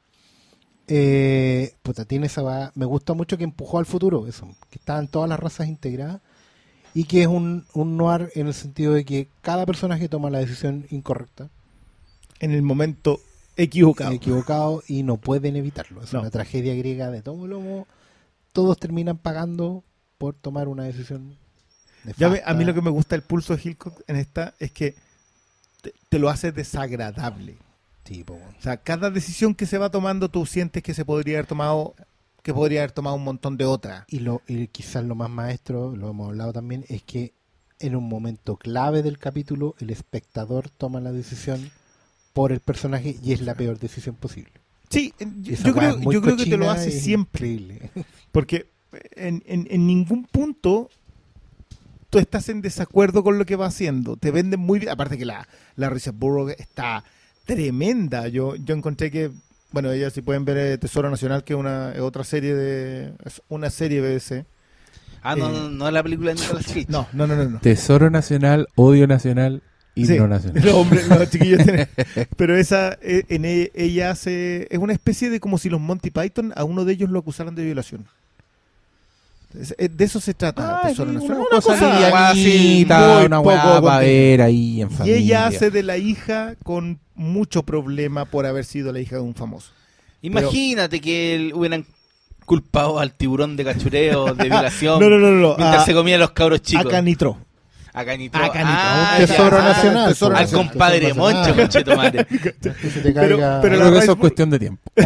[0.87, 5.07] Eh, puta, tiene esa va- me gusta mucho que empujó al futuro eso, que estaban
[5.07, 6.19] todas las razas integradas
[6.93, 10.39] y que es un, un noir en el sentido de que cada personaje toma la
[10.39, 11.49] decisión incorrecta,
[12.39, 13.19] En el momento
[13.55, 14.11] equivocado.
[14.11, 16.01] equivocado y no pueden evitarlo.
[16.03, 16.21] Es No.
[16.21, 17.85] una tragedia griega de todo lomo.
[18.53, 19.83] Todos terminan pagando
[20.17, 21.37] por tomar una decisión.
[22.17, 24.71] Ya ve, a mí lo que me gusta del pulso de Hitchcock en esta es
[24.71, 24.95] que
[25.81, 27.57] te, te lo hace desagradable.
[28.05, 28.55] Sí, po, weón.
[28.59, 31.95] O sea, cada decisión que se va tomando tú sientes que se podría haber tomado
[32.43, 34.03] que podría haber tomado un montón de otras.
[34.07, 37.33] Y, lo, y quizás lo más maestro, lo hemos hablado también, es que
[37.79, 41.69] en un momento clave del capítulo el espectador toma la decisión
[42.33, 44.51] por el personaje y es la peor decisión posible.
[44.89, 45.13] Sí,
[45.43, 47.47] yo, creo, yo que te lo hace siempre.
[47.47, 47.91] increíble.
[48.31, 48.65] Porque
[49.15, 50.89] en, en- en ningún punto
[52.11, 54.17] tú estás en desacuerdo con lo que va haciendo.
[54.17, 54.91] Te venden muy bien.
[54.91, 57.03] Aparte que la, la Richard Burrow está
[57.45, 58.27] tremenda.
[58.27, 59.31] Yo, yo encontré que,
[59.71, 63.13] bueno, ella si pueden ver eh, Tesoro Nacional, que es una es otra serie de.
[63.25, 64.45] Es una serie BBC.
[65.23, 66.85] Ah, no, Eh, no, no es la película de Nicolas Cage.
[66.89, 67.49] No, no, no, no.
[67.49, 67.59] no.
[67.59, 69.61] Tesoro nacional, odio nacional,
[69.95, 70.63] Sí, himno nacional.
[70.65, 71.87] los hombres, los chiquillos tienen-
[72.37, 74.67] Pero esa, eh, en e- ella hace.
[74.71, 77.55] Es una especie de como si los Monty Python a uno de ellos lo acusaran
[77.55, 78.05] de violación.
[79.59, 81.47] Es- eh, De eso se trata Ay, Tesoro una, Nacional.
[81.61, 81.97] cosa una
[83.99, 85.17] ver ahí en Y familia.
[85.17, 89.35] ella hace de la hija con mucho problema por haber sido la hija de un
[89.35, 89.71] famoso.
[90.21, 91.85] Imagínate que el- hubieran
[92.45, 95.55] culpado al tiburón de cachureo, de violación, No, no, no, no.
[95.57, 96.91] mientras A, se comían los cabros a chicos.
[96.91, 97.37] Canitro.
[97.93, 98.43] A Canitro.
[98.43, 98.73] A Canitro.
[98.77, 99.63] Ah, Un tesoro ya.
[99.63, 100.09] nacional.
[100.09, 100.69] tesoro Al nacional.
[100.69, 102.25] compadre tesoro Moncho, conchetumare.
[103.13, 104.81] Pero- pero la eso es cuestión de tiempo.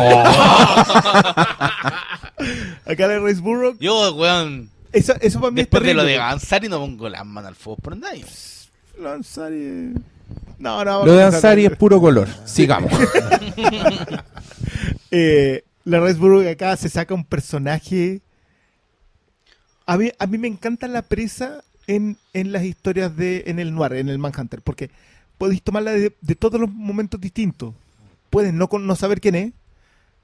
[2.85, 3.75] Acá la Rice Burrow.
[3.79, 6.17] Yo, weón, Eso, eso para mí después es de lo de.
[6.19, 8.25] Ansari no pongo las manos al fuego por nadie.
[8.99, 9.93] Lo de Ansari.
[10.59, 11.05] No, no.
[11.05, 12.27] Lo de Ansari es puro color.
[12.45, 12.91] Sigamos.
[15.11, 18.21] Eh, la Rice Burrow acá se saca un personaje.
[19.85, 23.43] A mí, a mí me encanta la presa en, en las historias de.
[23.47, 24.89] en el noir, en el Manhunter, porque
[25.37, 27.73] podéis tomarla de, de todos los momentos distintos.
[28.29, 29.53] Puedes no, con- no saber quién es,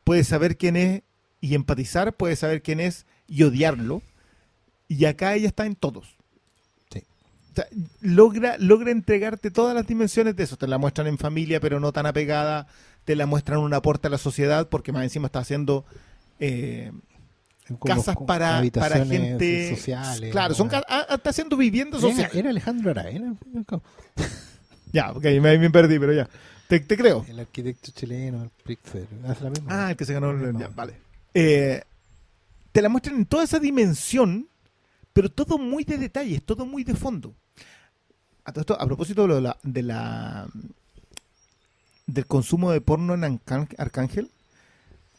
[0.04, 1.02] puedes saber quién es
[1.40, 4.02] y empatizar, puedes saber quién es y odiarlo.
[4.88, 6.16] Y acá ella está en todos.
[6.92, 7.00] Sí.
[7.52, 7.66] O sea,
[8.02, 10.58] logra, logra entregarte todas las dimensiones de eso.
[10.58, 12.68] Te la muestran en familia, pero no tan apegada.
[13.06, 15.86] Te la muestran un aporte a la sociedad, porque más encima está haciendo
[16.40, 16.92] eh,
[17.78, 19.76] casas para, para gente.
[19.76, 20.32] sociales.
[20.32, 22.36] Claro, son ca- está haciendo viviendas sociales.
[22.36, 23.36] era Alejandro Aravena,
[24.94, 26.28] Ya, ok, me, me perdí, pero ya.
[26.68, 27.26] Te, te creo.
[27.28, 29.68] el arquitecto chileno, el Pritzker, hace la misma.
[29.88, 30.58] Ah, el que se ganó el.
[30.58, 30.94] Ya, vale.
[31.34, 31.82] Eh,
[32.72, 34.48] te la muestran en toda esa dimensión,
[35.14, 37.34] pero todo muy de detalles, todo muy de fondo.
[38.46, 40.48] A, todo esto, a propósito de, la, de la-
[42.08, 44.30] del consumo de porno en Arcán- Arcángel,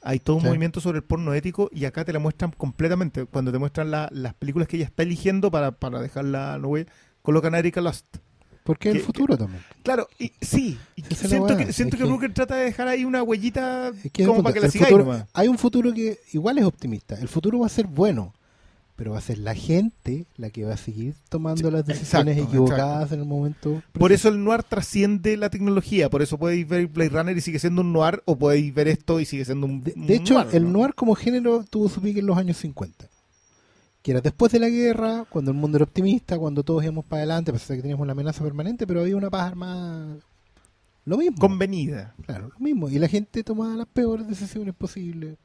[0.02, 0.48] hay todo un Sí.
[0.48, 3.24] movimiento sobre el porno ético y acá te la muestran completamente.
[3.26, 6.86] Cuando te muestran la- las películas que ella está eligiendo para, para dejarla, no voy,
[7.22, 8.06] colocan a Erika Lust.
[8.64, 9.60] Porque es el que- futuro también.
[9.82, 13.04] Claro, y, sí, y es siento, que, siento es que, Brooker trata de dejar ahí
[13.04, 13.90] una huellita
[14.24, 14.94] como para que la sigáis
[15.32, 17.16] hay un futuro que igual es optimista.
[17.16, 18.32] El futuro va a ser bueno,
[18.96, 22.56] pero va a ser la gente la que va a seguir tomando las decisiones exacto,
[22.56, 23.82] equivocadas en el momento.
[23.92, 27.58] Por eso el noir trasciende la tecnología, por eso podéis ver Blade Runner y sigue
[27.58, 30.34] siendo un noir, o podéis ver esto y sigue siendo un, De, un de hecho,
[30.34, 30.80] noir, el ¿no?
[30.80, 33.08] noir como género tuvo su pique en los años 50.
[34.02, 37.20] Que era después de la guerra, cuando el mundo era optimista, cuando todos íbamos para
[37.20, 40.16] adelante, de que teníamos una amenaza permanente, pero había una paz armada.
[41.04, 41.38] Lo mismo.
[41.38, 42.14] convenida.
[42.26, 42.88] Claro, lo mismo.
[42.88, 45.36] Y la gente tomaba las peores decisiones posibles.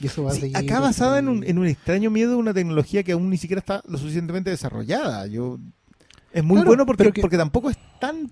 [0.00, 0.56] Y eso va a Sí, seguir.
[0.56, 3.60] acá basada en un, en un extraño miedo de una tecnología que aún ni siquiera
[3.60, 5.26] está lo suficientemente desarrollada.
[5.26, 5.58] Yo
[6.32, 8.30] Es muy Claro, bueno porque, pero que- porque tampoco es tan...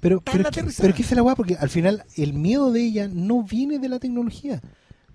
[0.00, 2.04] Pero, tan pero, es que, pero es que esa es la weá, porque al final
[2.16, 4.60] el miedo de ella no viene de la tecnología,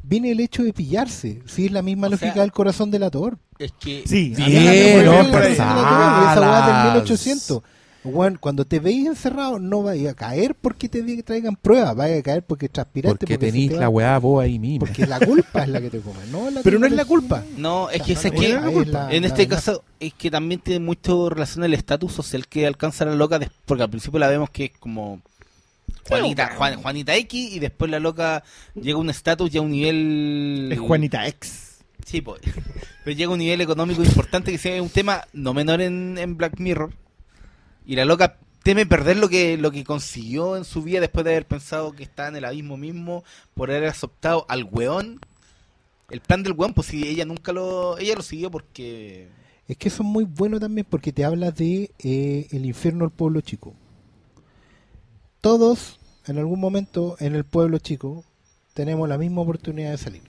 [0.04, 1.42] viene el hecho de pillarse.
[1.46, 3.38] Si es la misma O lógica sea, del corazón del ator.
[3.60, 7.62] Es que Sí, Bien, no, Esa weá del 1800.
[8.06, 12.24] Weón, cuando te veis encerrado, no vais a caer porque te traigan pruebas, vais a
[12.24, 13.18] caer porque transpiraste.
[13.20, 14.80] Porque se tenéis te la weá vos ahí mismo.
[14.86, 17.44] Porque la culpa es la que te come, no la Pero no es la culpa.
[17.58, 21.30] no, es que No, que es la- en este caso es que también tiene mucho
[21.30, 24.72] relación el estatus social que alcanza la loca, porque al principio la vemos que es
[24.80, 25.22] como
[26.08, 28.44] Juanita, Juan- Juanita X y después la loca
[28.76, 31.78] llega a un estatus y a un nivel Es Juanita X.
[32.06, 32.42] Sí, pues.
[33.06, 36.36] Pero llega a un nivel económico importante que sea un tema no menor en, en
[36.36, 36.92] Black Mirror.
[37.86, 41.32] Y la loca teme perder lo que, lo que consiguió en su vida después de
[41.32, 43.24] haber pensado que está en el abismo mismo
[43.54, 45.20] por haber aceptado al weón.
[46.10, 47.98] El plan del weón, pues si ella nunca lo.
[47.98, 49.28] Ella lo siguió porque.
[49.68, 53.12] Es que eso es muy bueno también porque te habla de eh, el infierno del
[53.12, 53.74] pueblo chico.
[55.40, 58.26] Todos, en algún momento, en el pueblo chico,
[58.74, 60.24] tenemos la misma oportunidad de salir.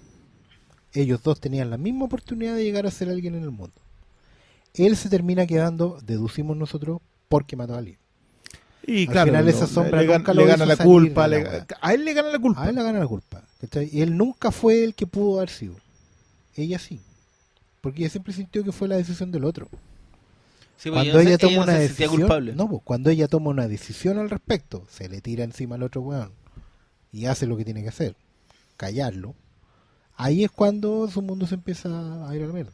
[0.93, 3.75] Ellos dos tenían la misma oportunidad de llegar a ser alguien en el mundo.
[4.75, 7.99] Él se termina quedando, deducimos nosotros, porque mató a alguien.
[8.87, 11.27] Y Al claro, final no, esa sombra le, nunca le lo gana la salir culpa.
[11.27, 12.63] le- a él le gana la culpa.
[12.65, 13.43] A él le gana la culpa.
[13.61, 13.89] ¿cachai?
[13.93, 15.75] Y él nunca fue el que pudo haber sido.
[16.55, 17.01] Ella sí.
[17.81, 19.69] Porque ella siempre sintió que fue la decisión del otro.
[20.77, 22.55] Sí, pues, cuando no ella toma no una decisión, culpable.
[22.55, 26.03] no, pues, cuando ella toma una decisión al respecto, se le tira encima al otro
[26.03, 26.33] weón
[27.13, 28.17] y hace lo que tiene que hacer,
[28.77, 29.35] callarlo.
[30.17, 31.89] Ahí es cuando su mundo se empieza
[32.29, 32.73] a ir a la mierda.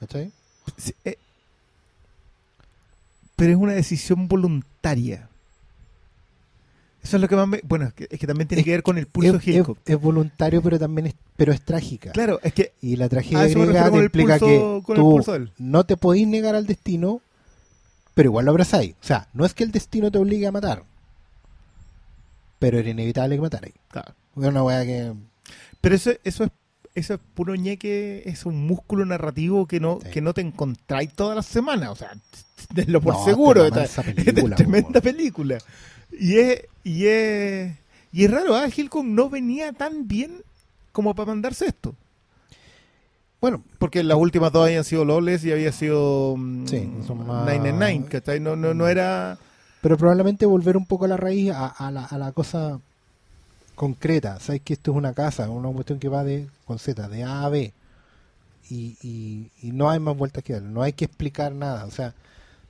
[0.00, 0.32] ¿Cachai?
[0.78, 1.18] Sí, eh,
[3.40, 5.28] pero es una decisión voluntaria.
[7.02, 7.60] Eso es lo que más me...
[7.64, 9.78] Bueno, es que, es que también tiene Es- que ver con el pulso es, Hitchcock.
[9.86, 12.12] es- es voluntario, pero también es, pero es trágica.
[12.12, 16.28] Claro, es que Y la tragedia griega te implica pulso- que tú no te podís
[16.28, 17.22] negar al destino,
[18.14, 18.92] pero igual lo abrazáis.
[19.00, 20.84] O sea, no es que el destino te obligue a matar,
[22.58, 23.74] pero era inevitable que matarais.
[23.88, 24.14] claro.
[24.36, 25.12] Es una weá que...
[25.80, 26.50] Pero eso, eso es
[26.94, 30.10] eso es puro ñeque, es un músculo narrativo que no, Sí.
[30.10, 31.90] que no te encontráis todas las semanas.
[31.90, 32.12] O sea,
[32.74, 33.66] tenlo por No, seguro.
[33.66, 35.58] esta película, es tremenda película.
[36.18, 37.72] Y es, y es,
[38.12, 38.66] y es raro, ¿ah?
[38.66, 40.42] Hitchcock no venía tan bien
[40.92, 41.94] como para mandarse esto.
[43.40, 47.46] Bueno, Porque las últimas dos habían sido Lawless y había sido mm, Sí, son más-
[47.50, 48.38] Nine and Nine, ¿cachai?
[48.38, 49.38] No, no, no era...
[49.80, 52.80] pero probablemente volver un poco a la raíz, a, a la, a la cosa
[53.80, 54.38] concreta.
[54.40, 57.44] Sabes que esto es una casa, una cuestión que va de con Z, de A
[57.44, 57.72] a B.
[58.68, 61.86] Y, y, y no hay más vueltas que darle, no hay que explicar nada.
[61.86, 62.14] O sea,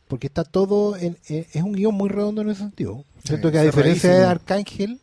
[0.07, 3.05] porque está todo, en, en- es un guion muy redondo en ese sentido.
[3.25, 4.25] Siento que a diferencia de.
[4.25, 5.01] Arcángel,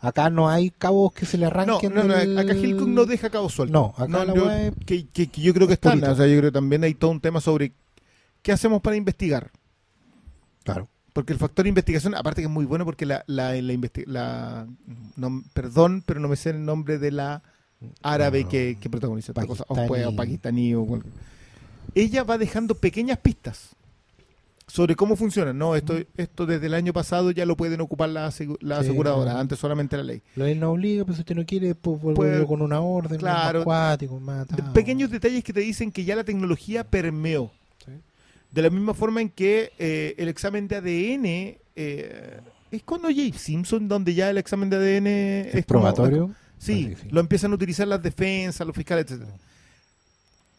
[0.00, 1.94] acá no hay cabos que se le No, arranquen.
[1.94, 3.72] no, no, del- acá Hitchcock no deja cabo suelto.
[3.74, 6.12] No, acá la yo- es que, que- que yo creo que están, purito.
[6.12, 7.72] o sea, yo creo que también hay todo un tema sobre
[8.40, 9.50] qué hacemos para investigar.
[10.64, 10.88] Claro.
[11.12, 14.66] Porque el factor investigación, aparte que es muy bueno porque la, la, la, la-
[15.16, 17.42] no, perdón, pero no me sé el nombre de la
[18.02, 18.48] árabe No.
[18.48, 21.12] que, que protagoniza esta cosa, o, puede- o pakistaní o cualquier-
[21.94, 23.70] Ella va dejando pequeñas pistas
[24.66, 25.52] sobre cómo funciona.
[25.52, 29.58] No, esto, esto desde el año pasado ya lo pueden ocupar las Sí, aseguradoras, antes
[29.58, 30.22] solamente la ley.
[30.36, 33.60] La ley no obliga, pero si usted no quiere, pues volverlo con una orden, claro.
[33.62, 34.18] acuático,
[34.72, 37.50] pequeños detalles que te dicen que ya la tecnología permeó.
[38.52, 41.24] De la misma forma en que eh, el examen de ADN
[41.74, 45.06] eh, es cuando James Simpson, donde ya el examen de ADN
[45.48, 46.34] es, ¿Es como- probatorio?
[46.58, 49.22] sí, lo empiezan a utilizar las defensas, los fiscales, etc.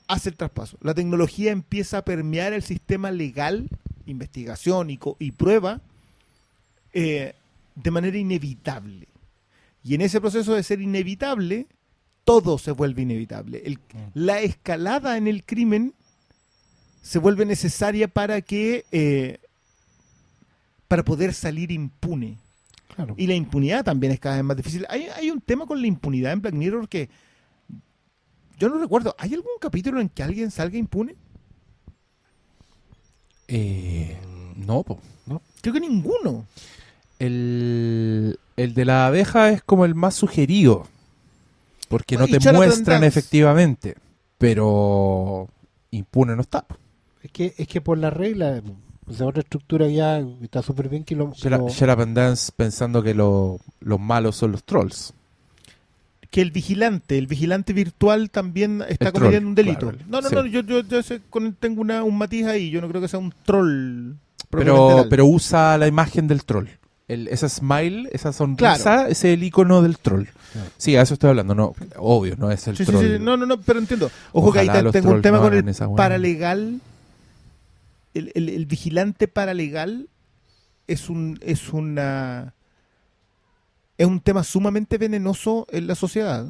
[0.07, 0.77] Hace el traspaso.
[0.81, 3.69] La tecnología empieza a permear el sistema legal,
[4.05, 5.79] investigación y, y prueba
[6.93, 7.33] eh,
[7.75, 9.07] de manera inevitable.
[9.83, 11.67] Y en ese proceso de ser inevitable,
[12.25, 13.61] todo se vuelve inevitable.
[13.65, 13.79] El-
[14.13, 15.93] la escalada en el crimen
[17.03, 19.39] se vuelve necesaria para que eh,
[20.87, 22.39] para poder salir impune.
[22.95, 23.13] Claro.
[23.17, 24.85] Y la impunidad también es cada vez más difícil.
[24.89, 27.09] Hay, hay un tema con la impunidad en Black Mirror que
[28.57, 29.15] yo no recuerdo.
[29.19, 31.15] ¿Hay algún capítulo en que alguien salga impune?
[33.47, 34.17] Eh,
[34.55, 34.99] no, po.
[35.61, 36.45] Creo que ninguno.
[37.19, 40.87] El, el de la abeja es como el más sugerido.
[41.89, 43.95] Porque no te muestran efectivamente.
[44.37, 45.49] Pero
[45.91, 46.65] impune no está.
[47.23, 48.61] Es que, es que por la regla,
[49.07, 51.31] o sea, otra estructura ya está súper bien que lo...
[51.31, 51.67] que lo-
[52.01, 55.13] and Dance pensando que lo- los malos son los trolls.
[56.29, 59.79] Que el vigilante, el vigilante virtual también está El cometiendo troll, un delito.
[59.91, 59.97] claro.
[60.09, 60.35] no, no, Sí.
[60.35, 62.69] no, yo, yo, yo sé- con- tengo una, un matiz ahí.
[62.71, 64.13] Yo no creo que sea un troll.
[64.49, 66.67] Pero, pero usa la imagen del troll.
[67.07, 69.01] El, esa smile, esa sonrisa, Claro.
[69.09, 70.25] ese es el icono del troll.
[70.53, 70.69] Claro.
[70.77, 71.53] Sí, a eso estoy hablando.
[71.55, 73.03] No, obvio, no es el Sí, sí, troll.
[73.05, 74.09] sí, no, no, no, pero entiendo.
[74.31, 76.81] Ojo que ahí Ojalá te- los tengo un tema no con el paralegal.
[78.13, 80.07] El, el- el vigilante paralegal
[80.87, 82.53] es un es una
[83.97, 86.45] es un tema sumamente venenoso en la sociedad.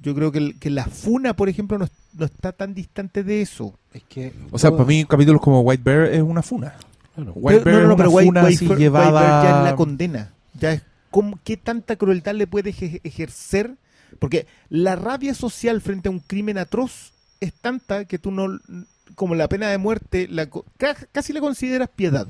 [0.00, 3.40] Yo creo que, el- que la funa, por ejemplo, no, no está tan distante de
[3.42, 3.78] eso.
[3.92, 6.74] Es que O sea, para mí capítulos como White Bear es una funa.
[7.14, 7.32] claro.
[7.34, 9.06] White Pero- Bear es una White- funa White así Bear- llevada...
[9.10, 10.32] White Bear ya es la condena.
[10.60, 13.76] Ya es cómo- qué tanta crueldad le puede eje- ejercer.
[14.20, 18.46] Porque la rabia social frente a un crimen atroz es tanta que tú no,
[19.14, 20.48] como la pena de muerte, la,
[21.12, 22.26] casi la consideras piedad.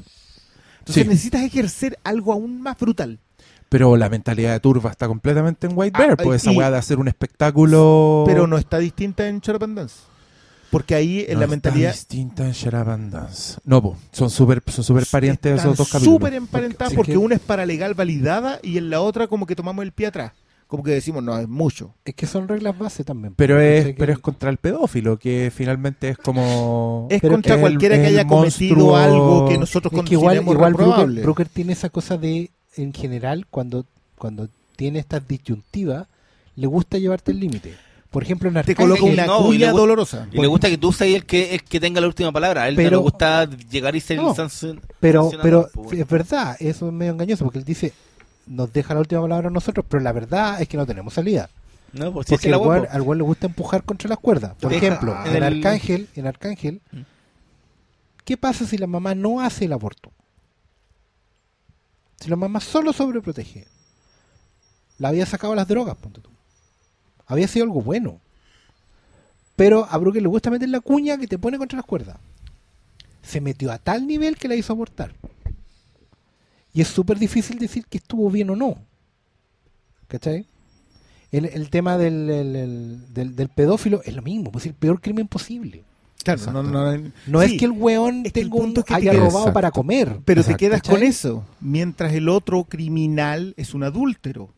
[0.80, 1.08] Entonces Sí.
[1.08, 3.18] necesitas ejercer algo aún más brutal.
[3.70, 6.16] Pero la mentalidad de Turba está completamente en White Ah, Bear.
[6.18, 8.24] pues esa weá de hacer un espectáculo...
[8.26, 9.96] Pero no está distinta en and Dance.
[10.70, 13.58] Porque ahí en no la está mentalidad distinta en Dance.
[13.64, 16.14] No, po, son súper son super parientes están esos dos capítulos.
[16.14, 19.56] súper emparentadas porque que- una es para legal validada y en la otra como que
[19.56, 20.32] tomamos el pie atrás.
[20.66, 21.94] Como que decimos, no, es mucho.
[22.04, 23.34] Es que son reglas base también.
[23.36, 27.06] Pero es, Que- pero es contra el pedófilo, que finalmente es como...
[27.10, 30.36] Es Pero contra el- cualquiera que haya cometido monstruo- algo que nosotros Es que igual,
[30.38, 31.22] consideremos igual Brooker, reprobable.
[31.22, 33.84] Brooker tiene esa cosa de, en general, cuando,
[34.18, 36.06] cuando tiene estas disyuntivas,
[36.56, 37.74] le gusta llevarte el límite.
[38.10, 40.28] Por ejemplo, en Te coloca una no, cuña dolorosa.
[40.32, 42.62] Y le gusta que tú seas el que, el que tenga la última palabra.
[42.62, 46.08] A él Pero- no le gusta llegar y ser No, el pero, pero pues, es
[46.08, 47.92] verdad, eso es medio engañoso, porque él dice,
[48.46, 51.48] nos deja la última palabra a nosotros, pero la verdad es que no tenemos salida.
[51.92, 52.86] No, pues Porque la al huevo.
[52.90, 54.54] al le gusta empujar contra las cuerdas.
[54.60, 57.00] Por Deja ejemplo, en en, el- Arcángel, en Arcángel, Mm.
[58.24, 60.10] ¿qué pasa si la mamá no hace el aborto?
[62.20, 63.66] Si la mamá solo sobreprotege,
[64.98, 66.30] la había sacado las drogas, ponte tú.
[67.26, 68.20] Había sido algo bueno.
[69.56, 72.16] Pero a Brooker le gusta meter la cuña que te pone contra las cuerdas.
[73.22, 75.14] Se metió a tal nivel que la hizo abortar.
[76.74, 78.76] Y es súper difícil decir que estuvo bien o no.
[80.08, 80.44] ¿Cachai?
[81.32, 84.74] El, el tema del, el- el- del, del pedófilo es lo mismo, pues es el
[84.76, 85.82] peor crimen posible.
[86.22, 86.96] Claro, no, no,
[87.26, 89.28] No sí, es que el weón es que el tenga un- que te haya robado
[89.38, 89.52] Exacto.
[89.52, 90.20] para comer.
[90.24, 90.56] Pero Exacto.
[90.56, 90.94] te quedas ¿Cachai?
[90.96, 91.44] con eso.
[91.60, 94.48] Mientras el otro criminal es un adúltero.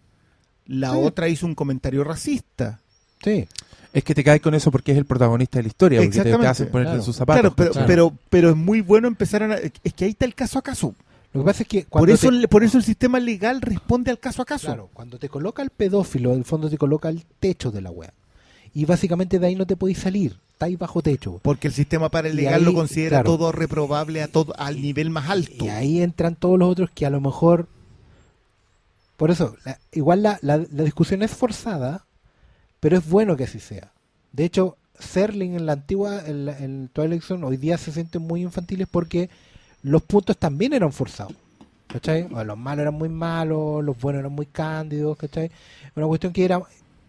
[0.66, 0.98] La Sí.
[1.01, 2.80] otra hizo un comentario racista.
[3.22, 3.48] Sí.
[3.93, 6.12] Es que te caes con eso porque es el protagonista de la historia, porque te,
[6.14, 7.01] te Exactamente, hacen ponerte claro.
[7.01, 7.55] en sus zapatos.
[7.55, 9.56] claro, pero, pero, pero es muy bueno empezar a...
[9.56, 10.94] Es que ahí está el caso a caso.
[11.36, 14.18] Lo que pasa es que Por eso, te- por eso el sistema legal responde al
[14.18, 14.66] caso a caso.
[14.66, 17.90] Claro, cuando te coloca el pedófilo, en el fondo te coloca el techo de la
[17.90, 18.12] wea.
[18.74, 20.36] Y básicamente de ahí no te podéis salir.
[20.52, 21.38] Estáis bajo techo.
[21.42, 23.24] Porque el sistema para el Y legal ahí, lo considera claro.
[23.36, 25.64] todo reprobable a todo al nivel más alto.
[25.64, 27.68] Y ahí entran todos los otros que a lo mejor.
[29.16, 32.04] Por eso, la- igual la, la- la discusión es forzada,
[32.80, 33.92] pero es bueno que así sea.
[34.32, 38.22] De hecho, Serling en la antigua, en, la- en Twilight Zone, hoy día se sienten
[38.22, 39.30] muy infantiles porque
[39.88, 41.34] los puntos también eran forzados.
[41.86, 42.26] ¿Cachai?
[42.32, 45.50] O los malos eran muy malos, los buenos eran muy cándidos, ¿cachai?
[45.94, 46.60] Una cuestión que era.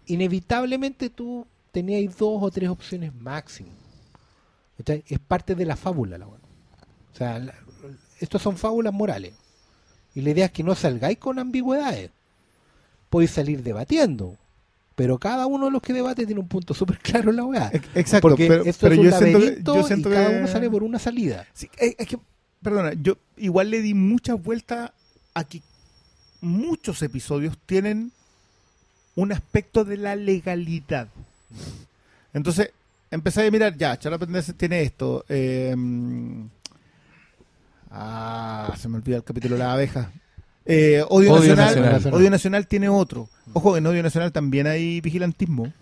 [0.06, 3.68] Inevitablemente tú tenías dos o tres opciones máximo.
[4.78, 5.04] ¿Cachai?
[5.08, 6.38] Es parte de la fábula, la weá.
[7.12, 7.54] O sea, la-
[8.20, 9.34] estos son fábulas morales.
[10.14, 12.10] Y la idea es que no salgáis con ambigüedades.
[13.10, 14.36] Podéis salir debatiendo.
[14.94, 17.70] Pero cada uno de los que debate tiene un punto súper claro en la weá.
[17.72, 20.36] Ex- Exacto, Porque pero, esto pero es un yo siento, yo siento y cada que-
[20.38, 21.46] uno sale por una salida.
[21.52, 22.18] Sí, es que,
[22.62, 24.90] perdona, yo igual le di muchas vueltas
[25.34, 25.62] a que
[26.40, 28.12] muchos episodios tienen
[29.14, 31.08] un aspecto de la legalidad.
[32.32, 32.70] Entonces,
[33.10, 35.24] empecé a mirar, ya, Chalapendense tiene esto.
[35.28, 35.74] eh,
[37.90, 40.10] ah, se me olvida el capítulo de la abeja.
[40.64, 42.20] Eh, Odio, Odio Nacional, Nacional.
[42.20, 43.28] Odio Nacional tiene otro.
[43.54, 45.72] Ojo, en Odio Nacional también hay vigilantismo.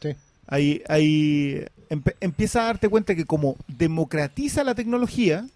[0.00, 0.14] Sí.
[0.46, 5.46] Hay, hay, empe- empieza a darte cuenta que como democratiza la tecnología,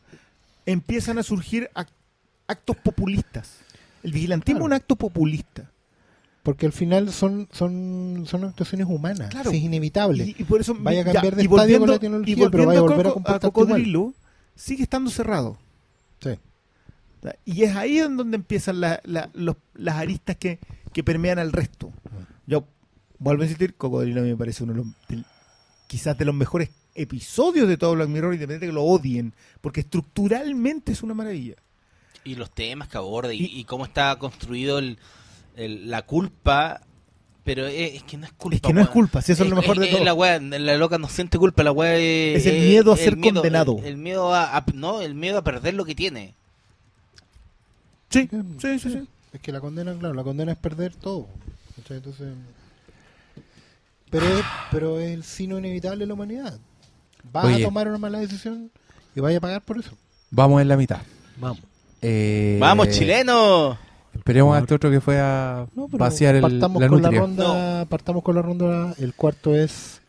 [0.67, 1.89] empiezan a surgir ac-
[2.47, 3.59] actos populistas.
[4.03, 4.65] El vigilantismo Claro.
[4.67, 5.71] es un acto populista.
[6.43, 9.31] Porque al final son, son, son actuaciones humanas.
[9.31, 9.51] Claro.
[9.51, 10.25] Es inevitable.
[10.27, 12.67] Y, y por eso Vaya a ya, cambiar de y estadio con la tecnología, pero
[12.67, 14.13] vaya a volver a Coco- Cocodrilo,
[14.55, 15.57] sigue estando cerrado.
[16.21, 16.39] Sí.
[17.47, 20.59] Y es ahí en donde empiezan la- la- los- las aristas que,
[20.93, 21.91] que permean al resto.
[22.47, 22.67] Yo
[23.19, 25.25] vuelvo a insistir, Cocodrilo a mí me parece uno de los, del-
[25.87, 29.81] quizás de los mejores episodios de todo Black Mirror, independientemente de que lo odien, porque
[29.81, 31.55] estructuralmente es una maravilla.
[32.25, 34.99] Y los temas que aborda y, Y- y cómo está construido el,
[35.57, 36.81] el- la culpa.
[37.45, 38.57] Pero es, es que no es culpa.
[38.57, 40.03] Es que no es culpa, si eso es lo mejor de todo.
[40.03, 43.01] La, weá, la loca no siente culpa, la weá es, Es el miedo a el
[43.01, 43.77] ser miedo- condenado.
[43.81, 46.35] El, el miedo a, a- no, el miedo a perder lo que tiene.
[48.09, 48.29] Sí,
[48.61, 48.91] sí, sí.
[48.93, 49.09] sí.
[49.35, 51.27] Es que la condena, claro, la condena es perder todo.
[51.77, 52.33] Entonces,
[54.11, 56.59] pero, es, pero es el sino inevitable de la humanidad.
[57.33, 57.63] Vas Oye.
[57.63, 58.71] a tomar una mala decisión
[59.15, 59.91] y vas a pagar por eso.
[60.31, 60.99] Vamos en la mitad.
[61.39, 61.59] Vamos.
[62.03, 63.79] Eh, ¡Vamos, chileno!
[64.15, 67.85] Esperemos a este otro que fue a No, vaciar el, partamos la con la ronda,
[67.87, 68.95] partamos con la ronda.
[68.99, 70.01] El cuarto es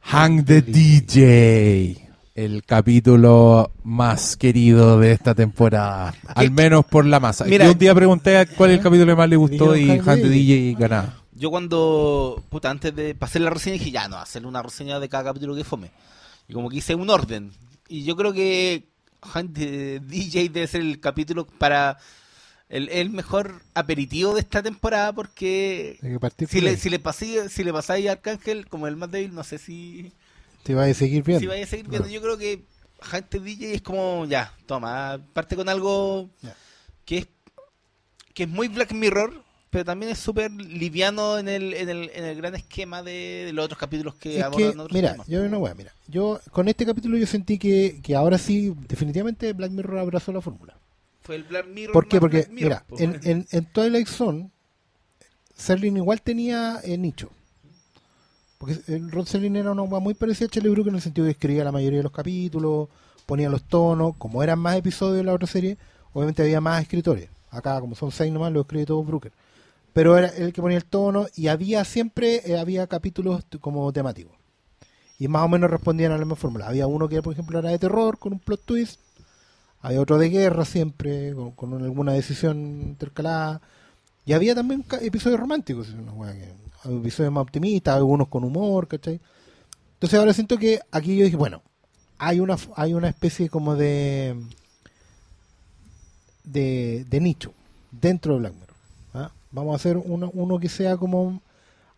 [0.00, 2.08] Hang the DJ.
[2.34, 6.14] El capítulo más querido de esta temporada.
[6.34, 7.44] Al menos por la masa.
[7.44, 9.86] Mira- Yo un día pregunté a cuál es el capítulo que más le gustó y
[10.00, 11.14] Hang the DJ ganaba.
[11.34, 15.08] yo cuando, puta, antes de pasar la reseña dije, ya no, hacer una reseña de
[15.10, 15.90] cada capítulo que fome.
[16.48, 17.52] Y como que hice un orden.
[17.88, 18.88] Y yo creo que
[20.06, 21.98] DJ debe ser el capítulo para
[22.68, 25.98] el, el mejor aperitivo de esta temporada porque
[26.48, 27.00] si le, si le
[27.48, 30.12] si le pasáis a Arcángel como el más débil, no sé si,
[30.62, 31.40] Te vas a seguir viendo.
[31.40, 32.08] si vaya a seguir viendo.
[32.08, 32.64] Yo creo que
[33.12, 36.56] Hunt the DJ es como, ya, toma, parte con algo Ya.
[37.04, 37.28] que es
[38.34, 42.24] que es muy Black Mirror, pero también es súper liviano en el, en, el, en
[42.24, 45.26] el gran esquema de, de los otros capítulos que Es abordan que, otros mira, temas.
[45.26, 45.94] yo no voy mira.
[46.08, 50.42] Yo con este capítulo yo sentí que, que ahora sí, definitivamente Black Mirror abrazó la
[50.42, 50.76] fórmula.
[51.22, 51.92] Fue el Black Mirror.
[51.94, 52.20] ¿Por qué?
[52.20, 54.50] Porque, Mirror, mira, en, en, en Twilight Zone,
[55.56, 57.30] Serling igual tenía eh, nicho.
[58.58, 61.26] Porque el Ron Serling era una hueá muy parecida a Charlie Brooker en el sentido
[61.26, 62.88] de que escribía la mayoría de los capítulos,
[63.24, 65.78] ponía los tonos, como eran más episodios de la otra serie,
[66.12, 67.30] obviamente había más escritores.
[67.50, 69.32] Acá, como son seis nomás, lo escribe todo Brooker.
[69.92, 74.32] Pero era el que ponía el tono y había siempre eh, había capítulos como temáticos.
[75.18, 76.66] Y más o menos respondían a la misma fórmula.
[76.66, 79.00] Había uno que, por ejemplo, era de terror con un plot twist.
[79.80, 83.60] Había otro de guerra siempre, con, alguna decisión intercalada.
[84.24, 85.94] Y había también episodios románticos,
[86.84, 89.20] episodios más optimistas, algunos con humor, ¿cachai?
[89.94, 91.62] Entonces ahora siento que aquí yo dije, bueno,
[92.18, 94.36] hay una hay una especie como de
[96.44, 97.52] de, nicho
[97.90, 98.54] dentro de Black.
[99.52, 101.42] Vamos a hacer uno, uno que sea como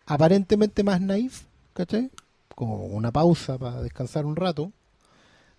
[0.05, 2.11] aparentemente más naif, ¿cachai?
[2.53, 4.71] Como una pausa para descansar un rato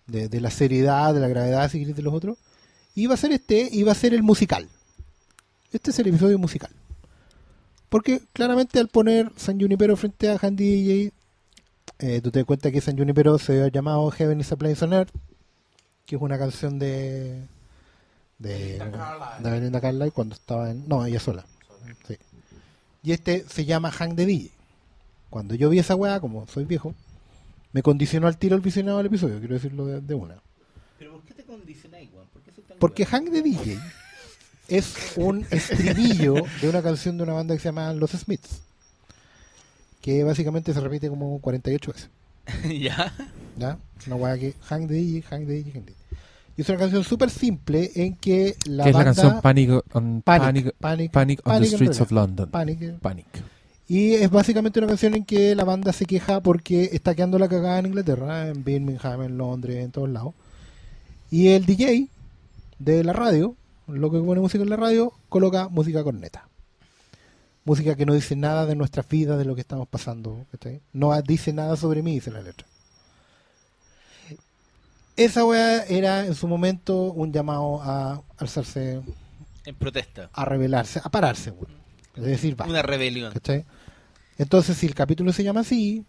[0.05, 2.37] de, de la seriedad, de la gravedad, si querés, de los otros.
[2.95, 4.67] Y va a ser este, y va a ser el musical.
[5.71, 6.71] Este es el episodio musical.
[7.89, 11.13] Porque claramente al poner San Junipero frente a Handy DJ,
[11.99, 14.83] eh, tú te das cuenta que San Junipero se había llamado Heaven is a Place
[14.85, 15.11] on Earth,
[16.05, 17.41] que es una canción de
[18.39, 18.77] de,
[19.39, 21.43] de Belinda Carlisle cuando estaba en no ella sola
[22.07, 22.17] Sí.
[23.03, 24.51] y este se llama Hang de DJ
[25.29, 26.93] cuando yo vi esa weá como soy viejo
[27.73, 30.35] me condicionó al tiro el visionado del episodio quiero decirlo de, de una
[30.97, 32.27] ¿Pero por qué te condicionáis, weón?
[32.33, 33.05] ¿Por qué soy tan porque?
[33.05, 33.79] Hang de DJ
[34.67, 38.61] es un estribillo de una canción de una banda que se llama Los Smiths
[40.01, 42.09] que básicamente se repite como 48 veces
[42.81, 43.13] ¿Ya?
[43.57, 43.77] ¿ya?
[44.07, 45.96] Una weá que Hang de DJ, Hang de DJ, Hang de
[46.61, 49.03] es una canción súper simple en que la que es la banda...
[49.03, 52.11] canción Panic on, Panic, Panic, Panic, Panic on Panic the Streets of.
[52.11, 52.49] London.
[52.49, 52.99] Panic.
[52.99, 53.27] Panic.
[53.87, 57.47] Y es básicamente una canción en que la banda se queja porque está quedando la
[57.47, 60.33] cagada en Inglaterra, en Birmingham, en Londres, en todos lados.
[61.31, 62.09] Y el DJ
[62.79, 63.55] de la radio,
[63.87, 66.49] lo que pone música en la radio, coloca música corneta.
[67.63, 70.45] Música que no dice nada de nuestras vidas, de lo que estamos pasando.
[70.91, 72.65] No dice nada sobre mí, dice la letra.
[75.17, 79.01] Esa weá era en su momento un llamado a alzarse,
[79.65, 80.29] En protesta.
[80.31, 81.51] a rebelarse, a pararse.
[81.51, 81.75] weón.
[82.15, 82.71] Es decir, basta.
[82.71, 83.33] Una rebelión.
[83.33, 83.65] ¿Cachai?
[84.37, 86.05] Entonces, si el capítulo se llama así,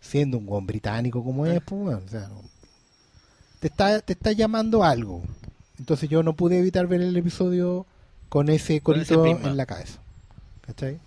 [0.00, 2.42] siendo un buen británico como es, pues, bueno, o sea, no-
[3.60, 5.22] te, está, te está llamando algo.
[5.78, 7.86] Entonces yo no pude evitar ver el episodio
[8.30, 9.98] con ese Con ese corito en la cabeza.
[10.62, 10.98] ¿Cachai?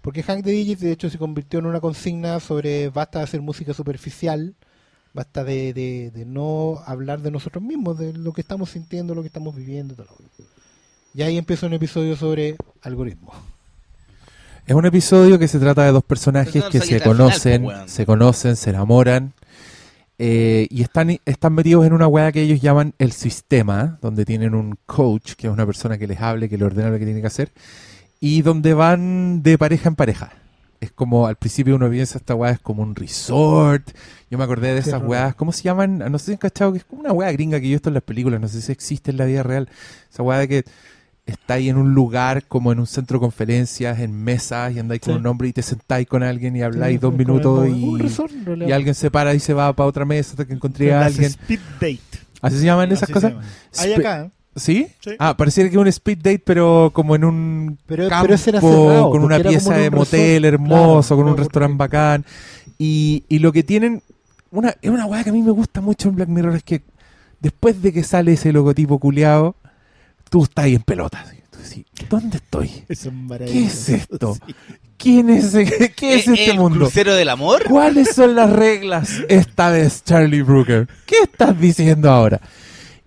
[0.00, 3.40] Porque Hank de DJ de hecho se convirtió en una consigna sobre basta de hacer
[3.42, 4.54] música superficial,
[5.14, 9.22] basta de, de- de no hablar de nosotros mismos, de lo que estamos sintiendo, lo
[9.22, 9.94] que estamos viviendo.
[9.94, 10.08] Todo.
[11.14, 13.34] Y ahí empieza un episodio sobre algoritmos.
[14.66, 17.88] Es un episodio que se trata de dos personajes Pero que se conocen, final, weón.
[17.88, 19.32] se conocen, se enamoran
[20.18, 24.54] eh, y están, están metidos en una weá que ellos llaman el sistema, donde tienen
[24.54, 27.22] un coach, que es una persona que les hable, que les ordena lo que tienen
[27.22, 27.52] que hacer,
[28.20, 30.32] y donde van de pareja en pareja.
[30.84, 33.90] Es como al principio uno piensa esta weá es como un resort.
[34.30, 35.98] Yo me acordé de esas es weas, ¿cómo se llaman?
[35.98, 37.88] No sé si han cachado que es como una weá gringa que yo he visto
[37.88, 39.68] en las películas, no sé si existe en la vida real.
[40.12, 40.64] Esa weá de que
[41.24, 45.14] estáis en un lugar como en un centro de conferencias, en mesas, y andáis con
[45.14, 48.32] un hombre y te sentáis con alguien y habláis Sí, dos minutos y, resort,
[48.70, 51.30] alguien se para y se va para otra mesa hasta que encontré a alguien.
[51.30, 52.00] Speed date.
[52.42, 53.32] ¿Así se llaman esas Así cosas?
[53.78, 54.30] Hay acá, ¿eh?
[54.56, 54.86] ¿Sí?
[55.00, 55.10] Sí.
[55.18, 59.24] Ah, pareciera que un speed date, pero como en un Pero- campo, pero cerrado, con
[59.24, 62.24] una pieza de motel hermoso, claro, con un restaurante bacán.
[62.78, 64.02] Y, y lo que tienen,
[64.50, 66.82] una, es una weá que a mí me gusta mucho en Black Mirror, es que
[67.40, 69.56] después de que sale ese logotipo culiado,
[70.30, 71.26] tú estás ahí en pelotas.
[71.50, 72.66] Tú decís, ¿dónde estoy?
[72.68, 73.66] Eso es ¿Qué maravilloso.
[73.66, 74.34] es esto?
[74.46, 74.54] Sí.
[74.96, 76.78] ¿Quién es, qué, qué es ¿El- este el mundo?
[76.78, 77.64] crucero del amor?
[77.68, 80.88] ¿Cuáles son las reglas esta vez, Charlie Brooker?
[81.06, 82.40] ¿Qué estás diciendo ahora?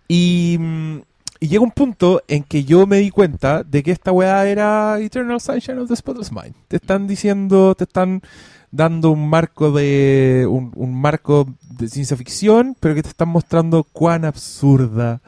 [0.07, 0.98] Y, mm,
[1.39, 4.99] y llega un punto en que yo me di cuenta de que esta weá era
[4.99, 6.55] Eternal Sunshine of the Spotless Mind.
[6.68, 8.22] Te están diciendo, te están
[8.72, 11.47] dando un marco de un, marco
[11.77, 15.22] de ciencia ficción, pero que te están mostrando cuán absurda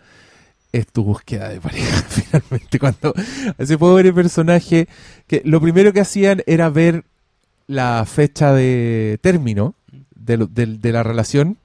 [0.72, 3.14] es tu búsqueda de pareja finalmente cuando
[3.58, 4.88] ese pobre personaje
[5.26, 7.06] que lo primero que hacían era ver
[7.66, 9.74] la fecha de término
[10.16, 11.58] de la relación,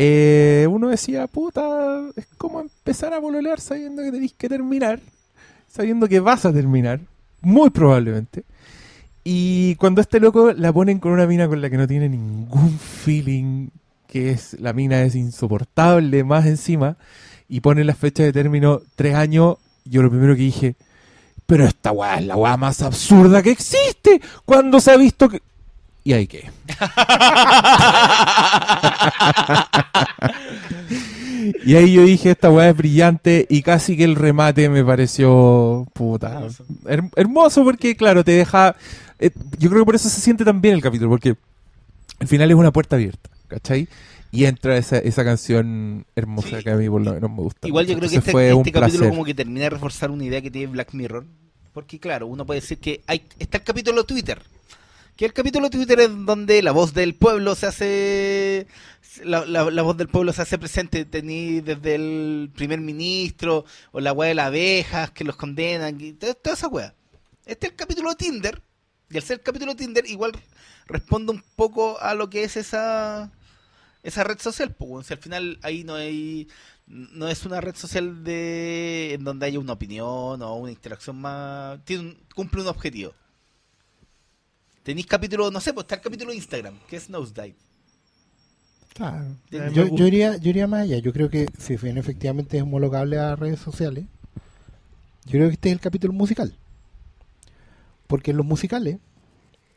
[0.00, 5.00] eh, uno decía, puta, es como empezar a pololear sabiendo que tenéis que terminar,
[5.66, 7.00] sabiendo que vas a terminar,
[7.40, 8.44] muy probablemente.
[9.24, 12.78] Y cuando este loco la ponen con una mina con la que no tiene ningún
[12.78, 13.70] feeling,
[14.06, 16.96] que es la mina es insoportable más encima,
[17.48, 20.76] y ponen la fecha de término tres años, yo lo primero que dije,
[21.44, 24.20] pero esta weá es la weá más absurda que existe.
[24.44, 25.42] Cuando se ha visto que...
[26.04, 26.50] Y ahí qué.
[31.64, 35.86] y ahí yo dije, esta weá es brillante y casi que el remate me pareció
[35.92, 36.42] puta.
[36.86, 38.76] her- hermoso porque, claro, te deja...
[39.18, 41.36] eh, yo creo que por eso se siente tan bien el capítulo, porque
[42.20, 43.88] al final es una puerta abierta, ¿cachai?
[44.30, 46.64] Y entra esa, esa canción hermosa Sí.
[46.64, 47.66] que a mí por lo menos me gusta.
[47.66, 49.08] Igual yo creo que este, este capítulo placer.
[49.08, 51.24] como que termina de reforzar una idea que tiene Black Mirror.
[51.72, 54.42] Porque claro, uno puede decir que hay está el capítulo Twitter.
[55.18, 58.66] Que el capítulo Twitter es donde la voz del pueblo se hace...
[59.24, 61.04] La, la- voz del pueblo se hace presente.
[61.04, 66.00] Tení desde el primer ministro o la weá de las abejas que los condenan.
[66.00, 66.94] Y toda, esa weá.
[67.46, 68.62] Este es el capítulo Tinder.
[69.10, 70.30] Y al ser el capítulo Tinder igual
[70.86, 73.32] responde un poco a lo que es esa
[74.04, 75.04] esa red social, pues, weón.
[75.04, 76.46] si al final ahí no hay
[76.86, 81.84] no es una red social de en donde haya una opinión o una interacción más
[81.84, 83.12] tiene un- cumple un objetivo.
[84.88, 87.54] Tenéis capítulo, no sé, pues está el capítulo de Instagram, que es Nosedive.
[88.94, 89.36] Claro.
[89.50, 89.96] Yo- gusta.
[89.96, 90.96] yo iría, yo iría más allá.
[90.96, 94.06] Yo creo que si bien efectivamente es homologable a redes sociales,
[95.26, 96.56] yo creo que este es el capítulo musical.
[98.06, 98.96] Porque en los musicales,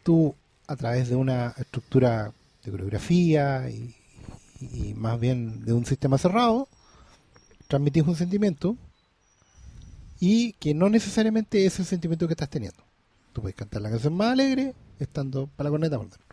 [0.03, 0.33] tú
[0.65, 2.31] a través de una estructura
[2.63, 3.93] de coreografía y,
[4.61, 6.69] y más bien de un sistema cerrado,
[7.67, 8.77] transmitís un sentimiento
[10.21, 12.81] y que no necesariamente es el sentimiento que estás teniendo.
[13.33, 16.23] Tú puedes cantar la canción más alegre estando para la corneta por dentro.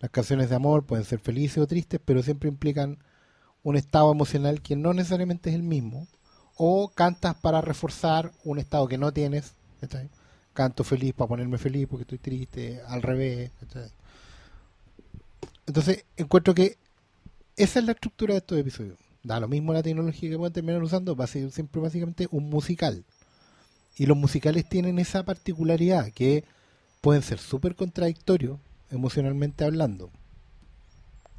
[0.00, 2.98] Las canciones de amor pueden ser felices o tristes, pero siempre implican
[3.62, 6.06] un estado emocional que no necesariamente es el mismo.
[6.56, 9.54] O cantas para reforzar un estado que no tienes.
[9.80, 10.10] ¿cachai?
[10.52, 13.52] Canto feliz para ponerme feliz porque estoy triste, al revés.
[13.60, 13.90] ¿cachai?
[15.66, 16.78] Entonces, encuentro que
[17.56, 18.98] esa es la estructura de estos episodios.
[19.22, 22.48] Da lo mismo la tecnología que pueden terminar usando, va a ser siempre básicamente un
[22.48, 23.04] musical.
[23.98, 26.44] Y los musicales tienen esa particularidad que
[27.00, 28.58] pueden ser súper contradictorios
[28.90, 30.10] emocionalmente hablando.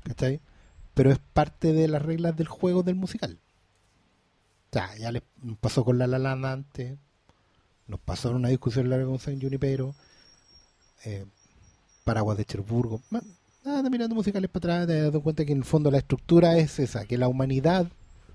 [0.04, 0.42] ¿Cachai?
[0.94, 3.40] Pero es parte de las reglas del juego del musical.
[4.70, 5.24] O sea, ya les
[5.62, 6.98] pasó con La La Land antes,
[7.88, 9.96] nos pasó en una discusión larga con San Junipero,
[11.06, 11.26] eh,
[12.04, 13.02] Paraguas de Cherburgo.
[13.64, 16.78] Nada, mirando musicales para atrás, te das cuenta que en el fondo la estructura es
[16.80, 17.88] esa, que la humanidad,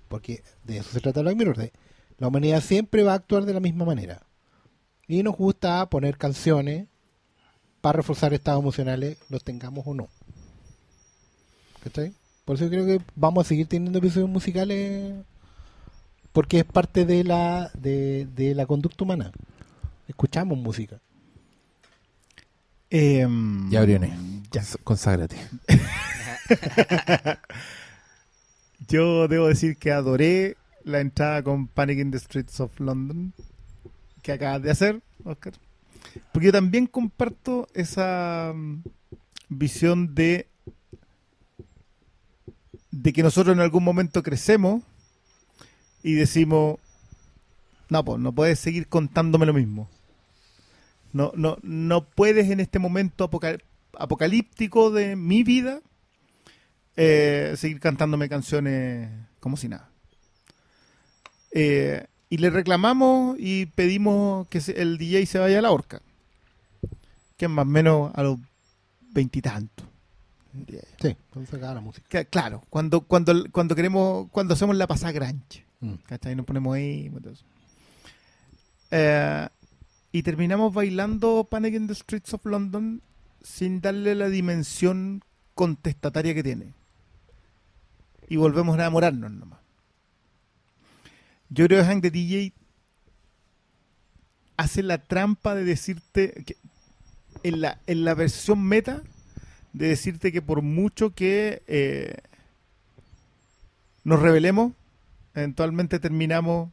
[0.08, 1.72] porque de eso se trata Black Mirror, de
[2.18, 4.22] la humanidad siempre va a actuar de la misma manera.
[5.06, 6.86] Y nos gusta poner canciones
[7.80, 10.08] para reforzar estados emocionales, los tengamos o no.
[11.82, 12.14] ¿Cachai?
[12.44, 15.14] Por eso creo que vamos a seguir teniendo episodios musicales
[16.32, 19.32] porque es parte de la de, de la conducta humana.
[20.08, 21.00] Escuchamos música.
[22.90, 24.12] Em, Ya, Briones,
[24.52, 24.62] ya.
[24.62, 25.36] cons- conságrate.
[28.88, 33.32] Yo debo decir que adoré la entrada con Panic in the Streets of London
[34.22, 35.54] que acabas de hacer, Oscar.
[36.32, 38.82] Porque yo también comparto esa mm,
[39.48, 40.46] visión de
[42.90, 44.82] de que nosotros en algún momento crecemos
[46.02, 46.78] y decimos
[47.90, 49.88] no, pues no puedes seguir contándome lo mismo.
[51.12, 53.62] No, no, no puedes en este momento apocal-
[53.98, 55.80] apocalíptico de mi vida
[56.96, 59.90] eh, seguir cantándome canciones como si nada.
[61.56, 66.02] Eh, y le reclamamos y pedimos que el DJ se vaya a la horca.
[67.36, 68.38] Que es más o menos a los
[69.12, 69.86] veintitantos.
[71.00, 72.06] Sí, cuando se acaba la música.
[72.08, 75.64] Que- Claro, cuando, cuando, cuando queremos, cuando hacemos la pasada granche.
[75.80, 75.94] Mm.
[76.06, 76.34] ¿Cachai?
[76.34, 77.10] Nos ponemos ahí.
[78.90, 79.48] Eh,
[80.12, 83.00] y terminamos bailando Panic in the Streets of London
[83.42, 85.22] sin darle la dimensión
[85.54, 86.72] contestataria que tiene.
[88.28, 89.58] Y volvemos a enamorarnos nomás.
[91.48, 92.52] Yo creo que Hank the DJ
[94.56, 96.56] hace la trampa de decirte que
[97.42, 99.02] en la, en la versión meta
[99.72, 102.16] de decirte que por mucho que eh,
[104.04, 104.72] nos revelemos,
[105.34, 106.70] eventualmente terminamos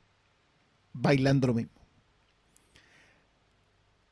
[0.93, 1.71] bailando lo mismo.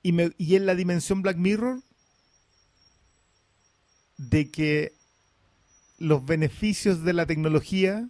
[0.01, 1.81] Y, me, y en la dimensión Black Mirror,
[4.17, 4.93] de que
[5.97, 8.09] los beneficios de la tecnología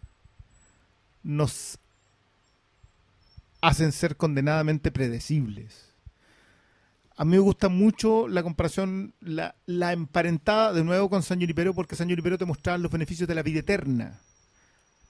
[1.24, 1.78] nos
[3.62, 5.94] hacen ser condenadamente predecibles.
[7.18, 11.74] a mí me gusta mucho la comparación, la, la emparentada de nuevo con San Junipero,
[11.74, 14.22] porque San Junipero te mostraba los beneficios de la vida eterna.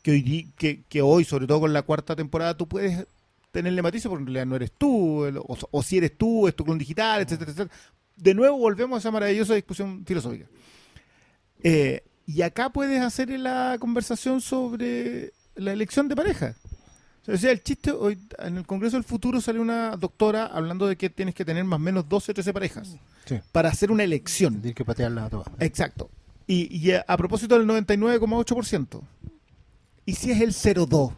[0.02, 3.06] Que hoy, que, que hoy, sobre todo con la cuarta temporada, tú puedes
[3.52, 5.24] tenerle matices porque en realidad no eres tú,
[5.72, 7.76] o si eres tú, es tu clon digital, etcétera, etcétera.
[8.16, 10.48] De nuevo volvemos a esa maravillosa discusión filosófica.
[11.62, 16.56] Eh, y acá puedes hacer la conversación sobre la elección de pareja.
[17.32, 20.96] O sea, el chiste, hoy en el Congreso del Futuro sale una doctora hablando de
[20.98, 22.96] que tienes que tener más o menos 12 o 13 parejas
[23.26, 23.40] Sí.
[23.52, 24.56] para hacer una elección.
[24.62, 25.48] Tienes que patearla a todas.
[25.60, 26.10] Exacto.
[26.48, 29.02] Y, y a, a propósito del 99,8%.
[30.06, 31.16] ¿Y si es el 0,2%?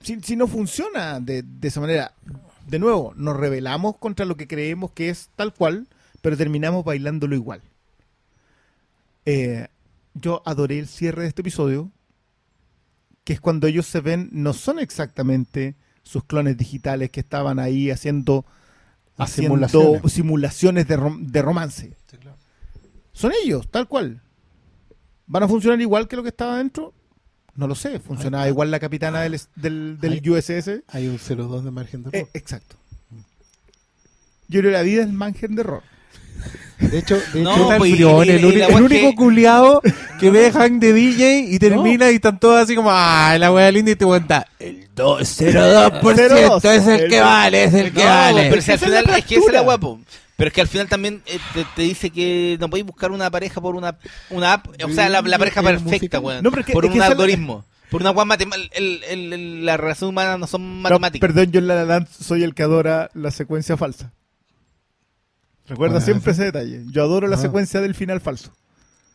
[0.00, 2.12] Si, si no funciona de, de esa manera,
[2.66, 5.86] de nuevo, nos rebelamos contra lo que creemos que es tal cual,
[6.20, 7.62] pero terminamos bailándolo igual.
[9.26, 9.68] Eh,
[10.14, 11.90] yo adoré el cierre de este episodio,
[13.24, 17.90] que es cuando ellos se ven, no son exactamente sus clones digitales que estaban ahí
[17.90, 18.44] haciendo,
[19.26, 20.12] simulaciones.
[20.12, 21.96] simulaciones, de, rom- de romance.
[23.12, 24.20] Son ellos, tal cual.
[25.26, 26.92] ¿Van a funcionar igual que lo que estaba adentro?
[27.54, 28.00] No lo sé.
[28.00, 30.30] ¿Funcionaba igual la capitana del, del.
[30.30, 30.82] USS?
[30.88, 32.28] Hay un 0,2 de margen de error.
[32.34, 32.76] Eh, exacto.
[34.48, 35.82] Yo creo que la vida es margen de error.
[36.90, 38.66] De hecho, de No, hecho, Puta, el pues, y- Brión, y- el, y uni- la
[38.66, 39.82] el wea único que- culiado
[40.20, 43.70] que ve Hank de DJ y termina y están todos así como, ah, la wea
[43.72, 48.06] linda y te cuenta, el 2,02% es el que El- vale, es el que No,
[48.10, 48.46] vale.
[48.50, 50.00] pero si al final es que es la guapo.
[50.36, 53.30] Pero es que al final también eh, te, te dice que no podéis buscar una
[53.30, 53.96] pareja por una,
[54.30, 56.42] una app, o sea, la, la pareja perfecta, weón.
[56.42, 57.64] No, pero es que- por es que un la- algoritmo.
[57.90, 58.56] Por una matemática.
[58.72, 61.20] El, la relación humana no son No, matemáticas.
[61.28, 64.12] perdón, yo en La La soy el que adora la secuencia falsa.
[65.72, 66.82] Recuerda Ah, siempre ese detalle.
[66.90, 67.40] Yo adoro la Ah.
[67.40, 68.52] secuencia del final falso.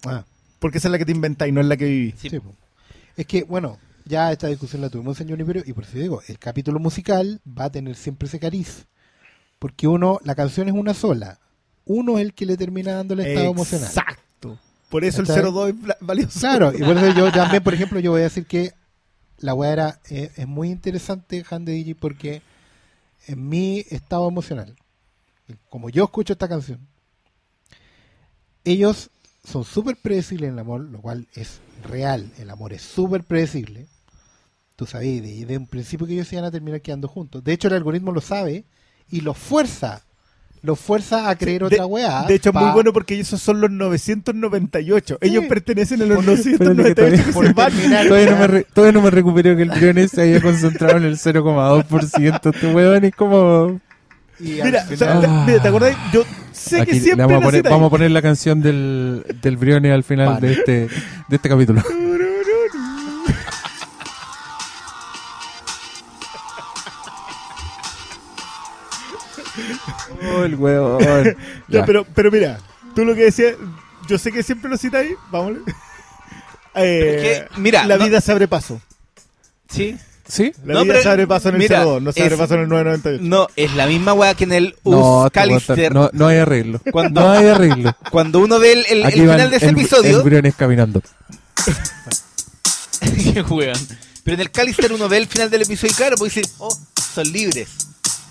[0.06, 0.24] ah,
[0.60, 2.14] Porque esa es la que te inventáis, no es la que viví.
[2.18, 2.30] Sí.
[3.16, 6.40] es que, bueno, ya esta discusión la tuvimos en Junipero y por eso digo, el
[6.40, 8.86] capítulo musical va a tener siempre ese cariz.
[9.60, 11.40] Porque uno, la canción es una sola.
[11.86, 13.88] Uno es el que le termina dando el estado emocional.
[13.88, 14.60] Exacto.
[14.90, 15.44] Por eso el ¿Cachai?
[15.44, 16.40] 02 es valioso.
[16.40, 18.72] Claro, y por eso yo también, por ejemplo, yo voy a decir que
[19.40, 22.42] la weá era, eh, es muy interesante, Han de DJ, porque
[23.28, 24.76] en mi estado emocional,
[25.70, 26.80] como yo escucho esta canción,
[28.64, 29.10] ellos
[29.44, 31.60] son súper predecibles en el amor, lo cual es
[31.90, 33.88] real, el amor es súper predecible.
[34.76, 37.44] Tú sabes, de, de un principio que ellos se iban a terminar quedando juntos.
[37.44, 38.66] De hecho, el algoritmo lo sabe
[39.10, 40.04] y los fuerza,
[40.62, 42.26] los fuerza a creer de, otra weá.
[42.28, 45.18] de hecho, es muy pa- bueno porque esos son los 998.
[45.22, 48.92] Ellos pertenecen a los Espérate que 998 que por terminar- Todavía no, me re- todavía
[48.92, 52.54] no me recupero que el Briones se haya concentrado en el 0,2%.
[52.54, 53.80] Este weón es como...
[54.40, 55.16] y Mira, o sea,
[55.46, 55.96] mira, ¿te acordás?
[56.14, 59.58] Yo sé Aquí que siempre vamos, a poner, vamos a poner la canción del, del
[59.58, 60.48] Briones al final Vale.
[60.48, 60.72] de, este,
[61.28, 61.82] de este capítulo.
[70.24, 71.00] Oh, el weón.
[71.68, 71.86] Ya, Ya.
[71.86, 72.60] pero, pero mira,
[72.96, 73.56] tú lo que decías,
[74.08, 75.58] yo sé que siempre lo citáis, vamos.
[76.76, 77.22] Eh, Es
[77.56, 78.80] que, mira, la no- vida se abre paso.
[79.70, 79.98] Sí.
[80.28, 80.52] ¿Sí?
[80.66, 82.40] La No, vida pero- se abre paso en el mira, 02, no se abre es-
[82.42, 83.24] paso en el 998.
[83.30, 85.94] No, es la misma weá que en el No, Callister.
[85.94, 86.82] no, no hay arreglo.
[86.92, 87.96] Cuando- No hay arreglo.
[88.12, 90.18] Cuando uno ve el, el- el final de ese el, episodio.
[90.18, 91.02] El Briones caminando.
[93.34, 93.78] Qué weón.
[94.24, 96.76] Pero en el Callister uno ve el final del episodio y claro, pues dice, oh,
[97.16, 97.70] son libres.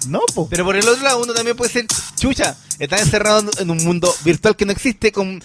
[0.08, 0.48] No, po.
[0.48, 1.86] Pero por el otro lado uno también puede ser,
[2.18, 5.42] chucha, están encerrados en un mundo virtual que no existe con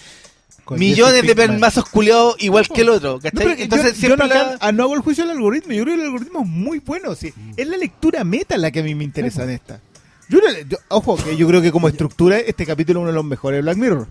[0.70, 3.18] millones de permazos culiados igual que el otro.
[3.32, 5.72] No, Entonces yo, siempre yo no, la- acá- no hago el juicio del algoritmo.
[5.72, 7.14] Yo creo que el algoritmo es muy bueno.
[7.14, 7.32] Sí.
[7.36, 7.52] Mm.
[7.56, 9.80] Es la lectura meta la que a mí me interesa en esta.
[10.28, 13.24] Yo, yo- ojo, que yo creo que como estructura, este capítulo es uno de los
[13.24, 14.06] mejores de Black Mirror.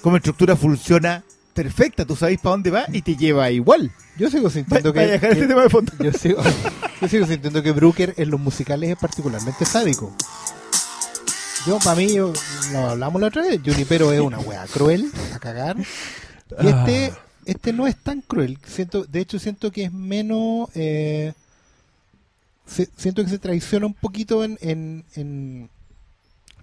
[0.00, 1.22] Como estructura funciona
[1.54, 2.04] perfecta.
[2.04, 3.90] Tú sabes para dónde va y te lleva igual.
[4.18, 5.92] Yo sigo sintiendo que, dejar que- este tema de fondo.
[6.00, 6.42] yo sigo,
[7.00, 10.14] yo sigo sintiendo que Brooker en los musicales es particularmente sádico.
[11.66, 12.32] Yo, para mí, yo,
[12.72, 15.76] lo hablamos la otra vez, Junipero es una wea cruel, a cagar.
[16.62, 17.12] Y este,
[17.44, 18.58] este no es tan cruel.
[18.66, 20.68] Siento, de hecho, siento que es menos.
[20.74, 21.32] eh,
[22.66, 25.70] se- siento que se traiciona un poquito en, en, en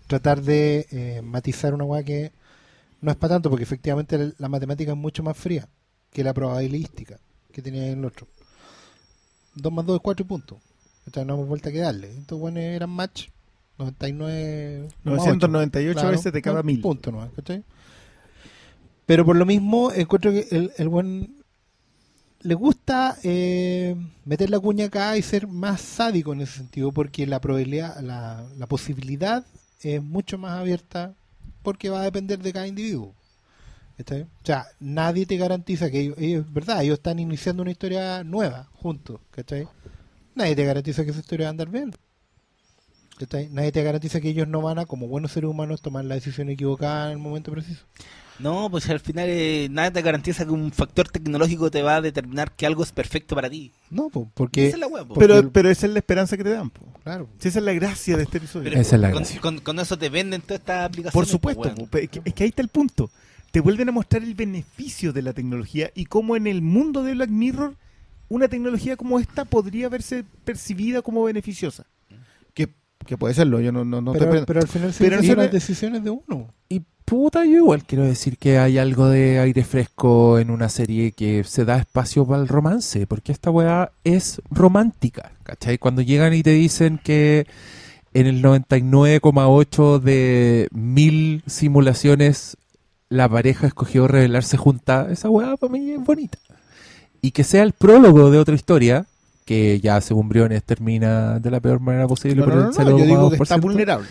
[0.07, 2.31] tratar de eh, matizar una wea que
[3.01, 5.67] no es para tanto, porque efectivamente la, la matemática es mucho más fría
[6.13, 7.19] que la probabilística
[7.51, 8.27] que tenía en el otro.
[9.55, 10.57] 2 más 2 es 4 puntos.
[11.05, 12.09] Entonces no hemos vuelto a quedarle.
[12.17, 13.27] Estos buenos eran match
[13.77, 14.89] 99.
[15.03, 16.81] 998 Claro, veces de cada mil.
[16.81, 17.63] Punto nomás, ¿cachai?
[19.05, 21.43] Pero por lo mismo, encuentro que el, el buen
[22.43, 23.95] le gusta eh,
[24.25, 28.45] meter la cuña acá y ser más sádico en ese sentido, porque la probabilidad, la,
[28.57, 29.45] la posibilidad
[29.81, 31.13] es mucho más abierta
[31.63, 33.13] porque va a depender de cada individuo.
[33.97, 34.23] ¿cachai?
[34.23, 38.69] O sea, nadie te garantiza que ellos, ellos, verdad, ellos están iniciando una historia nueva
[38.73, 39.67] juntos, ¿cachai?
[40.35, 41.93] Nadie te garantiza que esa historia va a andar bien.
[43.25, 43.49] ¿Cachai?
[43.51, 46.49] Nadie te garantiza que ellos no van a, como buenos seres humanos, tomar la decisión
[46.49, 47.81] equivocada en el momento preciso.
[48.39, 52.01] No, pues al final eh, nada te garantiza que un factor tecnológico te va a
[52.01, 53.71] determinar que algo es perfecto para ti.
[53.91, 54.67] No, po, porque...
[54.67, 55.13] Esa es la hueá, po.
[55.13, 56.71] Pero, Porque- pero esa es la esperanza que te dan.
[56.71, 56.81] po.
[57.03, 57.29] Claro.
[57.37, 58.69] Si esa es la gracia de este episodio.
[58.69, 59.39] Pero Esa es la con, gracia.
[59.41, 61.13] con- con eso te venden todas estas aplicaciones.
[61.13, 63.11] Por po, supuesto, es que, es que ahí está el punto.
[63.51, 67.13] Te vuelven a mostrar el beneficio de la tecnología y cómo en el mundo de
[67.13, 67.75] Black Mirror
[68.29, 71.85] una tecnología como esta podría verse percibida como beneficiosa.
[73.05, 75.35] Que, puede serlo, yo no, no, no pero, estoy pero al final pero se eso
[75.35, 76.53] las no- decisiones de uno.
[76.69, 81.11] Y puta, yo igual quiero decir que hay algo de aire fresco en una serie
[81.11, 85.77] que se da espacio para el romance, porque esta weá es romántica, ¿cachai?
[85.77, 87.45] Cuando llegan y te dicen que
[88.13, 92.57] en el 99,8 de mil simulaciones
[93.09, 96.37] la pareja escogió revelarse junta, esa weá para mí es bonita.
[97.21, 99.05] Y que sea el prólogo de otra historia,
[99.45, 102.89] que ya según Briones termina de la peor manera posible, No, no, por no, el
[102.91, 103.43] no, yo digo que 0,2%.
[103.43, 104.07] está vulnerable.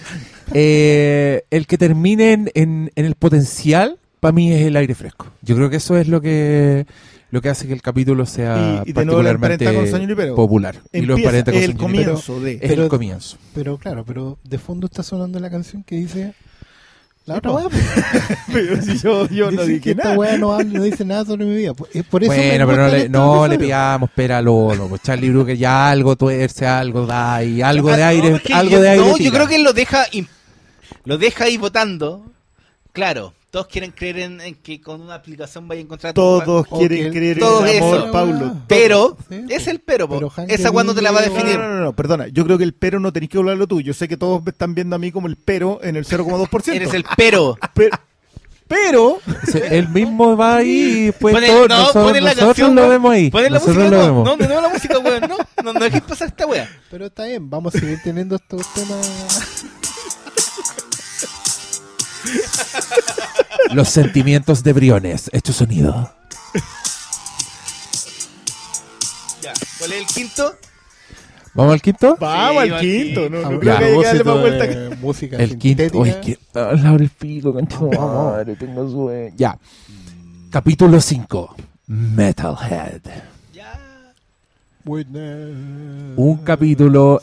[0.54, 5.26] Eh, el que termine en, en- en el potencial, para mí es el aire fresco.
[5.42, 6.86] Yo creo que eso es lo que
[7.30, 10.76] lo que hace que el capítulo sea Y- y particularmente con popular.
[10.92, 12.04] y lo emparenta con el San Junipero.
[12.12, 12.52] comienzo de...
[12.52, 13.38] Es Pero- el comienzo.
[13.54, 16.34] Pero claro, pero de fondo está sonando la canción que dice...
[17.24, 17.76] La otra weá, po.
[18.52, 20.18] Pero si yo, yo no que dije esta nada.
[20.18, 21.72] weá no, dice nada sobre mi vida.
[21.72, 24.88] Por por eso Bueno, pero no le, no le pidamos pera a Lolo.
[24.88, 28.88] Pues Charlie Brooker ya algo tuerce, algo da y algo de aire, algo yo, de
[28.88, 29.06] aire.
[29.06, 30.26] no, yo creo que él lo deja im-
[31.04, 32.24] lo deja ahí votando.
[32.92, 37.12] Claro, todos quieren creer en, en que con una aplicación vaya a encontrar Todos quieren
[37.12, 38.10] creer todo en el amor, eso.
[38.10, 38.56] Paulo.
[38.66, 40.14] Pero Sí, es el pero, po.
[40.14, 41.58] Pero esa cuando te la va a definir.
[41.58, 42.28] No, no, no, no, perdona.
[42.28, 43.82] Yo creo que el pero no tenéis que hablarlo tú.
[43.82, 46.72] Yo sé que todos me están viendo a mí como el pero en el 0,2%.
[46.74, 47.58] Eres el pero.
[47.74, 49.18] Pero,
[49.50, 52.88] pero Él mismo va ahí y pues Pone- todos no, nosotros, la nosotros canción, lo
[52.88, 53.30] vemos ahí.
[53.30, 54.24] Ponen la nosotros música, lo no, vemos.
[54.38, 56.70] no, nuevo la música, weón, no, no, no dejes pasar esta wea.
[56.90, 59.62] Pero está bien, vamos a seguir teniendo estos temas.
[63.72, 65.30] Los sentimientos de Briones.
[65.32, 66.12] Hecho sonido.
[69.42, 70.54] Ya, ¿cuál es el quinto?
[71.54, 72.16] ¿Vamos al quinto?
[72.18, 73.28] vamos Sí, al quinto.
[73.30, 74.68] No, no creo que haya que darle más vuelta.
[74.68, 75.98] que- música El quinto.
[75.98, 76.38] Oye, que.
[76.54, 79.34] ah, Laura el pico, concha de madre, tengo sueño.
[79.36, 79.58] Ya.
[80.50, 81.54] Capítulo 5.
[81.88, 83.00] Metalhead.
[83.52, 83.78] Ya.
[84.84, 85.56] Witness.
[86.16, 87.20] Un capítulo.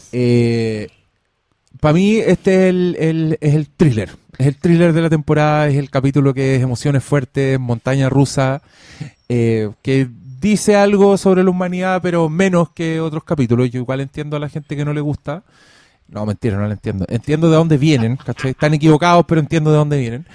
[1.79, 4.09] Para mí, este es el, thriller.
[4.37, 5.67] Es el thriller de la temporada.
[5.67, 8.61] Es el capítulo que es emociones fuertes, montaña rusa.
[9.29, 10.07] eh, que
[10.41, 13.69] dice algo sobre la humanidad, pero menos que otros capítulos.
[13.69, 15.43] Yo igual entiendo a la gente que no le gusta.
[16.11, 17.05] No, mentira, no lo entiendo.
[17.07, 18.51] Entiendo de dónde vienen, ¿cachai?
[18.51, 20.25] Están equivocados, pero entiendo de dónde vienen.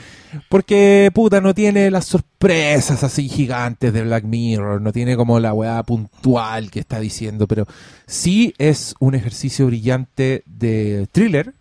[0.48, 5.52] Porque, puta, no tiene las sorpresas así gigantes de Black Mirror, no tiene como la
[5.52, 7.66] weá puntual que está diciendo, pero
[8.06, 11.54] sí es un ejercicio brillante de thriller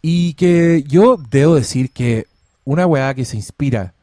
[0.00, 2.26] y que yo debo decir que
[2.64, 3.94] una weá que se inspira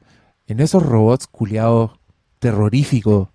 [0.48, 1.92] en esos robots culiados
[2.40, 3.30] terroríficos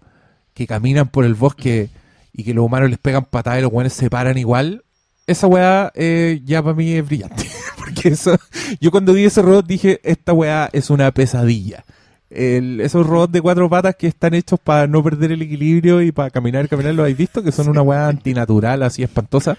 [0.55, 1.90] que caminan por el bosque
[2.32, 4.84] y que los humanos les pegan patadas y los weones se paran igual,
[5.26, 7.48] esa weá eh, ya para mí es brillante.
[7.76, 8.36] Porque eso,
[8.80, 11.84] yo cuando vi ese robot dije, esta weá es una pesadilla.
[12.35, 16.11] El- esos robots de cuatro patas que están hechos para no perder el equilibrio y
[16.12, 17.43] para caminar, caminar, ¿lo habéis visto?
[17.43, 19.56] Que son una weá antinatural, así espantosa.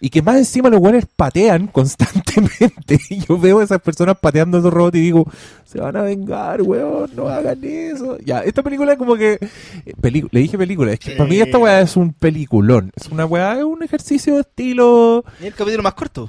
[0.00, 2.98] Y que más encima los weones patean constantemente.
[3.10, 5.26] Y yo veo a esas personas pateando esos robots y digo,
[5.64, 8.18] se van a vengar, weón, no hagan eso.
[8.24, 9.38] Ya, esta película como que...
[9.86, 12.92] eh, le dije película, es que para mí esta weá es un peliculón.
[12.94, 15.24] Es una weá, es un ejercicio de estilo...
[15.42, 16.28] Y el capítulo más corto.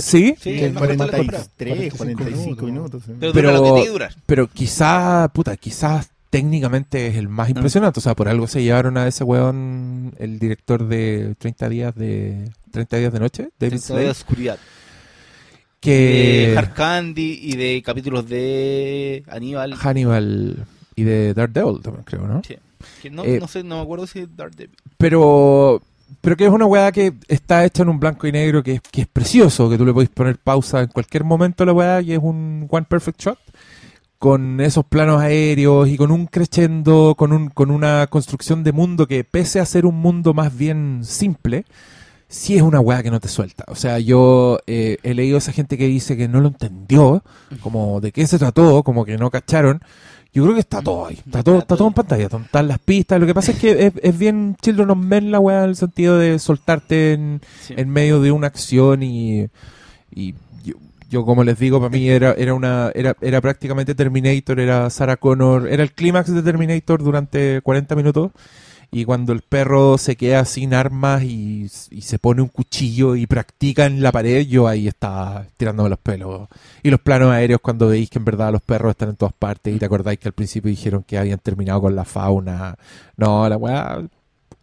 [0.00, 1.44] Sí, Sí, el más corto de la temporada.
[1.58, 3.02] 43, 45 45 minutos.
[3.06, 4.14] Pero, Pero- dura lo que tiene que durar.
[4.26, 8.00] pero quizás, puta, quizás técnicamente es el más impresionante.
[8.00, 12.50] O sea, por algo se llevaron a ese weón el director de 30 días de
[12.72, 14.58] 30 días de noche, David Dentro de Slade, la oscuridad.
[15.80, 19.74] que De Hard Candy y de capítulos de Aníbal.
[19.74, 20.64] Hannibal
[20.96, 22.42] y de Daredevil también creo, ¿no?
[22.46, 22.56] Sí.
[23.02, 24.76] Que no, Eh, no sé, no me acuerdo si es Daredevil.
[24.98, 25.82] Pero
[26.20, 29.02] pero que es una weá que está hecha en un blanco y negro que que
[29.02, 32.12] es precioso, que tú le podés poner pausa en cualquier momento a la weá y
[32.12, 33.38] es un one perfect shot
[34.18, 39.06] con esos planos aéreos y con un crescendo, con un con una construcción de mundo
[39.06, 41.66] que pese a ser un mundo más bien simple,
[42.28, 43.64] sí es una weá que no te suelta.
[43.68, 47.22] O sea, yo eh, he leído a esa gente que dice que no lo entendió,
[47.60, 49.82] como de qué se trató, como que no cacharon.
[50.34, 53.20] Yo creo que está todo ahí, está todo, está todo en pantalla, están las pistas.
[53.20, 55.76] Lo que pasa es que es, es bien Children of Men la weá en el
[55.76, 57.74] sentido de soltarte en, Sí.
[57.76, 59.46] en medio de una acción y,
[60.12, 60.34] y
[60.64, 60.74] yo,
[61.08, 65.16] yo, como les digo, para mí era, era una era, era prácticamente Terminator, era Sarah
[65.16, 68.32] Connor, era el clímax de Terminator durante 40 minutos
[68.94, 73.86] Y cuando el perro se queda sin armas y, se pone un cuchillo y practica
[73.86, 76.48] en la pared, yo ahí estaba tirándome los pelos.
[76.84, 79.74] Y los planos aéreos cuando veis que en verdad los perros están en todas partes
[79.74, 82.76] y te acordáis que al principio dijeron que habían terminado con la fauna.
[83.16, 84.00] No, la weá,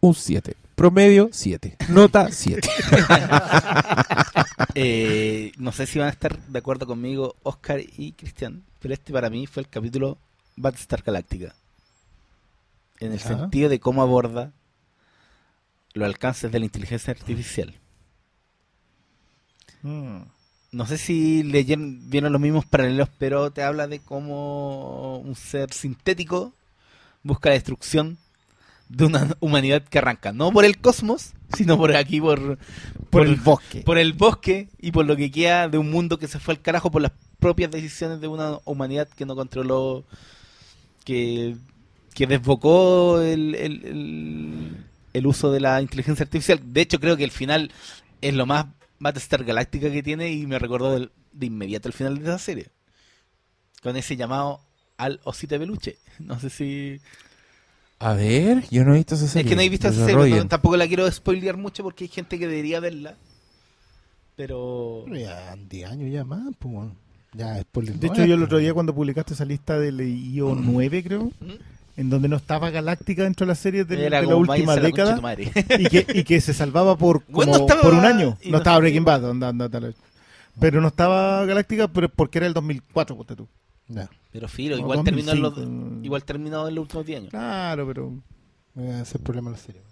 [0.00, 0.54] un 7.
[0.76, 1.76] Promedio 7.
[1.90, 2.68] Nota 7.
[4.74, 9.12] Eh, no sé si van a estar de acuerdo conmigo Oscar y Cristian, pero este
[9.12, 10.16] para mí fue el capítulo
[10.56, 11.54] Battlestar Galactica.
[13.02, 14.52] En el sentido de cómo aborda
[15.92, 17.74] los alcances de la inteligencia artificial.
[19.82, 20.22] Mm.
[20.70, 25.72] No sé si leyeron, vieron los mismos paralelos, pero te habla de cómo un ser
[25.72, 26.54] sintético
[27.22, 28.18] busca la destrucción
[28.88, 32.58] de una humanidad que arranca, no por el cosmos, sino por aquí, por,
[33.10, 33.80] Por el bosque.
[33.82, 36.62] por el bosque y por lo que queda de un mundo que se fue al
[36.62, 40.04] carajo por las propias decisiones de una humanidad que no controló,
[41.04, 41.56] que,
[42.14, 44.76] que desbocó el, el, el-
[45.14, 46.60] el uso de la inteligencia artificial.
[46.72, 47.70] De hecho, creo que el final
[48.22, 48.66] es lo más
[48.98, 52.68] Battlestar Galáctica que tiene y me recordó del- de inmediato el final de esa serie.
[53.82, 54.60] Con ese llamado
[54.96, 55.96] al osito de peluche.
[56.18, 57.00] No sé si...
[57.98, 59.42] A ver, yo no he visto esa serie.
[59.42, 62.08] Es que no he visto esa serie, no- tampoco la quiero spoilear mucho porque hay
[62.08, 63.16] gente que debería verla.
[64.36, 65.02] Pero...
[65.04, 66.90] Pero ya 10 años ya más, pues.
[67.34, 71.02] Ya spoiler De hecho, yo el otro día cuando publicaste esa lista del IO 9,
[71.04, 71.52] creo, ¿Mm?
[71.96, 74.82] En donde no estaba Galáctica dentro de las series de, la última "Váyanse a la
[74.82, 75.52] década tu madre".
[75.78, 78.38] y que, y que se salvaba por, como, Bueno, estaba- por un año.
[78.44, 79.94] No no estaba Breaking Bad, onda, onda, tal.
[80.58, 83.48] pero no estaba Galáctica pero porque era el 2004, ponte tú.
[83.88, 86.04] Ya, Pero filo, No, igual terminó, en los, 2005.
[86.06, 87.30] igual terminó en los últimos 10 años.
[87.30, 88.12] Claro, pero...
[88.76, 89.82] ese es el problema de la serie.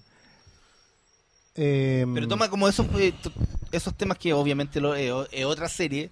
[1.55, 3.12] Em, Pero toma como esos, eh,
[3.72, 6.10] esos temas que obviamente lo, es, o- es otra serie,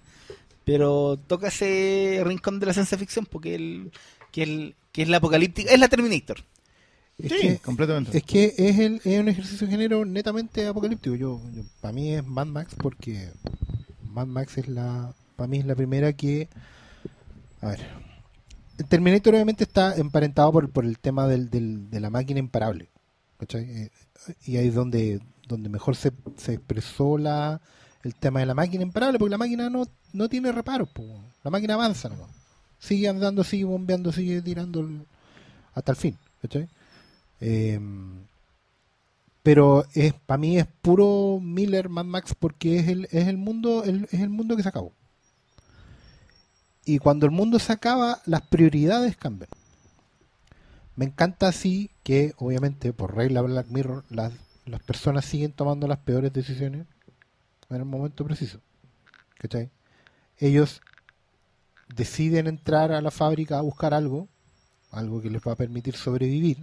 [0.65, 3.91] pero toca ese rincón de la ciencia ficción porque el,
[4.31, 6.37] que, el, que es la apocalíptica, es la Terminator.
[7.17, 8.17] es sí, que- completamente.
[8.17, 11.15] Es que es, el, es un ejercicio de género netamente apocalíptico.
[11.15, 13.29] Yo, yo- para mí es Mad Max porque
[14.03, 16.47] Mad Max es la, para mí es la primera que,
[17.61, 17.79] a ver,
[18.77, 22.87] el Terminator obviamente está emparentado por, por el tema del, del- de la máquina imparable,
[23.37, 23.63] ¿cachai?
[23.69, 23.89] Eh,
[24.45, 27.59] y ahí es donde, donde mejor se, se expresó la,
[28.03, 31.03] el tema de la máquina imparable, porque la máquina no, no tiene reparos, po.
[31.43, 32.29] la máquina avanza nomás.
[32.79, 34.87] Sigue andando, sigue bombeando, sigue tirando
[35.75, 36.17] hasta el fin.
[37.41, 37.79] Eh,
[39.43, 43.83] pero es para mí es puro Miller Mad Max porque es el, es el mundo
[43.83, 44.93] el- es el mundo que se acabó
[46.85, 49.49] y cuando el mundo se acaba las prioridades cambian
[50.95, 54.33] me encanta así que obviamente por regla Black Mirror las,
[54.65, 56.85] las personas siguen tomando las peores decisiones
[57.69, 58.59] en el momento preciso
[59.39, 59.69] ¿cachai?
[60.39, 60.81] ellos
[61.95, 64.27] deciden entrar a la fábrica a buscar algo
[64.91, 66.57] algo que les va a permitir sobrevivir.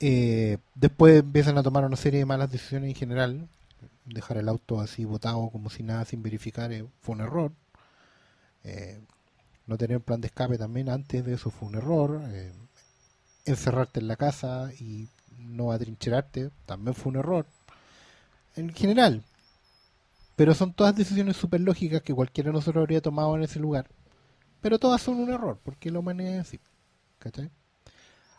[0.00, 3.48] Eh, después empiezan a tomar una serie de malas decisiones en general.
[4.04, 7.52] Dejar el auto así botado como si nada sin verificar eh, fue un error.
[8.64, 9.00] Eh,
[9.66, 12.20] no tener plan de escape también antes de eso fue un error.
[13.44, 15.08] Encerrarte en la casa y
[15.38, 17.46] no atrincherarte también fue un error.
[18.56, 19.22] En general.
[20.42, 23.86] Pero son todas decisiones súper lógicas que cualquiera de nosotros habría tomado en ese lugar.
[24.60, 26.60] Pero todas son un error, porque la humanidad es así.
[27.20, 27.48] ¿Cachai?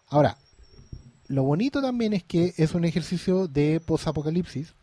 [0.09, 0.37] Ahora,
[1.27, 4.73] lo bonito también es que es un ejercicio de posapocalipsis,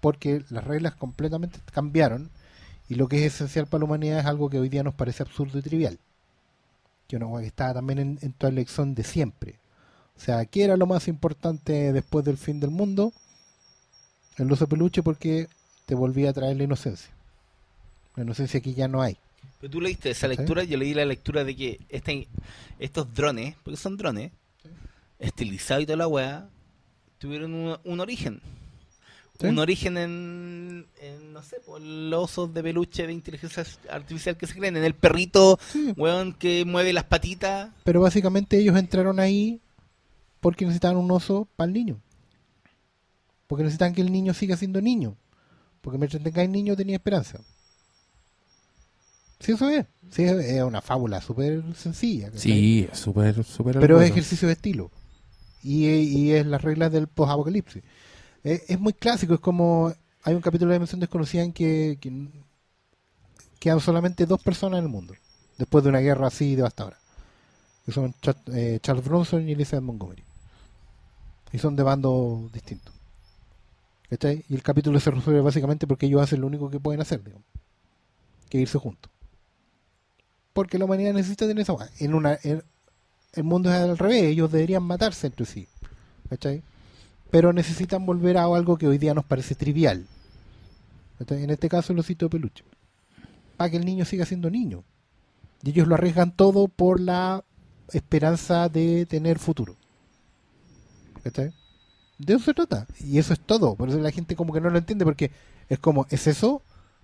[0.00, 2.30] porque las reglas completamente cambiaron
[2.88, 5.24] y lo que es esencial para la humanidad es algo que hoy día nos parece
[5.24, 5.98] absurdo y trivial.
[7.08, 9.58] Que una que estaba también en, toda elección de siempre.
[10.16, 13.12] O sea, ¿qué era lo más importante después del fin del mundo?
[14.36, 15.48] El oso peluche porque
[15.86, 17.10] te volvía a traer la inocencia.
[18.16, 19.16] La inocencia que ya no hay.
[19.60, 20.36] Pero tú leíste esa ¿Sí?
[20.36, 22.26] lectura, yo leí la lectura de que este,
[22.78, 24.30] estos drones, porque son drones,
[25.18, 26.48] estilizados y toda la weá,
[27.18, 28.40] tuvieron un, un origen.
[29.40, 29.46] ¿Sí?
[29.48, 34.46] Un origen en, en, no sé, por los osos de peluche de inteligencia artificial que
[34.46, 35.92] se creen, en el perrito, Sí.
[35.96, 37.70] weón, que mueve las patitas.
[37.82, 39.60] Pero básicamente ellos entraron ahí
[40.40, 41.96] porque necesitaban un oso para el niño.
[43.48, 45.16] Porque necesitan que el niño siga siendo niño.
[45.84, 47.38] Porque mientras tengáis niño tenía esperanza.
[49.38, 49.84] Sí, eso es.
[50.10, 52.30] Sí, es una fábula súper sencilla.
[52.34, 53.78] Sí, súper, súper.
[53.78, 54.90] Pero es ejercicio de estilo.
[55.62, 57.82] Y, y es las reglas del post-apocalipsis.
[58.42, 59.92] Es, es muy clásico, es como.
[60.22, 62.28] Hay un capítulo de Dimensión Desconocida en que, que
[63.58, 65.12] quedan solamente dos personas en el mundo.
[65.58, 66.98] Después de una guerra así devastadora.
[67.84, 68.14] Que son
[68.54, 70.24] eh, Charles Bronson y Elizabeth Montgomery.
[71.52, 72.93] Y son de bandos distintos.
[74.10, 74.44] ¿Cachai?
[74.48, 77.46] Y el capítulo se resuelve básicamente porque ellos hacen lo único que pueden hacer, digamos.
[78.48, 79.10] Que irse juntos.
[80.52, 81.74] Porque la humanidad necesita tener esa.
[81.98, 85.66] En una, el mundo es al revés, ellos deberían matarse entre sí.
[86.28, 86.62] ¿Cachai?
[87.30, 90.06] Pero necesitan volver a algo que hoy día nos parece trivial.
[91.28, 92.64] En este caso el osito de peluche.
[93.56, 94.84] Para que el niño siga siendo niño.
[95.62, 97.42] Y ellos lo arriesgan todo por la
[97.92, 99.76] esperanza de tener futuro.
[101.22, 101.52] ¿Cachai?
[102.18, 102.86] De eso se trata.
[103.00, 103.74] Y eso es todo.
[103.74, 105.30] Por eso la gente como que no lo entiende porque
[105.68, 106.62] es como, ¿es eso?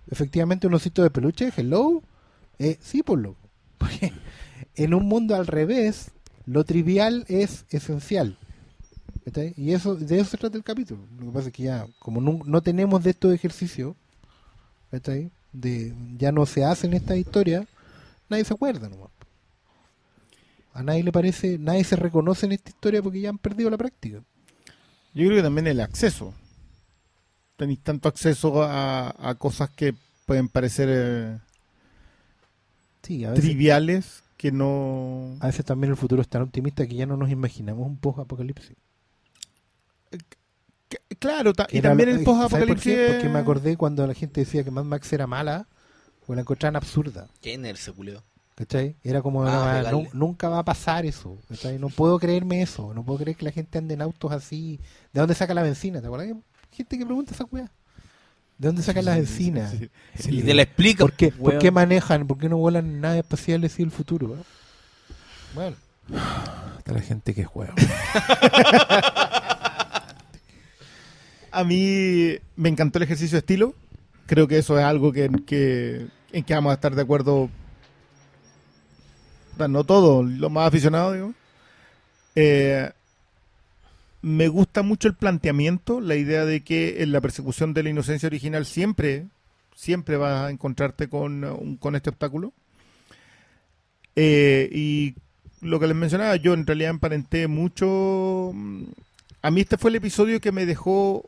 [0.09, 2.01] Efectivamente un osito de peluche, hello.
[2.59, 3.39] Eh, sí, por loco.
[3.77, 4.13] Porque
[4.75, 6.11] en un mundo al revés,
[6.45, 8.37] lo trivial es esencial.
[9.25, 9.53] ¿Cachai?
[9.57, 11.01] Y eso, de eso se trata el capítulo.
[11.19, 13.95] Lo que pasa es que ya, como no, no tenemos de estos ejercicios,
[14.91, 15.31] ¿cachai?
[15.51, 17.65] De, ya no se hacen estas historias,
[18.29, 19.09] nadie se acuerda nomás.
[20.73, 23.77] A nadie le parece, nadie se reconoce en esta historia porque ya han perdido la
[23.77, 24.23] práctica.
[25.13, 26.33] Yo creo que también el acceso.
[27.57, 29.93] Tenéis tanto acceso a, a cosas que
[30.25, 31.37] pueden parecer eh,
[33.03, 35.35] Sí, a veces, triviales que no...
[35.39, 38.71] a veces también el futuro es tan optimista que ya no nos imaginamos un post-apocalipsis.
[40.89, 42.97] que- Claro, ta- y también el ¿sabes por post-apocalipsis...
[43.11, 45.67] Porque me acordé cuando la gente decía que Mad Max era mala,
[46.27, 47.27] o la encontraban absurda.
[47.41, 48.23] ¿Quién es ese culeo?
[48.55, 48.95] ¿Cachai?
[49.03, 51.37] Era como, Ah, no, nunca va a pasar eso.
[51.49, 51.79] ¿cachai?
[51.79, 52.93] No puedo creerme eso.
[52.93, 54.79] No puedo creer que la gente ande en autos así.
[55.13, 55.99] ¿De dónde saca la benzina?
[56.01, 56.35] ¿Te acuerdas?
[56.71, 57.71] Gente que pregunta esa weá.
[58.57, 59.73] ¿De dónde sacan las bencinas?
[60.29, 61.03] Y te la explica.
[61.03, 61.59] ¿Por qué, ¿Por weón.
[61.59, 62.27] qué manejan?
[62.27, 64.35] ¿Por qué no vuelan naves espaciales y el futuro?
[64.35, 64.43] eh?
[65.55, 65.75] Bueno,
[66.77, 67.73] Hasta la gente que juega.
[71.51, 73.73] A mí me encantó el ejercicio de estilo.
[74.25, 77.49] Creo que eso es algo que, que- en que vamos a estar de acuerdo.
[79.57, 81.33] No todos, los más aficionados, digo.
[82.35, 82.89] Eh,
[84.21, 88.27] me gusta mucho el planteamiento, la idea de que en la persecución de la inocencia
[88.27, 89.27] original siempre,
[89.75, 92.53] siempre vas a encontrarte con, con este obstáculo.
[94.15, 95.15] Eh, y
[95.61, 98.51] lo que les mencionaba, yo en realidad emparenté mucho.
[98.53, 98.83] mm,
[99.41, 101.23] A mí este fue el episodio que me dejó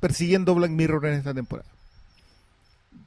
[0.00, 1.68] persiguiendo Black Mirror en esta temporada.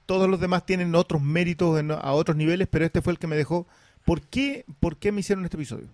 [0.06, 3.36] Todos los demás tienen otros méritos a otros niveles, pero este fue el que me
[3.36, 3.66] dejó.
[4.06, 5.88] ¿Por qué, ¿Por qué me hicieron este episodio?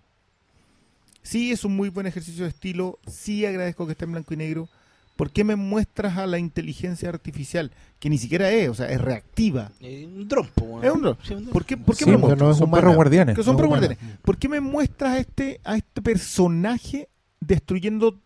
[1.22, 2.98] Sí, es un muy buen ejercicio de estilo.
[3.08, 4.70] Sí, agradezco que esté en blanco y negro.
[5.16, 7.72] ¿Por qué me muestras a la inteligencia artificial?
[8.00, 9.70] Que ni siquiera es, o sea, es reactiva.
[9.82, 10.82] Eh, un trompo.
[10.82, 11.18] Es un dron.
[11.22, 11.36] Sí.
[11.52, 12.40] ¿Por qué, por qué Sí, me muestras?
[12.40, 13.36] no Son perro perros guardianes.
[13.36, 13.98] Que son no guardianes.
[14.22, 17.10] ¿Por qué me muestras a este, a este personaje
[17.42, 18.18] destruyendo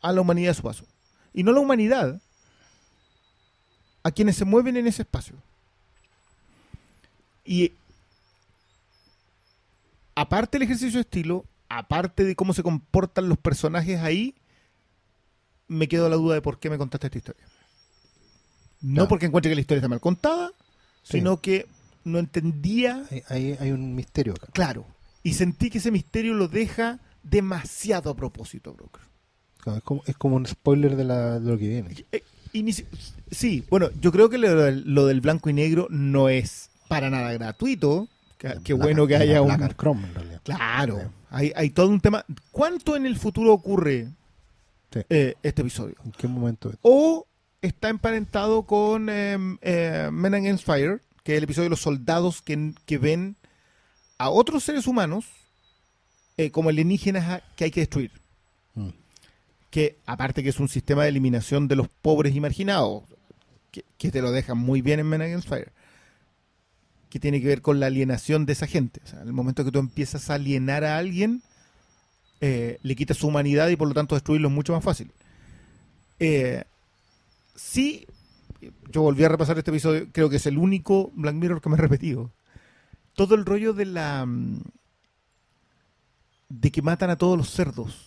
[0.00, 0.86] a la humanidad a su paso?
[1.34, 2.20] Y no la humanidad,
[4.02, 5.36] a quienes se mueven en ese espacio.
[7.44, 7.72] Y
[10.20, 14.34] aparte del ejercicio de estilo, aparte de cómo se comportan los personajes ahí,
[15.68, 17.44] me quedo la duda de por qué me contaste esta historia.
[18.80, 19.08] No Claro.
[19.08, 20.50] porque encuentre que la historia está mal contada,
[21.02, 21.18] Sí.
[21.18, 21.66] sino que
[22.04, 24.48] no entendía hay, hay, hay un misterio acá.
[24.52, 24.86] Claro.
[25.22, 29.02] Y sentí que ese misterio lo deja demasiado a propósito, Broker.
[29.58, 31.94] Claro, Es como, es como un spoiler de, la, de lo que viene.
[32.12, 32.22] Eh,
[32.72, 32.86] si-
[33.30, 37.32] sí, bueno, yo creo que lo lo del blanco y negro no es para nada
[37.34, 38.08] gratuito.
[38.40, 39.48] Qué, qué Black- bueno que haya un...
[39.48, 40.40] Black and Chrome, en realidad.
[40.42, 42.24] Claro, hay, hay todo un tema.
[42.50, 44.08] ¿Cuánto en el futuro ocurre
[44.92, 45.00] Sí.
[45.10, 45.94] eh, este episodio?
[46.04, 46.70] ¿En qué momento?
[46.70, 46.76] es?
[46.82, 47.26] O
[47.62, 52.40] está emparentado con eh, eh, Men Against Fire, que es el episodio de los soldados
[52.40, 53.36] que, que ven
[54.18, 55.26] a otros seres humanos
[56.38, 58.10] eh, como alienígenas que hay que destruir.
[58.74, 58.88] Mm.
[59.68, 63.02] Que aparte que es un sistema de eliminación de los pobres y marginados,
[63.70, 65.70] que, que te lo dejan muy bien en Men Against Fire,
[67.10, 69.00] que tiene que ver con la alienación de esa gente.
[69.04, 71.42] O en el momento que tú empiezas a alienar a alguien,
[72.40, 75.10] eh, le quitas su humanidad y por lo tanto destruirlo es mucho más fácil.
[76.20, 76.64] Eh,
[77.54, 78.06] sí,
[78.90, 81.74] yo volví a repasar este episodio, creo que es el único Black Mirror que me
[81.74, 82.30] he repetido.
[83.14, 84.24] Todo el rollo de la...
[84.24, 84.62] mm,
[86.48, 88.06] de que matan a todos los cerdos.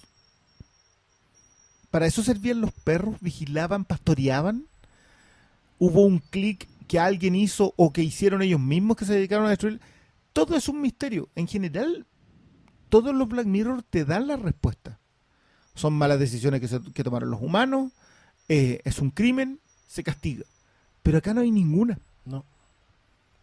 [1.92, 4.66] Para eso servían los perros, vigilaban, pastoreaban.
[5.78, 9.50] Hubo un clic que alguien hizo o que hicieron ellos mismos que se dedicaron a
[9.50, 9.82] destruir.
[10.32, 11.28] Todo es un misterio.
[11.36, 12.06] En general,
[12.90, 15.00] todos los Black Mirror te dan la respuesta.
[15.74, 17.92] Son malas decisiones que, se- que tomaron los humanos,
[18.48, 20.44] eh, es un crimen, se castiga.
[21.02, 21.98] Pero acá no hay ninguna.
[22.26, 22.46] No.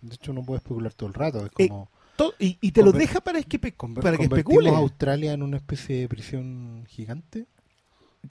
[0.01, 1.45] De hecho, uno puede especular todo el rato.
[1.45, 1.91] Es Eh, como.
[2.39, 4.71] Y, y te lo deja para, conver- para que convertimos especule.
[4.71, 7.47] a Australia en una especie de prisión gigante.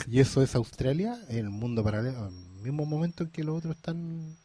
[0.10, 2.32] Y eso es Australia, el mundo paralelo, al
[2.62, 4.38] mismo momento en que los otros están.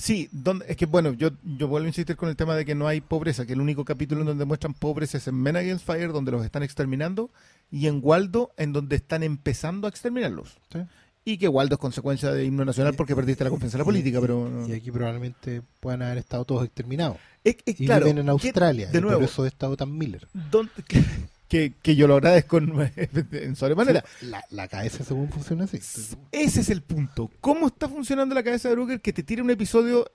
[0.00, 2.74] Sí, donde, es que bueno, yo, yo vuelvo a insistir con el tema de que
[2.74, 5.84] no hay pobreza, que el único capítulo en donde muestran pobreza es en Men Against
[5.84, 7.30] Fire, donde los están exterminando,
[7.70, 10.56] y en Waldo, en donde están empezando a exterminarlos.
[10.72, 10.78] ¿sí?
[11.26, 14.20] Y que Waldo es consecuencia de himno nacional porque perdiste la confianza en la política,
[14.22, 14.48] pero...
[14.48, 14.66] no.
[14.66, 17.18] Y aquí probablemente puedan haber estado todos exterminados.
[17.44, 18.88] Es- es Y claro, viven en Australia.
[18.90, 20.26] de y nuevo, por eso he estado tan Miller.
[20.50, 21.04] ¿dónde- que,
[21.50, 22.72] que, que yo lo agradezco en,
[23.32, 24.04] en sobremanera.
[24.22, 25.78] La, la cabeza según funciona así.
[26.30, 27.28] Ese es el punto.
[27.40, 30.08] ¿Cómo está funcionando la cabeza de Brooker que te tira un episodio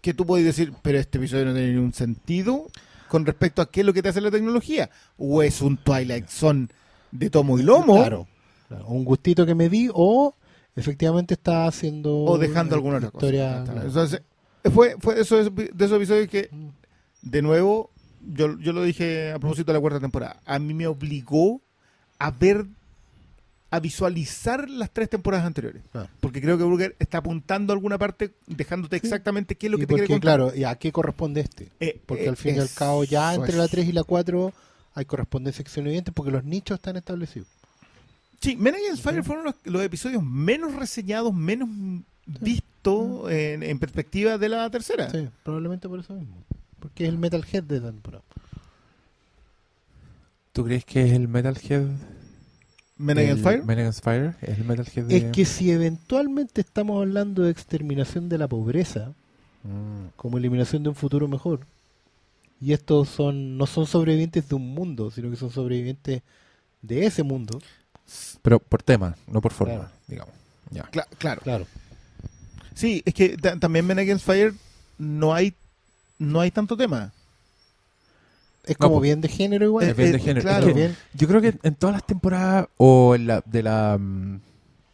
[0.00, 2.68] que tú puedes decir, pero este episodio no tiene ningún sentido
[3.08, 4.88] con respecto a qué es lo que te hace la tecnología?
[5.18, 6.68] ¿O es un Twilight Zone
[7.10, 7.96] de tomo y lomo?
[7.96, 8.28] Claro,
[8.68, 8.86] claro.
[8.86, 10.36] Un gustito que me di o
[10.76, 12.18] efectivamente está haciendo...
[12.18, 13.64] O dejando alguna otra historia.
[13.84, 14.22] Entonces,
[14.72, 16.50] fue, fue de, esos, de esos episodios que,
[17.20, 17.90] de nuevo,
[18.26, 21.60] yo, yo lo dije a propósito de la cuarta temporada, a mí me obligó
[22.18, 22.66] a ver,
[23.70, 25.82] a visualizar las tres temporadas anteriores.
[25.90, 26.08] Claro.
[26.20, 29.86] Porque creo que Burger está apuntando a alguna parte, dejándote exactamente qué es lo que
[29.86, 30.20] te quiere contar.
[30.38, 31.68] claro, ¿y a qué corresponde este?
[31.80, 33.56] Eh, Porque eh, al fin y al cabo ya entre es.
[33.56, 34.52] la 3 y la 4
[34.94, 37.48] hay correspondencia evidente porque los nichos están establecidos.
[38.40, 41.68] Sí, Men Against Fire fueron los, los episodios menos reseñados, menos
[42.26, 45.10] vistos en, en perspectiva de la tercera.
[45.10, 46.36] Sí, probablemente por eso mismo.
[46.82, 48.24] Porque es el Metalhead de la temporada.
[50.52, 51.86] ¿Tú crees que es el Metalhead?
[52.98, 53.64] Men Against Fire.
[53.64, 55.16] Men Against Fire es el Metalhead de...
[55.16, 59.12] Es que si eventualmente estamos hablando de exterminación de la pobreza,
[59.64, 60.08] Mm.
[60.16, 61.60] como eliminación de un futuro mejor,
[62.60, 66.20] y estos son no son sobrevivientes de un mundo, sino que son sobrevivientes
[66.82, 67.60] de ese mundo,
[68.42, 69.88] Pero por tema, no por forma, Claro.
[70.08, 70.34] digamos.
[70.72, 70.82] Ya.
[70.90, 71.40] Cla- claro.
[71.42, 71.66] claro.
[72.74, 74.52] Sí, es que ta- también Men Against Fire
[74.98, 75.54] no hay
[76.22, 77.12] no hay tanto tema.
[78.64, 79.88] Es como pues, bien de género igual.
[79.88, 80.42] Es bien de eh, género.
[80.42, 80.66] claro.
[80.68, 80.96] Es que Bien.
[81.14, 83.98] yo creo que en todas las temporadas, o en la, de la...
[84.00, 84.40] mm,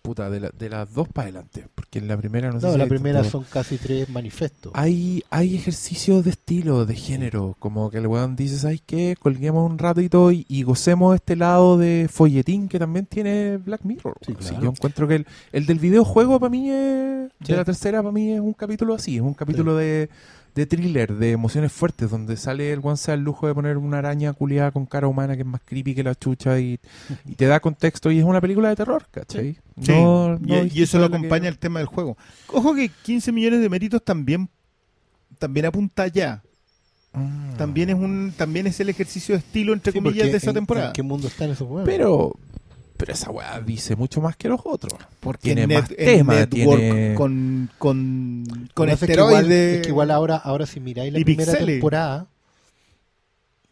[0.01, 1.67] Puta, de, la- de las dos para adelante.
[1.75, 4.73] Porque en la primera no sé No, si la primera tanto- son casi tres manifestos.
[4.75, 9.17] Hay, hay ejercicios de estilo, de género, como que el weón dice, ¿sabes qué?
[9.21, 14.17] Colguemos un ratito y, y gocemos este lado de folletín que también tiene Black Mirror.
[14.25, 14.63] Sí, claro.
[14.63, 17.53] yo encuentro que el, el del videojuego para mí es, Sí.
[17.53, 20.09] de la tercera para mí es un capítulo así, es un capítulo de,
[20.55, 24.33] de thriller, de emociones fuertes, donde sale el da el lujo de poner una araña
[24.33, 26.81] culiada con cara humana que es más creepy que la chucha y,
[27.27, 29.57] y te da contexto y es una película de terror, ¿cachai?
[29.81, 32.17] Sí, No- y, no y distinto eso lo la que- acompaña el tema del juego.
[32.53, 34.49] Ojo que 15 millones de méritos también
[35.39, 36.43] también apunta allá.
[37.13, 37.55] Mm.
[37.57, 40.55] También es un también es el ejercicio de estilo entre Sí, comillas de esa en-
[40.55, 40.89] temporada.
[40.89, 41.85] ¿En qué mundo están esos huevos?
[41.87, 42.35] Pero,
[42.99, 44.93] pero esa weá dice mucho más que los otros.
[45.21, 49.77] Porque tiene en más tema, network tiene- con con con pasa es que igual- esteroides.
[49.77, 51.77] es que igual ahora, ahora si miráis la y primera pixeles.
[51.77, 52.27] temporada,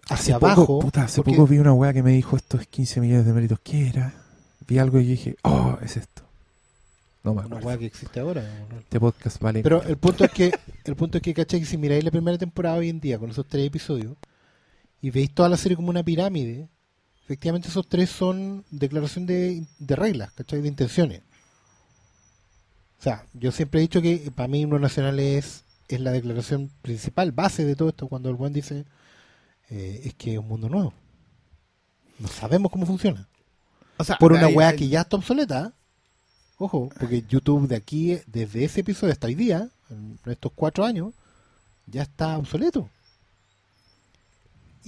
[0.08, 0.78] hacia poco, abajo.
[0.80, 3.32] puta, hace porque- poco vi una weá que me dijo esto es 15 millones de
[3.32, 3.58] méritos.
[3.62, 4.14] ¿Qué era?
[4.66, 6.22] Vi algo y yo dije, oh, es esto.
[7.22, 7.66] No me una acuerdo.
[7.66, 8.42] hueá que existe ahora.
[8.70, 8.78] ¿no?
[8.78, 9.62] Este podcast vale.
[9.62, 10.52] Pero el punto es que,
[10.84, 11.58] el punto es que, ¿cachai?
[11.60, 14.12] Que si miráis la primera temporada hoy en día con esos tres episodios
[15.02, 16.68] y veis toda la serie como una pirámide,
[17.26, 20.62] efectivamente esos tres son declaración de, de reglas, ¿cachai?
[20.62, 21.22] De intenciones.
[23.00, 26.70] O sea, yo siempre he dicho que para mí uno nacional es, es la declaración
[26.82, 28.84] principal, base de todo esto, cuando el buen dice
[29.70, 30.94] eh, es que es un mundo nuevo.
[32.20, 33.26] No sabemos cómo funciona.
[33.96, 35.72] O sea, Por una weá que ya está obsoleta.
[36.58, 41.12] Ojo, porque YouTube de aquí, desde ese episodio hasta hoy día, en estos cuatro años,
[41.86, 42.88] ya está obsoleto.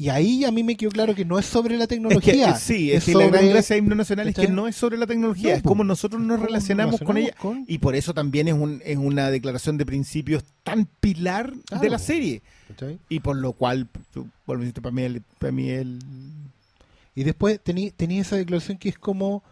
[0.00, 2.50] Y ahí a mí me quedó claro que no es sobre la Es que, tecnología.
[2.50, 4.96] eh, sí, es, que la gran gracia de Himno Nacional es que no es sobre
[4.96, 7.34] la tecnología, No, es como nosotros nos ¿Cómo relacionamos con ella.
[7.36, 11.90] con- Y por eso también es, un, es una declaración de principios tan pilar de
[11.90, 12.42] la serie.
[12.68, 13.00] ¿cachai?
[13.08, 13.88] Y por lo cual,
[14.46, 15.98] decirte, para mí, el, para mí el,
[17.16, 19.42] Y después tenía tenía esa declaración que es como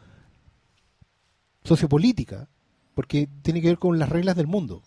[1.64, 2.48] sociopolítica,
[2.94, 4.81] porque tiene que ver con las reglas del mundo.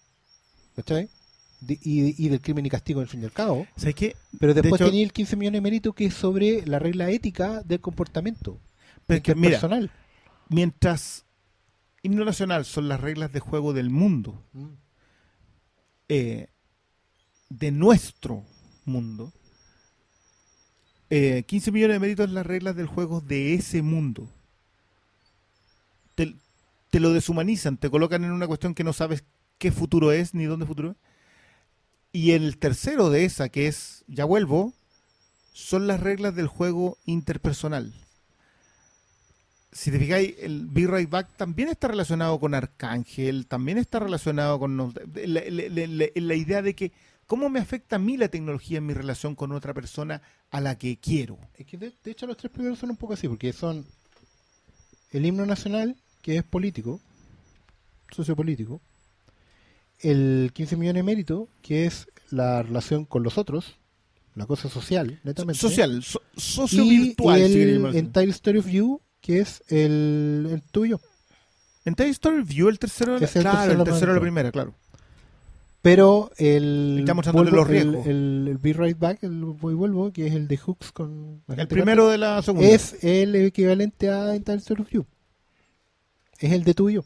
[0.77, 1.09] ¿Cachai?
[1.61, 3.67] De- y, y del crimen y castigo, al fin y al cabo.
[3.75, 4.15] ¿Sabes qué?
[4.39, 7.09] Pero De después hecho- tenía el 15 millones de mérito que es sobre la regla
[7.09, 8.59] ética del comportamiento
[9.05, 9.59] Pero es que, mira,
[10.49, 11.25] mientras
[12.01, 14.41] Himno Nacional son las reglas de juego del mundo,
[16.07, 16.47] eh,
[17.49, 18.45] de nuestro
[18.85, 19.33] mundo,
[21.09, 24.29] eh, 15 millones de méritos es las reglas del juego de ese mundo.
[26.15, 26.35] Te,
[26.89, 29.23] te lo deshumanizan, te colocan en una cuestión que no sabes
[29.57, 30.97] qué futuro es ni dónde futuro es.
[32.11, 34.73] Y el tercero de esa, que es Ya vuelvo,
[35.53, 37.93] son las reglas del juego interpersonal.
[39.71, 44.57] Si te fijáis, el Be Right Back también está relacionado con Arcángel, también está relacionado
[44.57, 46.91] con la- la idea de que
[47.27, 50.75] cómo me afecta a mí la tecnología en mi relación con otra persona a la
[50.79, 51.37] que quiero.
[51.55, 53.85] Es que de, de hecho los tres primeros son un poco así, porque son
[55.11, 56.99] el himno nacional, que es político,
[58.09, 58.81] sociopolítico,
[60.01, 63.77] el 15 millones de mérito, que es la relación con los otros,
[64.35, 65.59] la cosa social, netamente.
[65.59, 67.41] Social, so- y socio-virtual.
[67.47, 67.97] si queréis el así.
[67.97, 70.99] Entire Story of You, que es el, el tuyo.
[71.85, 74.51] En Toy Story View, el tercero, Es el claro, tercero el tercero de la primera,
[74.51, 74.75] claro.
[75.81, 77.05] Pero el.
[77.05, 78.05] Vuelvo- los el, riesgos.
[78.05, 81.41] el, el Be Right Back, el Voy Vuelvo, que es el de Hooks con.
[81.47, 82.67] El primero de la segunda.
[82.67, 85.05] Es el equivalente a Toy Story View.
[86.37, 87.05] Es el de tuyo.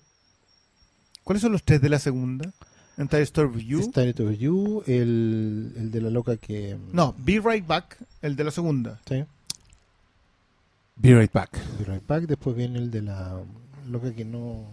[1.23, 2.51] ¿Cuáles son los tres de la segunda?
[2.97, 3.79] En Toy Story View.
[3.79, 6.77] Está el de You, el, el de la loca que.
[6.91, 8.99] No, Be Right Back, el de la segunda.
[9.07, 9.25] Sí.
[10.95, 11.51] Be right back.
[11.79, 13.41] Be Right Back, después viene el de la
[13.89, 14.65] loca que no.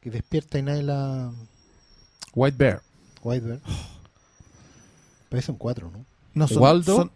[0.00, 1.32] que despierta y nadie la.
[2.34, 2.82] White Bear.
[3.22, 3.60] White Bear.
[5.30, 6.04] Pero son cuatro, ¿no?
[6.34, 6.96] No, son, Waldo.
[6.96, 7.10] son-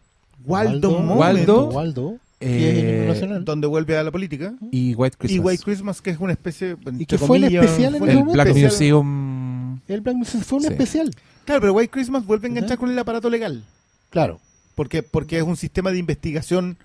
[0.44, 1.68] Waldo, Waldo, Waldo.
[1.70, 3.44] Waldo, es el Eh, nacional.
[3.44, 4.54] donde vuelve a la política.
[4.70, 5.36] y White Christmas.
[5.36, 6.70] Y White Christmas, que es una especie.
[6.86, 8.32] entre que fue el especial en El momento.
[8.32, 8.70] Black especial.
[8.72, 9.80] Museum.
[9.88, 10.68] El Black Museum fue un Sí.
[10.70, 11.10] especial.
[11.44, 13.64] Claro, pero White Christmas vuelve a enganchar con el aparato legal.
[14.10, 14.40] Claro.
[14.74, 16.76] Porque, porque es un sistema de investigación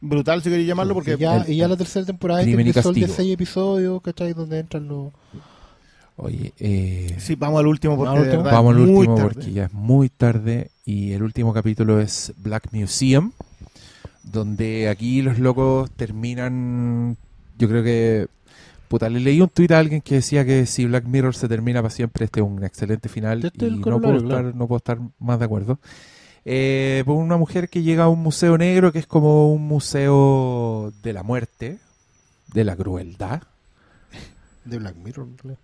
[0.00, 2.54] brutal, si queréis llamarlo, porque y, ya, el- y ya la tercera temporada este y
[2.54, 4.34] empezó el de seis episodios, ¿cachai?
[4.34, 5.12] Donde entran los...
[6.16, 8.44] Oye, eh, Sí, vamos al último porque Vamos al de último.
[8.44, 12.32] verdad vamos al es último porque ya es muy tarde y el último capítulo es
[12.36, 13.32] Black Museum,
[14.24, 17.16] donde aquí los locos terminan,
[17.58, 18.26] yo creo que,
[18.88, 21.82] puta, le leí un tuit a alguien que decía que si Black Mirror se termina
[21.82, 24.78] para siempre, este es un excelente final Este es y no puedo, estar, no puedo
[24.78, 25.78] estar más de acuerdo.
[26.46, 30.92] Eh, por una mujer que llega a un museo negro que es como un museo
[31.02, 31.78] de la muerte,
[32.52, 33.42] de la crueldad.
[34.64, 35.28] De Black Mirror.
[35.28, 35.60] en realidad.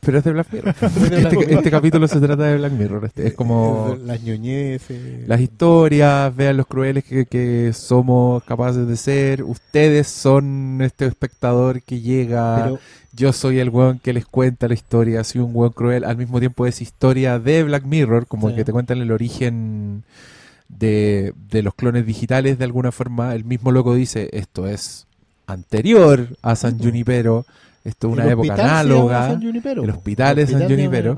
[0.00, 0.74] Pero es de Black Mirror.
[0.82, 3.06] este, este capítulo se trata de Black Mirror.
[3.06, 5.26] Este, es como Las ñoñeces.
[5.26, 9.42] las historias, vean los crueles que, que somos capaces de ser.
[9.44, 12.64] Ustedes son este espectador que llega.
[12.64, 12.78] Pero
[13.14, 15.24] Yo soy el weón que les cuenta la historia.
[15.24, 16.04] Soy un weón cruel.
[16.04, 18.56] Al mismo tiempo es historia de Black Mirror, como Sí.
[18.56, 20.04] que te cuentan el origen
[20.68, 23.34] de, de los clones digitales de alguna forma.
[23.34, 25.06] El mismo loco dice, esto es
[25.46, 27.46] anterior a San Junipero.
[27.84, 29.28] Esto es una el época análoga.
[29.28, 31.16] San el hospital es San Junipero.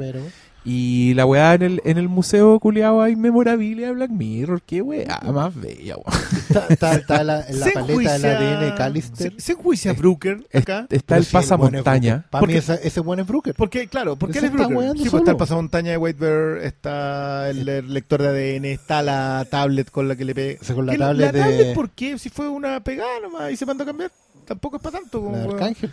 [0.68, 4.60] Y la weá en el, en el museo culiado hay memorabilia de Black Mirror.
[4.66, 6.20] Qué weá más bella, weón.
[6.36, 9.32] Está, está- está la, la paleta enjuicia- del ADN de Callister.
[9.34, 10.88] Se, se enjuicia Brooker acá.
[10.90, 12.24] Está el pasamontaña.
[12.30, 13.54] Para Porque- mí ese, ese buen es Brooker.
[13.54, 14.92] Porque, claro, porque él Ese es está Brooker.
[14.98, 19.02] Sí, pues está el pasamontaña de White Bear, está el, el lector de ADN, está
[19.02, 20.58] la tablet con la que le pega.
[20.60, 22.18] O sea, con la ¿Qué- tablet de- tablet por qué?
[22.18, 24.10] Si fue una pegada nomás y se mandó a cambiar.
[24.44, 25.20] Tampoco es para tanto.
[25.22, 25.48] Como, La de.
[25.48, 25.92] Arcángel.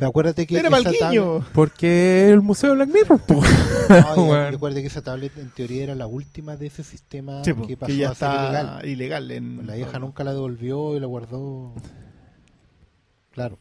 [0.00, 0.56] Pero acuérdate que.
[0.58, 1.44] Era esa Malguiño.
[1.52, 3.42] Porque el museo de Black Mirror, po.
[4.16, 7.68] No, acuérdate que esa tablet en teoría era la última de ese sistema Sí, pues,
[7.68, 8.88] que pasó que ya a ser está ilegal.
[8.88, 9.30] ilegal.
[9.30, 11.74] en, La vieja nunca la devolvió y la guardó.
[13.32, 13.58] Claro.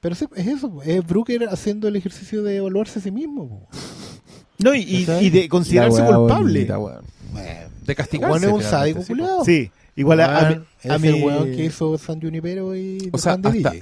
[0.00, 3.48] Pero sí, es eso, es Brooker haciendo el ejercicio de evaluarse a sí mismo.
[3.48, 3.68] po.
[4.58, 5.26] No, y, y- ¿Cachai?
[5.26, 6.64] y de considerarse culpable.
[6.66, 7.00] bonita.
[7.84, 8.38] De castigarse.
[8.38, 9.02] Juan es un sádico.
[9.44, 10.50] Sí, igual a, a
[10.82, 13.38] es mí- el weón que hizo San Junipero y O sea,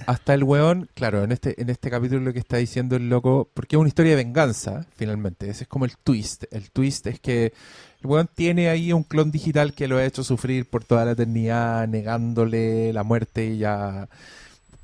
[0.06, 3.50] hasta, el weón, claro, en este, en este capítulo lo que está diciendo el loco,
[3.52, 5.50] porque es una historia de venganza, finalmente.
[5.50, 6.44] Ese es como el twist.
[6.50, 7.52] El twist es que
[8.00, 11.12] el weón tiene ahí un clon digital que lo ha hecho sufrir por toda la
[11.12, 14.08] eternidad, negándole la muerte y ya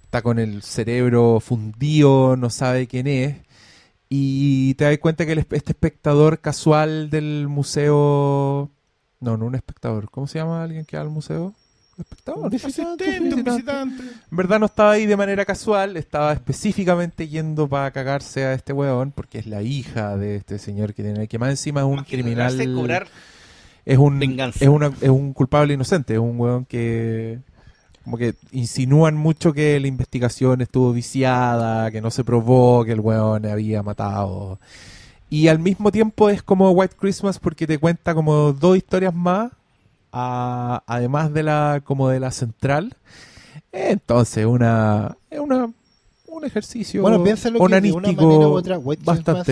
[0.04, 3.36] está con el cerebro fundido, no sabe quién es.
[4.08, 8.68] Y te das cuenta que el este espectador casual del museo.
[9.20, 10.10] No, no un espectador.
[10.10, 11.54] ¿Cómo se llama alguien que va al museo?
[11.98, 12.44] Espectador.
[12.44, 13.50] Un visitante, Asistente, un visitante.
[13.50, 14.02] visitante.
[14.30, 18.72] En verdad no estaba ahí de manera casual, estaba específicamente yendo para cagarse a este
[18.72, 22.02] weón, porque es la hija de este señor que tiene, que más encima es un
[22.04, 22.56] criminal.
[22.74, 23.08] cobrar
[23.84, 24.64] es un venganza.
[24.64, 27.38] es una, es un culpable inocente, es un weón que
[28.04, 33.00] como que insinúan mucho que la investigación estuvo viciada, que no se probó que el
[33.00, 34.58] weón había matado.
[35.30, 39.52] Y al mismo tiempo es como White Christmas porque te cuenta como dos historias más,
[40.12, 42.96] a- además de la como de la central.
[43.72, 45.72] Entonces, una es una
[46.26, 49.46] un ejercicio Bueno, piénsalo que de una manera u otra, White Christmas-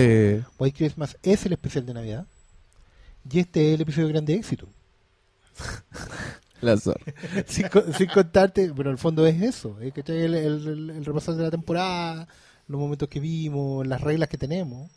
[0.57, 2.25] White Christmas es el especial de Navidad.
[3.31, 4.67] Y este es el episodio de grande éxito.
[6.61, 6.77] la
[7.47, 9.77] sin, co- sin contarte, pero en el fondo es eso.
[9.81, 12.27] Es que el, el, el, el repasar de la temporada,
[12.67, 14.89] los momentos que vimos, las reglas que tenemos.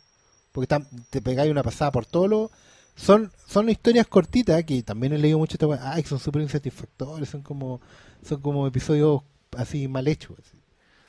[0.53, 0.67] Porque
[1.09, 2.51] te pegáis una pasada por todo lo.
[2.95, 7.41] Son, son historias cortitas que también he leído mucho esta Ay, son súper insatisfactorios, son
[7.41, 7.81] como,
[8.25, 9.23] son como episodios
[9.57, 10.37] así mal hechos.
[10.39, 10.57] así.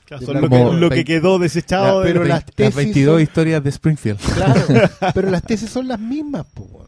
[0.06, 0.64] Claro, son lo, que,
[0.98, 2.00] lo quedó desechado.
[2.00, 4.18] La- de- pero Las las 20 tesis 22 son- historias de Springfield.
[4.34, 4.66] Claro,
[5.14, 6.86] pero las tesis son las mismas, po.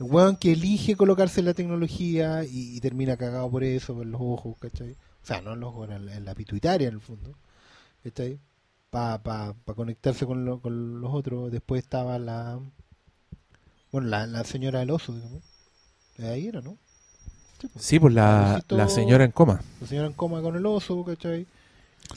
[0.00, 4.20] El weón que elige colocarse la tecnología y, y termina cagado por eso, en los
[4.22, 4.92] ojos, ¿cachai?
[4.92, 7.34] O sea, no en los ojos, en la, en la pituitaria en el fondo,
[8.02, 8.38] ¿cachai?
[8.92, 11.50] Para pa, pa conectarse con, lo- con los otros.
[11.50, 12.60] Después estaba la.
[13.90, 15.42] Bueno, la, la señora del oso, digamos.
[16.18, 16.76] De ahí era, ¿no?
[17.58, 17.68] Sí.
[17.78, 19.62] Sí, pues la, Osito- la señora en coma.
[19.80, 21.46] La señora en coma con el oso, ¿cachai?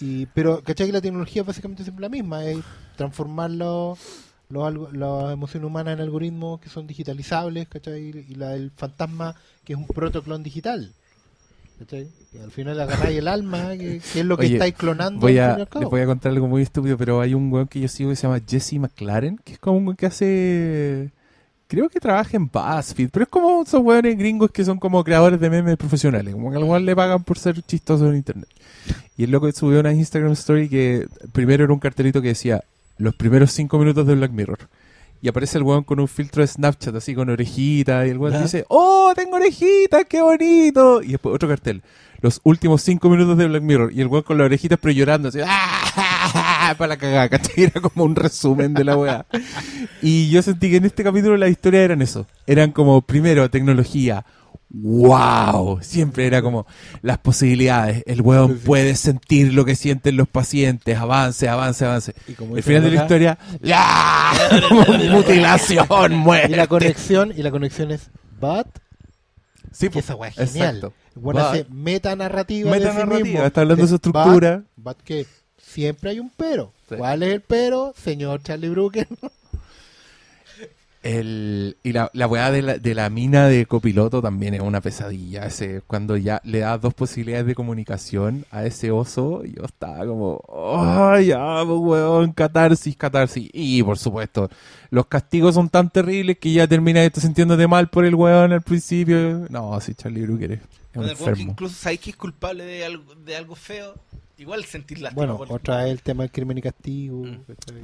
[0.02, 0.88] Y, pero, ¿cachai?
[0.88, 2.58] Que la tecnología es básicamente siempre la misma, es
[2.98, 3.98] transformar los,
[4.50, 8.02] los algo- las emociones humanas en algoritmos que son digitalizables, ¿cachai?
[8.28, 9.34] Y la del fantasma,
[9.64, 10.92] que es un protoclon digital.
[12.34, 15.20] Y al final agarráis el alma, que, que es lo que Oye, estáis clonando.
[15.20, 17.88] Voy a, les voy a contar algo muy estúpido, pero hay un weón que yo
[17.88, 21.12] sigo que se llama Jesse McLaren, que es como un weón que hace...
[21.68, 25.40] Creo que trabaja en BuzzFeed, pero es como esos weones gringos que son como creadores
[25.40, 28.48] de memes profesionales, como que al weón le pagan por ser chistoso en internet.
[29.18, 32.64] Y el loco subió una Instagram story que primero era un cartelito que decía
[32.98, 34.60] los primeros cinco minutos de Black Mirror.
[35.26, 38.34] Y aparece el weón con un filtro de Snapchat así con orejitas y el weón
[38.34, 38.44] ¿Ya?
[38.44, 40.06] dice, ¡Oh, tengo orejitas!
[40.08, 41.02] ¡Qué bonito!
[41.02, 41.82] Y después otro cartel,
[42.22, 45.30] los últimos cinco minutos de Black Mirror y el weón con las orejitas pero llorando
[45.30, 46.76] así, ¡ah!
[46.78, 47.64] Para la cagada, ¿cachai?
[47.64, 49.26] Era como un resumen de la weá.
[50.04, 52.28] Y yo sentí que en este capítulo las historias eran eso.
[52.46, 54.26] Eran como, primero, tecnología.
[54.70, 55.80] ¡Wow!
[55.82, 56.66] Siempre era como
[57.02, 58.04] las posibilidades.
[58.08, 60.98] El weón puede sentir lo que sienten los pacientes.
[60.98, 62.14] Avance, avance, avance.
[62.28, 64.32] Y como El final de la historia, ¡ya!
[65.12, 66.52] Mutilación, muerte.
[66.52, 68.10] Y la conexión, y la conexión es
[68.40, 68.68] but,
[69.72, 70.78] Sí, esa weá es genial.
[70.78, 70.94] Exacto.
[71.16, 72.72] Bueno, hace metanarrativa.
[72.72, 73.46] de sí Metanarrativa, mismo.
[73.46, 74.64] está hablando de su estructura.
[74.76, 75.26] But, que
[75.58, 76.74] siempre hay un pero.
[76.90, 76.96] Sí.
[76.96, 79.08] ¿Cuál es el pero, señor Charlie Brooker?
[81.06, 84.82] El, y la, la weá de la, de la mina de copiloto también es una
[84.82, 85.46] pesadilla.
[85.46, 90.42] Ese, cuando ya le das dos posibilidades de comunicación a ese oso, yo estaba como,
[90.52, 92.32] ¡ay, ya, pues, weón!
[92.34, 93.52] Catarsis, catarsis.
[93.54, 94.50] Y por supuesto,
[94.90, 99.46] los castigos son tan terribles que ya terminas sintiéndote mal por el weón al principio.
[99.50, 100.62] No, si Charlie Brooker es,
[100.96, 101.52] un enfermo.
[101.52, 103.94] incluso sabéis que es culpable de algo, de algo feo,
[104.38, 105.16] igual sentir lástima.
[105.26, 107.24] Bueno, por- otra vez el tema del crimen y castigo.
[107.24, 107.38] Mm.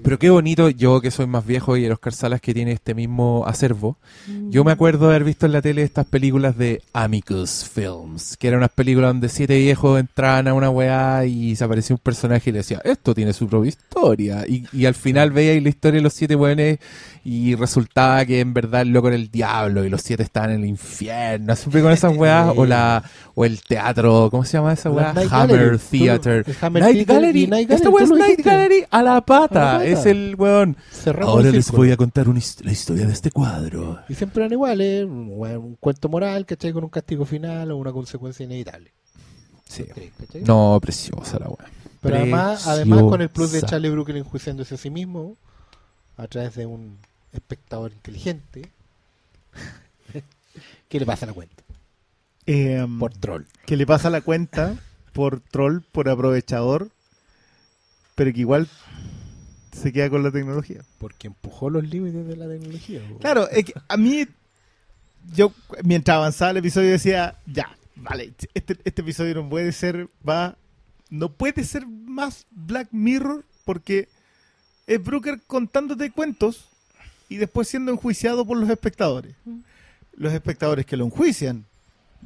[0.03, 2.93] Pero qué bonito, yo que soy más viejo y el Oscar Salas que tiene este
[2.93, 3.97] mismo acervo.
[4.49, 8.47] Yo me acuerdo de haber visto en la tele estas películas de Amicus Films, que
[8.47, 12.49] eran unas películas donde siete viejos entraban a una weá y se aparecía un personaje
[12.49, 14.45] y le decía, esto tiene su propia historia.
[14.47, 16.79] Y, y al final veía ahí la historia de los siete weones
[17.23, 20.61] y resultaba que en verdad el loco era el diablo y los siete estaban en
[20.61, 21.55] el infierno.
[21.55, 23.03] Siempre con esas weas, o la
[23.35, 25.13] o el teatro, ¿cómo se llama esa weá?
[25.31, 26.40] Hammer Gallery.
[26.45, 26.71] Theater.
[26.71, 27.47] Night Theater Gallery.
[27.47, 28.49] Night Esta Gallery, weá es Night dijiste.
[28.49, 29.75] Gallery a la pata.
[29.75, 30.77] A la Es el weón.
[30.91, 33.99] Cerramos Ahora el les voy a contar una la historia de este cuadro.
[34.09, 36.71] Y siempre eran iguales, un, un cuento moral, ¿cachai?
[36.73, 38.91] Con un castigo final o una consecuencia inevitable.
[39.67, 39.85] Sí.
[39.85, 40.41] ¿cachai?
[40.43, 41.69] No, preciosa la weá.
[42.01, 43.61] Pero además, además con el plus de.
[43.61, 45.37] Charlie Brooker enjuiciándose a sí mismo,
[46.17, 46.97] a través de un
[47.31, 48.71] espectador inteligente,
[50.89, 51.63] ¿qué le pasa a la cuenta?
[52.47, 53.43] Eh, Por troll.
[53.65, 54.75] que le pasa la cuenta
[55.13, 56.89] por troll, por aprovechador,
[58.15, 58.67] pero que igual
[59.71, 60.81] se queda con la tecnología.
[60.97, 63.01] Porque empujó los límites de la tecnología.
[63.19, 64.27] Claro, es que a mí,
[65.33, 70.55] yo mientras avanzaba el episodio decía, ya, vale, este, este episodio no puede ser, va,
[71.09, 74.07] no puede ser más Black Mirror porque
[74.87, 76.65] es Brooker contándote cuentos
[77.29, 79.35] y después siendo enjuiciado por los espectadores.
[80.13, 81.65] Los espectadores que lo enjuician,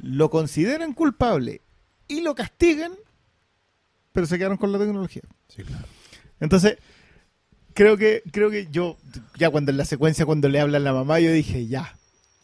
[0.02, 1.60] lo consideran culpable
[2.08, 2.92] y lo castigan,
[4.12, 5.22] pero se quedaron con la tecnología.
[6.40, 6.78] Entonces,
[7.74, 8.96] creo que, creo que yo,
[9.36, 11.96] ya cuando en la secuencia, cuando le habla a la mamá, yo dije, ya,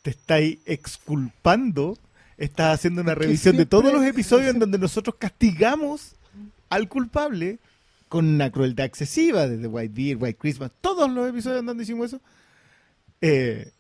[0.03, 1.99] te estáis exculpando,
[2.37, 6.17] estás haciendo una revisión de todos los episodios en donde nosotros castigamos
[6.69, 7.59] al culpable
[8.09, 12.09] con una crueldad excesiva, desde White Beard, White Christmas, todos los episodios en donde hicimos
[12.09, 12.21] eso,
[13.23, 13.71] eh,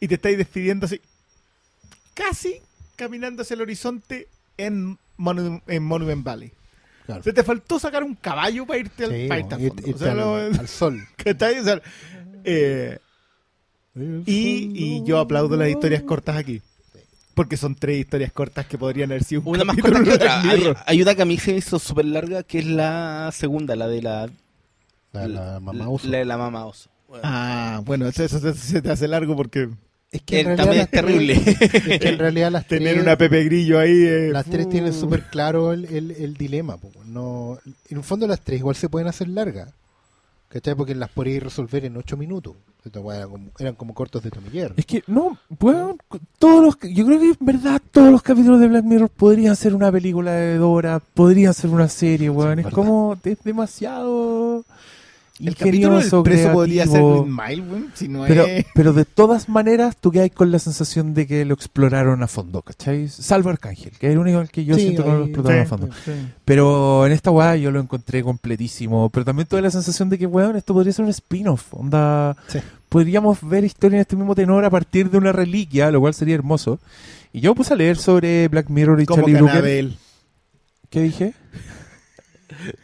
[0.00, 1.00] y te estáis despidiendo así,
[2.14, 2.60] casi
[2.96, 4.26] caminando hacia el horizonte
[4.56, 6.50] en, Monu- en Monument Valley.
[7.06, 7.20] Claro.
[7.20, 9.68] O sea, te faltó sacar un caballo para irte al, Sí, para irte al ir-
[9.68, 9.82] fondo.
[9.88, 11.06] irte O sea, al, lo- al sol.
[11.26, 11.80] O sea,
[12.44, 12.98] eh,
[14.26, 16.62] y, y yo aplaudo las historias cortas aquí.
[17.34, 20.14] Porque son tres historias cortas que podrían haber sido un Una más corta que de
[20.16, 20.40] otra.
[20.42, 20.76] Hay, Mirror.
[20.86, 23.88] hay una que a mí se me hizo súper larga, que es la segunda, la
[23.88, 24.28] de la,
[25.12, 26.08] La, la mamá oso.
[26.08, 26.90] la de la mamá oso.
[27.08, 29.68] Bueno, Ah, bueno, eso, eso se- se te hace largo porque
[30.12, 31.34] Es que en realidad también las es terrible.
[31.58, 33.92] tres- es que en realidad las tener tres, una Pepe Grillo ahí.
[34.04, 36.76] eh, las tres uh, tienen súper claro el, el- el dilema.
[36.78, 36.90] po.
[37.06, 37.58] No,
[37.88, 39.72] en el fondo las tres igual se pueden hacer largas.
[40.48, 40.74] ¿Cachai?
[40.74, 42.56] Porque las podéis resolver en ocho minutos.
[42.84, 44.74] Eran como, eran como cortos de tomillero.
[44.76, 45.96] Es que, no, weón,
[46.40, 49.76] todos los, yo creo que en verdad todos los capítulos de Black Mirror podrían ser
[49.76, 52.58] una película de Dora, podrían ser una serie, weón.
[52.58, 54.64] es como, es demasiado
[55.48, 57.22] El capítulo del ingenioso, preso podría ser creativo.
[57.24, 58.66] Green Mile, weón, si no Pero, es...
[58.74, 62.62] pero de todas maneras, tú quedas con la sensación de que lo exploraron a fondo,
[62.62, 63.08] ¿cachai?
[63.08, 65.60] Salvo Arcángel, que es el único al que yo Sí, siento que no lo explotaron
[65.60, 65.88] a Sí, fondo.
[66.04, 66.12] sí.
[66.44, 69.08] Pero en esta weá yo lo encontré completísimo.
[69.10, 71.72] Pero también tuve la sensación de que, weón, esto podría ser un spin-off.
[71.74, 72.36] Onda.
[72.48, 72.58] Sí.
[72.88, 76.34] Podríamos ver historia en este mismo tenor a partir de una reliquia, lo cual sería
[76.34, 76.80] hermoso.
[77.32, 79.90] Y yo me puse a leer sobre Black Mirror y Como Charlie Brooker.
[80.90, 81.34] ¿Qué dije?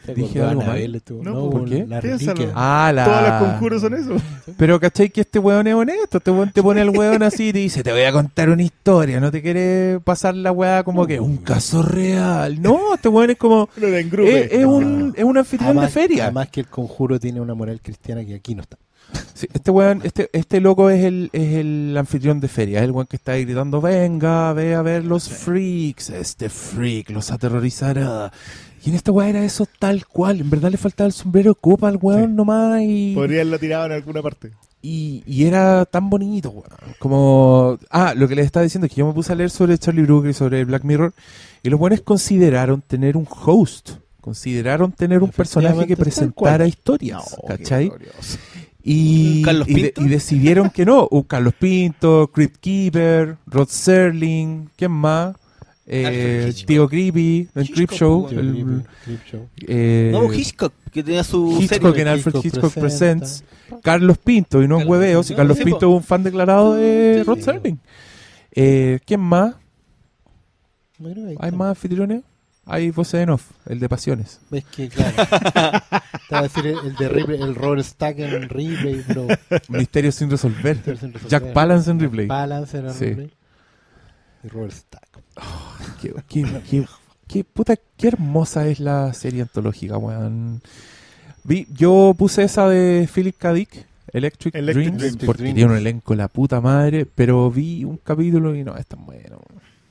[0.05, 1.85] Se Dije algo Anabel, No, no, ¿por qué?
[1.87, 2.51] la reliquia.
[2.55, 3.05] Ah, la...
[3.05, 4.15] Todas las conjuros son eso.
[4.57, 6.17] Pero ¿cachai que este weón es honesto?
[6.19, 8.63] Este weón te pone el weón así y te dice, te voy a contar una
[8.63, 12.61] historia, no te quiere pasar la weá como que un caso real.
[12.61, 13.69] No, este weón es como...
[13.75, 16.23] Es, es un, es un anfitrión Además, de feria.
[16.25, 18.77] además que el conjuro tiene una moral cristiana que aquí no está.
[19.33, 22.91] Sí, este weón, este, este loco es el, es el anfitrión de feria, es el
[22.91, 28.31] weón que está ahí gritando, venga, ve a ver los freaks, este freak los aterrorizará.
[28.83, 31.59] Y en esta weá era eso tal cual, en verdad le faltaba el sombrero de
[31.59, 32.35] copa al weón Sí.
[32.35, 34.51] nomás y, Podría haberlo tirado en alguna parte.
[34.81, 36.65] y, y era tan bonito, weón.
[36.99, 39.77] Como, ah, lo que les estaba diciendo es que yo me puse a leer sobre
[39.77, 41.13] Charlie Brooker y sobre Black Mirror
[41.63, 47.89] y los buenos consideraron tener un host, consideraron tener un personaje que presentara historias, ¿cachai?
[47.89, 48.37] glorioso.
[48.89, 50.01] Y, ¿Un Carlos y de- Pinto?
[50.01, 51.07] y decidieron que no.
[51.11, 55.35] Un Carlos Pinto, Crypt Keeper, Rod Serling, ¿quién más?
[55.85, 56.53] Eh.
[56.65, 58.27] Tío Creepy, el Creep Show.
[58.31, 58.83] el-
[59.67, 62.01] eh, No, Hitchcock, que tenía su Hitchcock serie.
[62.01, 63.25] en Alfred Hitchcock Hitchcock presenta.
[63.25, 63.43] Presents.
[63.83, 65.25] Carlos Pinto, y no Carlos hueveos.
[65.25, 65.37] Y Pinto.
[65.37, 67.39] Carlos Pinto es un fan declarado de Rod.
[67.39, 67.79] Serling.
[68.53, 69.55] Eh, ¿Quién más?
[71.39, 72.21] ¿Hay más anfitriones?
[72.69, 74.39] Hay voces en off, el de Pasiones.
[74.51, 75.15] Ves que, claro.
[76.29, 79.27] Te va a decir el, el de Ripley, el Robert Stack en Ripley, pero.
[79.69, 80.75] Misterios sin resolver.
[80.83, 81.27] sin resolver.
[81.29, 82.27] Jack Palance en Ripley.
[82.27, 83.05] Balance era Sí.
[83.05, 83.31] Ripley.
[84.43, 85.07] Y Robert Stack.
[86.01, 86.85] Qué, qué, qué-
[87.27, 90.61] qué puta, qué hermosa es la serie antológica, weón.
[91.43, 93.53] Vi, yo puse esa de Philip K.
[93.53, 95.25] Dick, Electric, Electric Dreams, Dreams.
[95.25, 95.55] porque Dreams.
[95.55, 99.39] tiene un elenco la puta madre, pero vi un capítulo y no es tan bueno.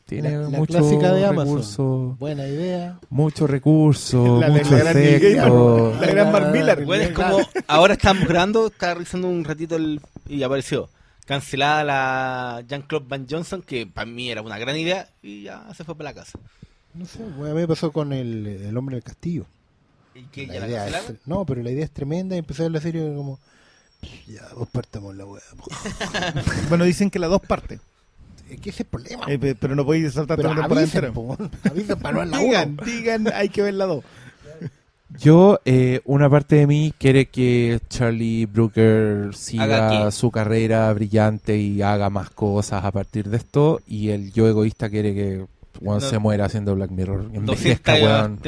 [0.07, 1.47] Tiene La- la mucho clásica de Amazon.
[1.57, 2.99] recurso, Buena idea.
[3.11, 4.70] mucho recurso, La- la mucho.
[4.70, 6.01] Gaiman.
[6.01, 6.85] La gran Mark Millar.
[6.85, 10.89] Bueno, es como, ahora estábamos grabando, estaba revisando un ratito el, y apareció
[11.27, 15.83] cancelada la Jean-Claude Van Johnson, que para mí era una gran idea, y ya se
[15.83, 16.39] fue para la casa.
[16.95, 19.45] No sé, bueno, a mí me pasó con el, el hombre del castillo.
[20.15, 21.20] ¿Y que La ya la idea es- cancelaron?
[21.27, 23.41] no, pero la idea es tremenda y empecé a ver la serie como.
[24.28, 25.43] Ya, vos partamos la weá.
[26.69, 27.81] Bueno, dicen que las dos partes.
[28.51, 29.24] Es que ese es el problema.
[29.28, 30.86] Eh, pe- pero no podéis saltar pero toda la temporada
[31.70, 34.05] avisen, para no la Digan, digan, hay que ver la dos.
[35.20, 41.56] Yo, eh, una parte de mí quiere que Charlie Brooker ¿Haga siga su carrera brillante
[41.56, 43.81] y haga más cosas a partir de esto.
[43.86, 45.47] Y el yo egoísta quiere que
[45.81, 46.09] weón, No.
[46.09, 47.23] se muera haciendo Black Mirror.
[47.24, 48.40] 200 Envejezca, weón.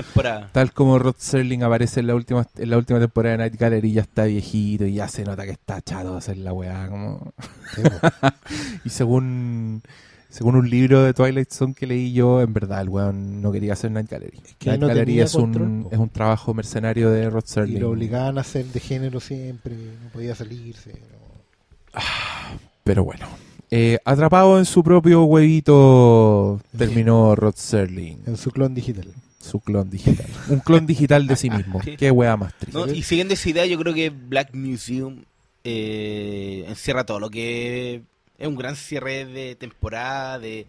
[0.53, 3.93] Tal como Rod Serling aparece en la última en la última temporada de Night Gallery,
[3.93, 6.89] ya está viejito y ya se nota que está chato de hacer la weá.
[6.89, 7.33] Como...
[8.85, 9.83] Y según
[10.31, 13.73] según un libro de Twilight Zone que leí yo, en verdad el weón no quería
[13.73, 14.41] hacer Night Gallery.
[14.59, 15.89] que Night no Gallery es un, po.
[15.91, 17.81] es un trabajo mercenario de Rod Y Serling.
[17.81, 20.93] lo obligaban a ser de género siempre, no podía salirse.
[20.93, 21.99] no.
[22.85, 23.27] Pero bueno.
[23.71, 29.09] Eh, atrapado en su propio huevito, terminó Rod Serling, En su clon digital.
[29.41, 30.27] su clon digital.
[30.49, 31.81] Un clon digital de sí mismo.
[31.99, 32.79] Qué wea más triste.
[32.79, 32.91] ¿no?
[32.91, 35.25] Y siguiendo esa idea, yo creo que Black Museum
[35.65, 38.03] eh, encierra todo lo que
[38.39, 40.67] es un gran cierre de temporada, de,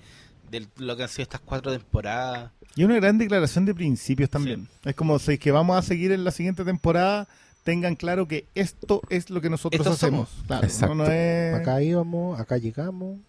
[0.51, 2.51] de lo que han sido estas cuatro temporadas.
[2.76, 4.67] Y una gran declaración de principios también.
[4.84, 7.27] Es como si es que vamos a seguir en la siguiente temporada,
[7.70, 10.28] tengan claro que esto es lo que nosotros Estos hacemos.
[10.30, 10.46] somos.
[10.48, 10.96] Claro, Exacto.
[10.96, 11.54] no, no es...
[11.54, 13.20] Acá íbamos, acá llegamos.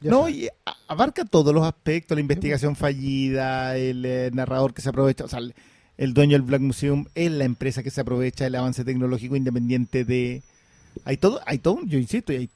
[0.00, 0.48] ya No, y
[0.88, 5.38] abarca todos los aspectos, la investigación fallida, el eh, narrador que se aprovecha, o sea,
[5.38, 5.54] el,
[5.98, 10.04] el dueño del Black Museum es la empresa que se aprovecha del avance tecnológico independiente
[10.04, 10.42] de...
[11.04, 12.50] Hay todo, hay todo, yo insisto, y hay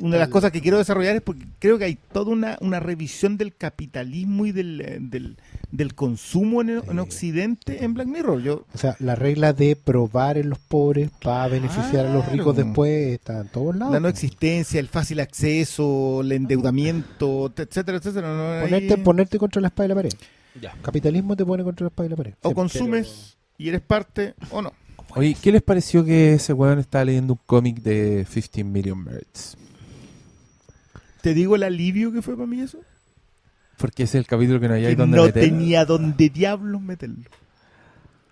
[0.00, 2.80] una de las cosas que quiero desarrollar es porque creo que hay toda una, una
[2.80, 5.36] revisión del capitalismo y del, eh, del,
[5.70, 6.98] del consumo en.
[6.98, 8.42] Occidente en Black Mirror.
[8.42, 12.56] Yo, O sea, la regla de probar en los pobres para beneficiar a los ricos
[12.56, 13.92] después está en todos lados.
[13.92, 18.28] la no existencia, el fácil acceso, el endeudamiento, etcétera, etcétera.
[18.34, 20.12] no hay- Ponerte, ponerte contra la espada y la pared.
[20.60, 20.74] Ya.
[20.82, 22.34] Capitalismo te pone contra la espada y la pared.
[22.42, 24.72] o Sí, consumes y eres parte o no.
[25.14, 29.56] Oye, ¿qué les pareció que ese weón estaba leyendo un cómic de 15 Million Birds?
[31.22, 32.78] ¿Te digo el alivio que fue para mí eso?
[33.78, 35.44] Porque ese es el capítulo que no hay Que donde no meter.
[35.44, 37.24] tenía dónde diablos meterlo.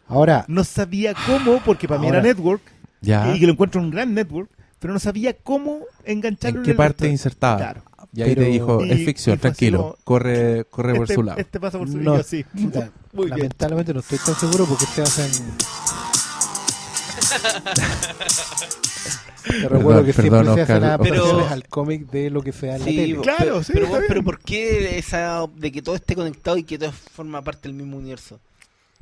[0.09, 2.29] Ahora, No sabía cómo, porque para mí era Ahora.
[2.29, 2.63] network,
[3.01, 3.35] Ya.
[3.35, 4.51] y que lo encuentro un gran network,
[4.81, 7.13] pero no sabía cómo engancharlo ¿En en qué el parte resto.
[7.13, 7.57] insertaba?
[7.59, 7.83] Claro.
[8.13, 11.39] Y ahí Pero- te dijo, Y- es ficción, tranquilo, corre, corre por este, su lado.
[11.39, 12.43] este pasa por su No, y yo así.
[12.45, 13.39] puta, Muy bien.
[13.39, 15.31] lamentablemente no estoy tan seguro porque se hacen.
[19.43, 20.85] Te recuerdo que perdón, siempre se hacen Oscar.
[20.85, 23.17] adaptaciones al cómic de lo que se da en la Sí, tele.
[23.21, 24.09] Claro, pero, sí, pero, está bien.
[24.09, 27.75] pero ¿por qué esa de que todo esté conectado y que todo forma parte del
[27.75, 28.39] mismo universo?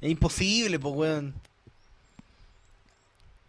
[0.01, 1.35] Es imposible, pues, weón.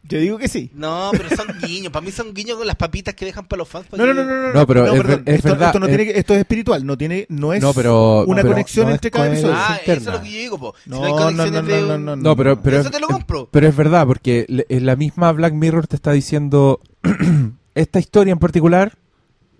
[0.03, 0.71] Yo digo que sí.
[0.73, 1.91] No, pero son guiños.
[1.91, 3.85] Para mí son guiños con las papitas que dejan para los fans.
[3.91, 4.53] No, no, no, no, no.
[4.53, 5.23] No, pero es ver- perdón.
[5.27, 7.61] es esto, verdad, Esto, no es- tiene que- esto es espiritual, no tiene, no es
[7.61, 9.53] No, pero- una pero conexión no entre cada episodio.
[9.55, 10.11] Ah, eso interna.
[10.11, 10.73] es lo que yo digo, po.
[10.83, 12.21] Si No, no hay no, no, conexiones no, de no, un- no, no.
[12.23, 13.49] No, pero, pero, Eso es, te lo compro.
[13.51, 16.79] pero es verdad, porque le- la misma Black Mirror te está diciendo,
[17.75, 18.93] esta historia en particular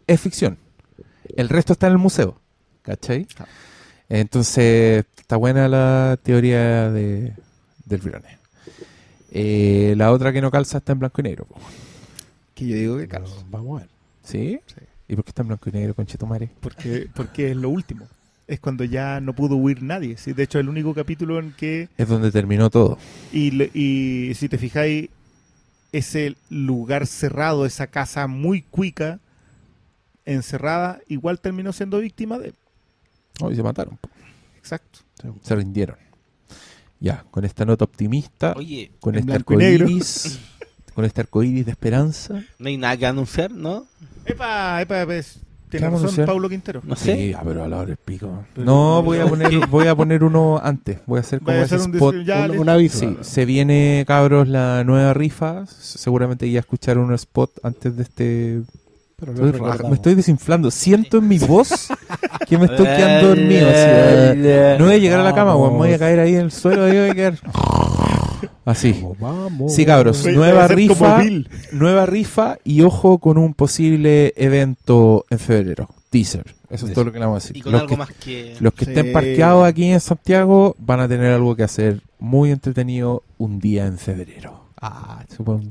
[0.07, 0.57] es ficción.
[1.35, 2.39] El resto está en el museo.
[2.81, 3.27] ¿Cachai?
[4.07, 7.33] Entonces, está buena la teoría de,
[7.85, 8.38] del Briones.
[9.31, 11.45] Eh, la otra que no calza está en blanco y negro.
[11.45, 11.55] po.
[12.55, 13.35] Que yo digo que calza.
[13.49, 13.89] vamos a ver.
[14.23, 14.59] ¿Sí?
[14.65, 14.81] Sí.
[15.07, 16.49] ¿Y por qué está en blanco y negro, Conchetumare?
[16.59, 18.07] Porque, porque es lo último.
[18.47, 20.17] Es cuando ya no pudo huir nadie.
[20.17, 21.87] Sí, de hecho, el único capítulo en que.
[21.97, 22.97] Es donde terminó todo.
[23.31, 25.09] Y, y si te fijáis,
[25.91, 29.19] ese lugar cerrado, esa casa muy cuica,
[30.25, 32.53] encerrada, igual terminó siendo víctima de.
[33.41, 33.97] Oh, y se mataron.
[33.97, 34.09] po.
[34.57, 34.99] Exacto.
[35.41, 35.97] Se rindieron.
[36.99, 40.39] Ya, con esta nota optimista, Oye, con este arcoíris,
[40.93, 42.43] con este arcoíris de esperanza.
[42.57, 43.85] no hay nada que anunciar, ¿no?
[44.25, 45.39] Epa, epa, pues,
[45.69, 46.25] tiene razón?
[46.25, 46.81] Paulo Quintero.
[46.83, 47.15] No sé.
[47.15, 48.43] Sí, ah, pero a la hora del pico.
[48.53, 50.99] Pero- No, voy a poner, voy a poner uno antes.
[51.05, 52.15] Voy a hacer como a ese hacer spot.
[52.15, 52.99] Un, un aviso.
[52.99, 55.65] Sí, se viene, cabros, la nueva rifa.
[55.67, 58.61] Seguramente ya escucharon un spot antes de este.
[59.19, 59.77] Pero lo Estoy recordamos.
[59.79, 60.71] raja- me estoy desinflando.
[60.71, 61.89] Siento en mi voz
[62.47, 63.67] que me estoy quedando dormido.
[63.69, 64.75] así, eh.
[64.79, 66.51] no voy a llegar a la cama, weón, me voy a caer ahí en el
[66.51, 66.85] suelo.
[66.85, 67.33] Ahí voy a quedar.
[68.65, 68.93] Así.
[69.01, 69.73] Vamos, vamos.
[69.75, 70.25] Sí, cabros.
[70.25, 71.21] Nueva rifa.
[71.71, 75.89] Nueva rifa y ojo con un posible evento en febrero.
[76.09, 76.55] Teaser.
[76.69, 77.57] Eso es todo lo que le vamos a decir.
[77.57, 78.55] Y con Los algo que- más que...
[78.59, 78.91] Los que Sí.
[78.91, 83.85] estén parqueados aquí en Santiago van a tener algo que hacer muy entretenido un día
[83.87, 84.58] en febrero.
[84.81, 85.23] Ah.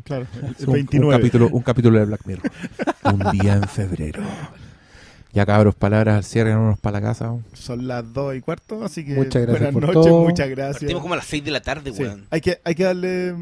[0.04, 0.26] Claro,
[0.58, 1.16] Es un, un 29.
[1.16, 2.50] capítulo, un capítulo de Black Mirror.
[3.04, 4.22] un día en febrero.
[5.32, 7.34] Ya cabros, palabras al cierre, vámonos para la casa.
[7.52, 10.24] Son las dos y cuarto, así que Muchas gracias buenas por noches, todo.
[10.24, 10.78] muchas gracias.
[10.80, 12.26] Partimos como a las 6 de la tarde, Sí, weón.
[12.30, 13.34] hay, que, hay que darle...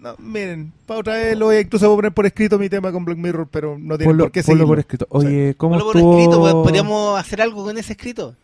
[0.00, 2.68] no, miren, para otra vez lo voy a incluso voy a poner por escrito mi
[2.68, 4.66] tema con Black Mirror, pero no tiene por qué ponlo seguirlo.
[4.66, 5.06] por escrito.
[5.10, 6.62] Oye, ¿cómo Ponlo por estuvo, escrito, weón.
[6.64, 8.34] Podríamos hacer algo con ese escrito.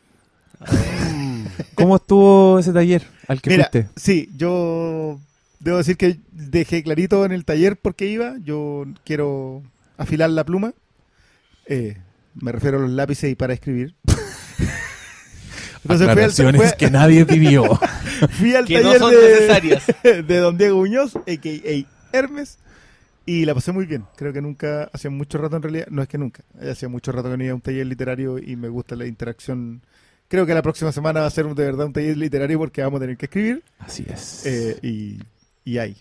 [1.74, 3.90] ¿Cómo estuvo ese taller al que Mira, fuiste?
[3.96, 5.18] sí, yo
[5.60, 8.34] debo decir que dejé clarito en el taller por qué iba.
[8.42, 9.62] Yo quiero
[9.96, 10.74] afilar la pluma.
[11.66, 11.96] Eh,
[12.34, 13.94] me refiero a los lápices y para escribir.
[15.82, 17.64] Entonces fui al, Aclaraciones fui a- que nadie pidió.
[18.38, 19.84] fui al Que no taller son de, necesarias.
[20.02, 22.16] de Don Diego Muñoz, a.k.a.
[22.16, 22.58] Hermes,
[23.24, 24.04] y la pasé muy bien.
[24.16, 27.30] Creo que nunca, hacía mucho rato en realidad, no es que nunca, hacía mucho rato
[27.30, 29.80] que no iba a un taller literario y me gusta la interacción.
[30.28, 32.98] Creo que la próxima semana va a ser de verdad un taller literario porque vamos
[32.98, 34.44] a tener que escribir Así es.
[34.46, 35.18] eh, y,
[35.70, 35.96] y ahí.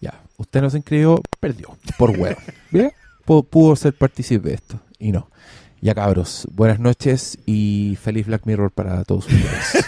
[0.00, 0.22] Ya.
[0.36, 1.76] Usted no se inscribió, perdió.
[1.98, 2.38] Por huevo.
[2.70, 2.92] ¿Ve?
[3.24, 4.78] Pudo, ser partícipe de esto.
[5.00, 5.28] Y no.
[5.80, 9.84] Ya cabros, buenas noches y feliz Black Mirror para todos ustedes.